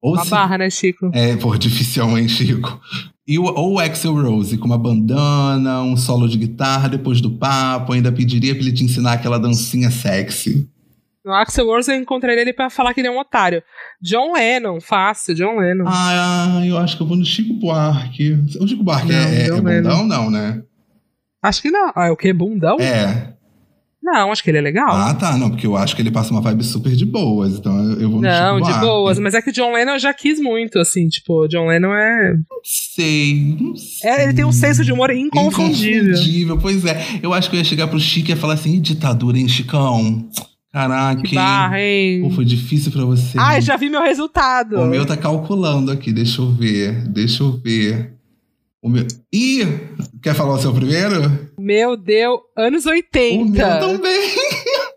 Ou 0.00 0.14
uma 0.14 0.24
se... 0.24 0.30
barra, 0.30 0.58
né, 0.58 0.68
Chico? 0.70 1.10
É, 1.12 1.36
pô, 1.36 1.56
difícil, 1.56 2.18
hein, 2.18 2.28
Chico? 2.28 2.80
E 3.26 3.38
o, 3.38 3.44
ou 3.44 3.74
o 3.74 3.78
Axel 3.78 4.14
Rose, 4.14 4.58
com 4.58 4.66
uma 4.66 4.78
bandana, 4.78 5.82
um 5.82 5.96
solo 5.96 6.28
de 6.28 6.36
guitarra 6.36 6.88
depois 6.88 7.20
do 7.20 7.30
papo, 7.30 7.92
ainda 7.92 8.10
pediria 8.10 8.54
pra 8.54 8.62
ele 8.62 8.72
te 8.72 8.84
ensinar 8.84 9.12
aquela 9.12 9.38
dancinha 9.38 9.90
sexy. 9.90 10.68
No 11.24 11.32
Axel 11.32 11.66
Rose 11.66 11.88
eu 11.88 11.96
encontrei 11.96 12.36
ele 12.36 12.52
pra 12.52 12.68
falar 12.68 12.92
que 12.92 13.00
ele 13.00 13.06
é 13.06 13.10
um 13.10 13.20
otário. 13.20 13.62
John 14.00 14.32
Lennon, 14.32 14.80
fácil, 14.80 15.36
John 15.36 15.60
Lennon. 15.60 15.84
Ah, 15.86 16.62
eu 16.66 16.76
acho 16.76 16.96
que 16.96 17.02
eu 17.04 17.06
vou 17.06 17.16
no 17.16 17.24
Chico 17.24 17.54
Buarque. 17.54 18.32
O 18.60 18.66
Chico 18.66 18.82
Buarque 18.82 19.12
não, 19.12 19.18
é, 19.18 19.46
é 19.46 19.50
bundão, 19.50 20.04
não, 20.04 20.30
né? 20.30 20.62
Acho 21.40 21.62
que 21.62 21.70
não. 21.70 21.92
Ah, 21.94 22.08
é 22.08 22.10
o 22.10 22.16
que? 22.16 22.32
Bundão? 22.32 22.76
É. 22.80 23.34
Não, 24.02 24.32
acho 24.32 24.42
que 24.42 24.50
ele 24.50 24.58
é 24.58 24.60
legal. 24.60 24.90
Ah, 24.90 25.14
tá. 25.14 25.36
Não, 25.36 25.48
porque 25.48 25.66
eu 25.66 25.76
acho 25.76 25.94
que 25.94 26.02
ele 26.02 26.10
passa 26.10 26.32
uma 26.32 26.40
vibe 26.40 26.64
super 26.64 26.90
de 26.92 27.06
boas. 27.06 27.58
Então 27.58 27.92
eu 27.92 28.10
vou 28.10 28.20
Não, 28.20 28.60
de 28.60 28.72
boas. 28.80 29.18
Mas 29.18 29.34
é 29.34 29.40
que 29.40 29.50
o 29.50 29.52
John 29.52 29.72
Lennon 29.72 29.92
eu 29.92 29.98
já 29.98 30.12
quis 30.12 30.40
muito, 30.40 30.78
assim. 30.78 31.08
Tipo, 31.08 31.44
o 31.44 31.48
John 31.48 31.66
Lennon 31.66 31.94
é. 31.94 32.32
Não 32.32 32.60
sei, 32.64 33.56
não 33.60 33.76
sei. 33.76 34.10
É, 34.10 34.24
ele 34.24 34.34
tem 34.34 34.44
um 34.44 34.52
senso 34.52 34.84
de 34.84 34.92
humor 34.92 35.10
inconfundível. 35.10 36.10
Inconfundível, 36.10 36.58
pois 36.58 36.84
é. 36.84 37.20
Eu 37.22 37.32
acho 37.32 37.48
que 37.48 37.56
eu 37.56 37.58
ia 37.58 37.64
chegar 37.64 37.86
pro 37.86 38.00
Chico 38.00 38.28
e 38.28 38.30
ia 38.30 38.36
falar 38.36 38.54
assim: 38.54 38.80
ditadura, 38.80 39.38
hein, 39.38 39.48
Chicão? 39.48 40.28
Caraca, 40.72 41.22
que 41.22 41.34
barra, 41.34 41.80
hein? 41.80 42.22
Pô, 42.22 42.30
foi 42.30 42.46
difícil 42.46 42.90
pra 42.90 43.04
você. 43.04 43.38
Ai, 43.38 43.60
já 43.60 43.76
vi 43.76 43.90
meu 43.90 44.02
resultado. 44.02 44.80
O 44.80 44.86
meu 44.86 45.04
tá 45.04 45.16
calculando 45.16 45.92
aqui, 45.92 46.10
deixa 46.12 46.40
eu 46.40 46.50
ver. 46.50 47.06
Deixa 47.08 47.42
eu 47.42 47.52
ver. 47.52 48.14
O 48.80 48.88
meu... 48.88 49.06
Ih, 49.32 49.64
quer 50.22 50.34
falar 50.34 50.54
o 50.54 50.58
seu 50.58 50.72
primeiro? 50.72 51.50
Meu 51.58 51.96
Deus, 51.96 52.40
anos 52.56 52.86
80. 52.86 53.36
O 53.36 53.50
meu 53.50 53.80
também. 53.80 54.30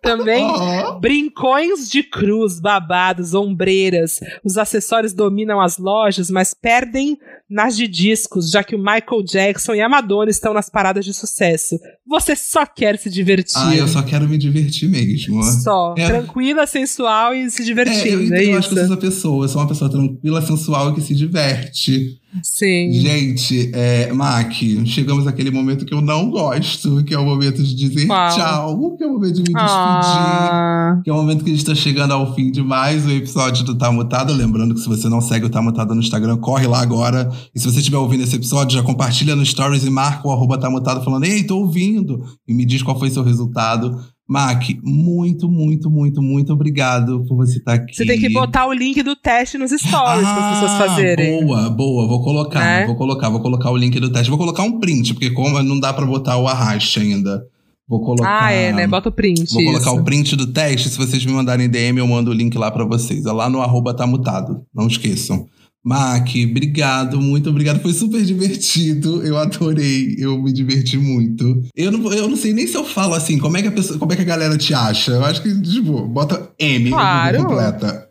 Também 0.01 0.45
brincões 1.01 1.89
de 1.89 2.03
cruz, 2.03 2.59
babados, 2.59 3.33
ombreiras. 3.33 4.19
Os 4.43 4.57
acessórios 4.57 5.13
dominam 5.13 5.59
as 5.59 5.77
lojas, 5.79 6.29
mas 6.29 6.53
perdem 6.53 7.17
nas 7.49 7.75
de 7.75 7.87
discos, 7.87 8.49
já 8.49 8.63
que 8.63 8.75
o 8.75 8.79
Michael 8.79 9.23
Jackson 9.23 9.73
e 9.73 9.81
a 9.81 9.89
Madonna 9.89 10.29
estão 10.29 10.53
nas 10.53 10.69
paradas 10.69 11.03
de 11.03 11.13
sucesso. 11.13 11.77
Você 12.07 12.35
só 12.35 12.65
quer 12.65 12.97
se 12.97 13.09
divertir. 13.09 13.57
Ah, 13.57 13.75
eu 13.75 13.87
só 13.87 14.03
quero 14.03 14.29
me 14.29 14.37
divertir 14.37 14.87
mesmo. 14.87 15.41
Só. 15.43 15.95
É. 15.97 16.05
Tranquila, 16.05 16.67
sensual 16.67 17.33
e 17.33 17.49
se 17.49 17.63
divertindo. 17.63 18.33
É, 18.33 18.37
eu, 18.37 18.49
é 18.49 18.53
eu 18.53 18.57
acho 18.59 18.69
que 18.69 18.75
eu 18.75 18.85
sou 18.85 18.93
essa 18.93 19.01
pessoa. 19.01 19.45
Eu 19.45 19.49
sou 19.49 19.61
uma 19.61 19.67
pessoa 19.67 19.89
tranquila, 19.89 20.41
sensual 20.41 20.91
e 20.91 20.95
que 20.95 21.01
se 21.01 21.15
diverte. 21.15 22.19
Sim. 22.43 22.91
Gente, 22.91 23.71
é, 23.73 24.11
Mac, 24.11 24.51
chegamos 24.85 25.27
àquele 25.27 25.51
momento 25.51 25.85
que 25.85 25.93
eu 25.93 26.01
não 26.01 26.29
gosto, 26.29 27.03
que 27.03 27.13
é 27.13 27.19
o 27.19 27.25
momento 27.25 27.63
de 27.63 27.75
dizer 27.75 28.07
tchau, 28.07 28.95
que 28.97 29.03
é 29.03 29.07
o 29.07 29.13
momento 29.13 29.35
de 29.35 29.41
me 29.41 29.53
despedir, 29.53 29.57
ah. 29.57 31.01
que 31.03 31.09
é 31.09 31.13
o 31.13 31.15
momento 31.15 31.43
que 31.43 31.51
a 31.51 31.53
gente 31.53 31.65
tá 31.65 31.75
chegando 31.75 32.13
ao 32.13 32.33
fim 32.35 32.51
de 32.51 32.61
mais 32.61 33.05
um 33.05 33.11
episódio 33.11 33.63
do 33.63 33.75
Tá 33.75 33.91
Mutado. 33.91 34.33
Lembrando 34.33 34.73
que 34.73 34.81
se 34.81 34.87
você 34.87 35.07
não 35.09 35.21
segue 35.21 35.45
o 35.45 35.49
Tá 35.49 35.61
Mutado 35.61 35.93
no 35.93 36.01
Instagram, 36.01 36.37
corre 36.37 36.67
lá 36.67 36.81
agora. 36.81 37.31
E 37.53 37.59
se 37.59 37.71
você 37.71 37.79
estiver 37.79 37.97
ouvindo 37.97 38.23
esse 38.23 38.35
episódio, 38.35 38.77
já 38.77 38.83
compartilha 38.83 39.35
no 39.35 39.45
Stories 39.45 39.83
e 39.83 39.89
marca 39.89 40.27
o 40.27 40.31
arroba 40.31 40.57
Tá 40.57 40.69
Mutado 40.69 41.03
falando, 41.03 41.25
ei, 41.25 41.43
tô 41.43 41.57
ouvindo. 41.59 42.23
E 42.47 42.53
me 42.53 42.65
diz 42.65 42.83
qual 42.83 42.97
foi 42.97 43.09
seu 43.09 43.23
resultado. 43.23 43.99
Mac, 44.27 44.63
muito, 44.81 45.47
muito, 45.47 45.89
muito, 45.89 46.21
muito 46.21 46.51
obrigado 46.51 47.23
por 47.27 47.37
você 47.37 47.59
estar 47.59 47.73
aqui. 47.73 47.95
Você 47.95 48.05
tem 48.05 48.19
que 48.19 48.29
botar 48.29 48.65
o 48.65 48.73
link 48.73 49.03
do 49.03 49.15
teste 49.15 49.57
nos 49.57 49.69
stories 49.69 50.25
ah, 50.25 50.33
para 50.33 50.49
as 50.49 50.53
pessoas 50.53 50.89
fazerem. 50.89 51.45
Boa, 51.45 51.69
boa, 51.69 52.07
vou 52.07 52.23
colocar, 52.23 52.65
é? 52.65 52.85
vou 52.87 52.95
colocar, 52.95 53.29
vou 53.29 53.39
colocar 53.39 53.69
o 53.69 53.77
link 53.77 53.99
do 53.99 54.11
teste. 54.11 54.29
Vou 54.29 54.39
colocar 54.39 54.63
um 54.63 54.79
print, 54.79 55.13
porque 55.13 55.29
como 55.29 55.61
não 55.61 55.79
dá 55.79 55.93
para 55.93 56.07
botar 56.07 56.37
o 56.37 56.47
arraste 56.47 56.99
ainda. 56.99 57.45
Vou 57.87 58.01
colocar. 58.01 58.45
Ah, 58.45 58.51
é, 58.51 58.73
né? 58.73 58.87
Bota 58.87 59.09
o 59.09 59.11
print. 59.11 59.53
Vou 59.53 59.61
isso. 59.61 59.71
colocar 59.73 59.91
o 59.91 60.03
print 60.03 60.35
do 60.35 60.47
teste. 60.47 60.89
Se 60.89 60.97
vocês 60.97 61.23
me 61.23 61.31
mandarem 61.31 61.69
DM, 61.69 61.99
eu 61.99 62.07
mando 62.07 62.31
o 62.31 62.33
link 62.33 62.57
lá 62.57 62.71
para 62.71 62.83
vocês. 62.83 63.27
É 63.27 63.31
lá 63.31 63.47
no 63.47 63.61
arroba 63.61 63.93
tá 63.93 64.07
mutado. 64.07 64.65
Não 64.73 64.87
esqueçam. 64.87 65.45
Mac, 65.85 66.29
obrigado, 66.49 67.21
muito 67.21 67.51
obrigado. 67.51 67.79
Foi 67.79 67.93
super 67.93 68.23
divertido. 68.23 69.23
Eu 69.23 69.37
adorei. 69.37 70.15
Eu 70.17 70.41
me 70.41 70.51
diverti 70.51 70.97
muito. 70.97 71.61
Eu 71.75 71.91
não, 71.91 72.11
eu 72.11 72.27
não 72.27 72.35
sei 72.35 72.53
nem 72.53 72.65
se 72.65 72.75
eu 72.75 72.83
falo 72.83 73.13
assim, 73.13 73.37
como 73.37 73.55
é 73.55 73.61
que 73.61 73.67
a 73.67 73.71
pessoa, 73.71 73.99
como 73.99 74.11
é 74.11 74.15
que 74.15 74.23
a 74.23 74.25
galera 74.25 74.57
te 74.57 74.73
acha? 74.73 75.11
Eu 75.11 75.23
acho 75.23 75.43
que, 75.43 75.61
tipo, 75.61 76.01
bota 76.07 76.49
M 76.57 76.89
claro. 76.89 77.43
completa. 77.43 78.09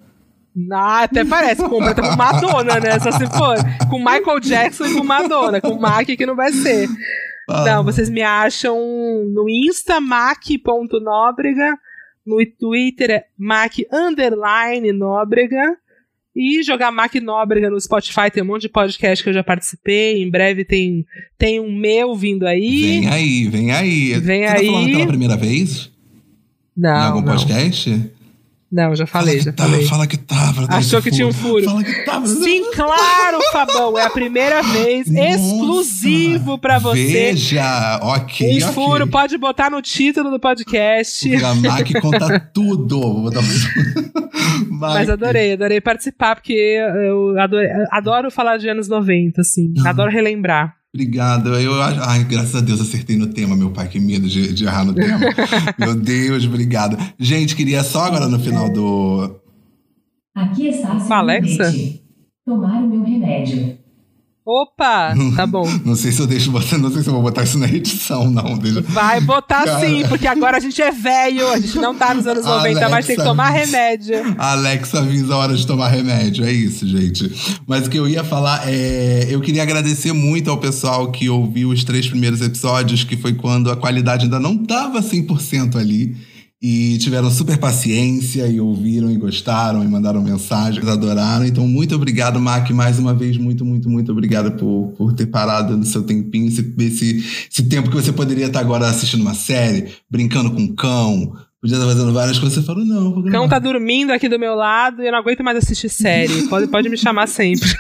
Ah, 0.71 1.03
até 1.03 1.25
parece, 1.25 1.69
completa 1.69 2.01
com 2.01 2.15
Madonna, 2.15 2.79
né? 2.79 3.01
Só 3.01 3.11
se 3.11 3.27
for. 3.27 3.57
Com 3.91 3.99
Michael 3.99 4.39
Jackson 4.39 4.87
e 4.87 4.95
com 4.95 5.03
Madonna. 5.03 5.61
Com 5.61 5.75
Mac 5.75 6.07
que 6.07 6.27
não 6.27 6.37
vai 6.37 6.53
ser. 6.53 6.89
Ah. 7.49 7.65
Não, 7.65 7.83
vocês 7.85 8.09
me 8.09 8.23
acham 8.23 8.79
no 9.35 9.49
Insta, 9.49 10.01
mac.nóbrega. 10.01 11.77
No 12.25 12.39
Twitter 12.59 13.11
é 13.11 13.25
mac 13.37 13.73
underline 13.93 14.93
nóbrega. 14.93 15.77
E 16.35 16.63
jogar 16.65 16.91
Mac 16.91 17.15
Nóbrega 17.17 17.71
no 17.71 17.81
Spotify, 17.81 18.31
tem 18.33 18.43
um 18.43 18.47
monte 18.47 18.63
de 18.63 18.69
podcast 18.69 19.23
que 19.23 19.31
eu 19.31 19.35
já 19.35 19.45
participei. 19.45 20.23
Em 20.23 20.31
breve 20.31 20.65
tem, 20.65 21.07
tem 21.39 21.61
um 21.61 21.73
meu 21.73 22.15
vindo 22.17 22.45
aí. 22.45 23.01
Vem 23.01 23.09
aí, 23.09 23.49
vem 23.49 23.71
aí. 23.71 24.19
Vem 24.19 24.43
Você 24.43 24.49
aí. 24.49 24.67
tá 24.67 24.73
falando 24.73 24.91
pela 24.91 25.07
primeira 25.07 25.37
vez? 25.37 25.93
Não. 26.77 26.91
Em 26.91 27.07
algum 27.07 27.21
não. 27.21 27.37
podcast? 27.37 28.11
Não, 28.75 28.93
já 28.93 29.07
falei, 29.07 29.39
já 29.39 29.53
tá, 29.53 29.63
falei. 29.63 29.87
Fala 29.87 30.05
que 30.05 30.17
tava. 30.17 30.67
Tá 30.67 30.79
Achou 30.79 31.01
que 31.01 31.11
furo. 31.11 31.15
tinha 31.15 31.29
um 31.29 31.33
furo. 31.33 31.65
Fala 31.65 31.85
que 31.85 32.05
tava. 32.05 32.27
Sim, 32.27 32.73
claro, 32.73 33.39
Fabão. 33.53 33.97
É 33.97 34.03
a 34.03 34.11
primeira 34.11 34.63
vez, 34.67 35.07
Nossa, 35.09 35.29
exclusivo 35.29 36.59
pra 36.59 36.81
você. 36.81 37.07
Veja, 37.07 38.01
ok. 38.03 38.49
Um 38.49 38.57
okay. 38.57 38.61
furo, 38.73 39.07
pode 39.07 39.39
botar 39.39 39.71
no 39.71 39.81
título 39.81 40.29
do 40.29 40.41
podcast. 40.41 41.29
O 41.37 41.55
Mac 41.63 41.89
conta 42.03 42.41
tudo. 42.53 43.31
Mas 44.71 45.09
adorei, 45.09 45.53
adorei 45.53 45.81
participar, 45.81 46.35
porque 46.35 46.53
eu 46.53 47.39
adoro, 47.39 47.69
adoro 47.93 48.29
falar 48.29 48.57
de 48.57 48.69
anos 48.69 48.89
90, 48.89 49.41
assim. 49.41 49.73
Adoro 49.87 50.11
relembrar. 50.11 50.75
Obrigado. 50.95 51.53
Eu, 51.57 51.83
ai, 51.83 52.23
graças 52.23 52.55
a 52.55 52.61
Deus 52.61 52.81
acertei 52.81 53.17
no 53.17 53.27
tema, 53.27 53.57
meu 53.57 53.73
pai. 53.73 53.89
Que 53.89 53.99
medo 53.99 54.29
de, 54.29 54.53
de 54.53 54.65
errar 54.65 54.85
no 54.85 54.95
tema. 54.95 55.19
meu 55.77 55.97
Deus, 55.97 56.47
obrigado. 56.47 56.97
Gente, 57.19 57.57
queria 57.57 57.83
só 57.83 58.05
agora 58.05 58.29
no 58.29 58.39
final 58.39 58.73
do. 58.73 59.41
Aqui 60.37 60.69
está 60.69 60.93
a 60.93 61.19
Alexa? 61.19 61.75
Tomar 62.47 62.81
o 62.85 62.89
meu 62.89 63.03
remédio. 63.03 63.77
Opa, 64.47 65.15
tá 65.35 65.47
bom. 65.47 65.67
não 65.87 65.97
sei 65.97 66.13
se 66.13 66.21
eu 66.21 66.27
deixo 66.27 66.51
botar, 66.51 66.77
não 66.77 66.91
sei 66.93 67.03
se 67.03 67.09
eu 67.09 67.15
vou 67.15 67.23
botar 67.23 67.45
isso 67.45 67.59
na 67.59 67.67
edição, 67.67 68.31
não. 68.31 68.59
Deixa... 68.59 68.83
Vai 68.83 69.19
botar 69.21 69.65
Cara... 69.65 69.81
sim, 69.81 70.05
porque 70.07 70.27
agora 70.27 70.59
a 70.59 70.61
gente 70.61 70.83
é 70.83 70.91
velho, 70.91 71.49
a 71.49 71.59
gente 71.59 71.79
não 71.79 71.95
tá 71.95 72.13
nos 72.13 72.27
anos 72.27 72.45
90, 72.45 72.69
Alexa, 72.69 72.89
mas 72.91 73.07
tem 73.07 73.17
que 73.17 73.23
tomar 73.25 73.49
remédio. 73.49 74.37
Alexa 74.37 74.99
avisa 74.99 75.35
a 75.35 75.39
hora 75.39 75.57
de 75.57 75.67
tomar 75.67 75.89
remédio, 75.89 76.45
é 76.45 76.53
isso, 76.53 76.87
gente. 76.87 77.59
Mas 77.67 77.87
o 77.87 77.91
que 77.91 77.99
eu 77.99 78.07
ia 78.07 78.23
falar 78.23 78.69
é. 78.69 79.27
Eu 79.31 79.41
queria 79.41 79.63
agradecer 79.63 80.13
muito 80.13 80.51
ao 80.51 80.59
pessoal 80.59 81.11
que 81.11 81.29
ouviu 81.31 81.71
os 81.71 81.83
três 81.83 82.07
primeiros 82.07 82.43
episódios, 82.43 83.03
que 83.03 83.17
foi 83.17 83.33
quando 83.33 83.71
a 83.71 83.77
qualidade 83.77 84.25
ainda 84.25 84.39
não 84.39 84.59
tava 84.59 85.01
100% 85.01 85.77
ali. 85.77 86.15
E 86.63 86.97
tiveram 86.99 87.31
super 87.31 87.59
paciência 87.59 88.47
e 88.47 88.59
ouviram 88.59 89.11
e 89.11 89.17
gostaram 89.19 89.85
e 89.85 89.89
mandaram 89.89 90.23
mensagens, 90.23 90.87
adoraram. 90.87 91.45
Então, 91.45 91.69
muito 91.69 91.95
obrigado, 91.95 92.41
Mac, 92.41 92.71
mais 92.71 92.99
uma 92.99 93.13
vez. 93.13 93.37
Muito, 93.37 93.65
muito, 93.65 93.89
muito 93.91 94.11
obrigado 94.11 94.53
por, 94.53 94.95
por 94.97 95.13
ter 95.13 95.27
parado 95.27 95.77
no 95.77 95.85
seu 95.85 96.03
tempinho, 96.03 96.49
esse, 96.49 96.75
esse, 96.79 97.25
esse 97.51 97.63
tempo 97.65 97.91
que 97.91 97.97
você 97.97 98.13
poderia 98.13 98.47
estar 98.47 98.61
agora 98.61 98.89
assistindo 98.89 99.21
uma 99.21 99.35
série, 99.35 99.93
brincando 100.11 100.51
com 100.53 100.65
o 100.65 100.75
cão, 100.75 101.35
podia 101.65 101.77
estar 101.77 101.89
fazendo 101.89 102.13
várias 102.13 102.39
coisas. 102.39 102.59
Você 102.59 102.67
falou, 102.67 102.85
não, 102.85 103.15
vou 103.15 103.23
O 103.23 103.31
cão 103.31 103.49
tá 103.49 103.59
dormindo 103.59 104.13
aqui 104.13 104.29
do 104.29 104.39
meu 104.39 104.55
lado 104.55 105.03
e 105.03 105.07
eu 105.07 105.13
não 105.13 105.19
aguento 105.19 105.43
mais 105.43 105.57
assistir 105.57 105.89
série. 105.89 106.43
pode, 106.49 106.67
pode 106.69 106.91
me 106.91 106.97
chamar 106.97 107.27
sempre. 107.27 107.71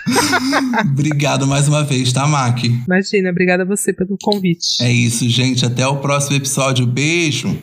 Obrigado 0.90 1.46
mais 1.46 1.68
uma 1.68 1.84
vez, 1.84 2.10
tá, 2.10 2.26
Mac? 2.26 2.64
Imagina, 2.64 3.30
obrigada 3.30 3.62
a 3.62 3.66
você 3.66 3.92
pelo 3.92 4.16
convite. 4.22 4.82
É 4.82 4.90
isso, 4.90 5.28
gente. 5.28 5.66
Até 5.66 5.86
o 5.86 5.96
próximo 5.96 6.34
episódio. 6.36 6.86
Beijo. 6.86 7.62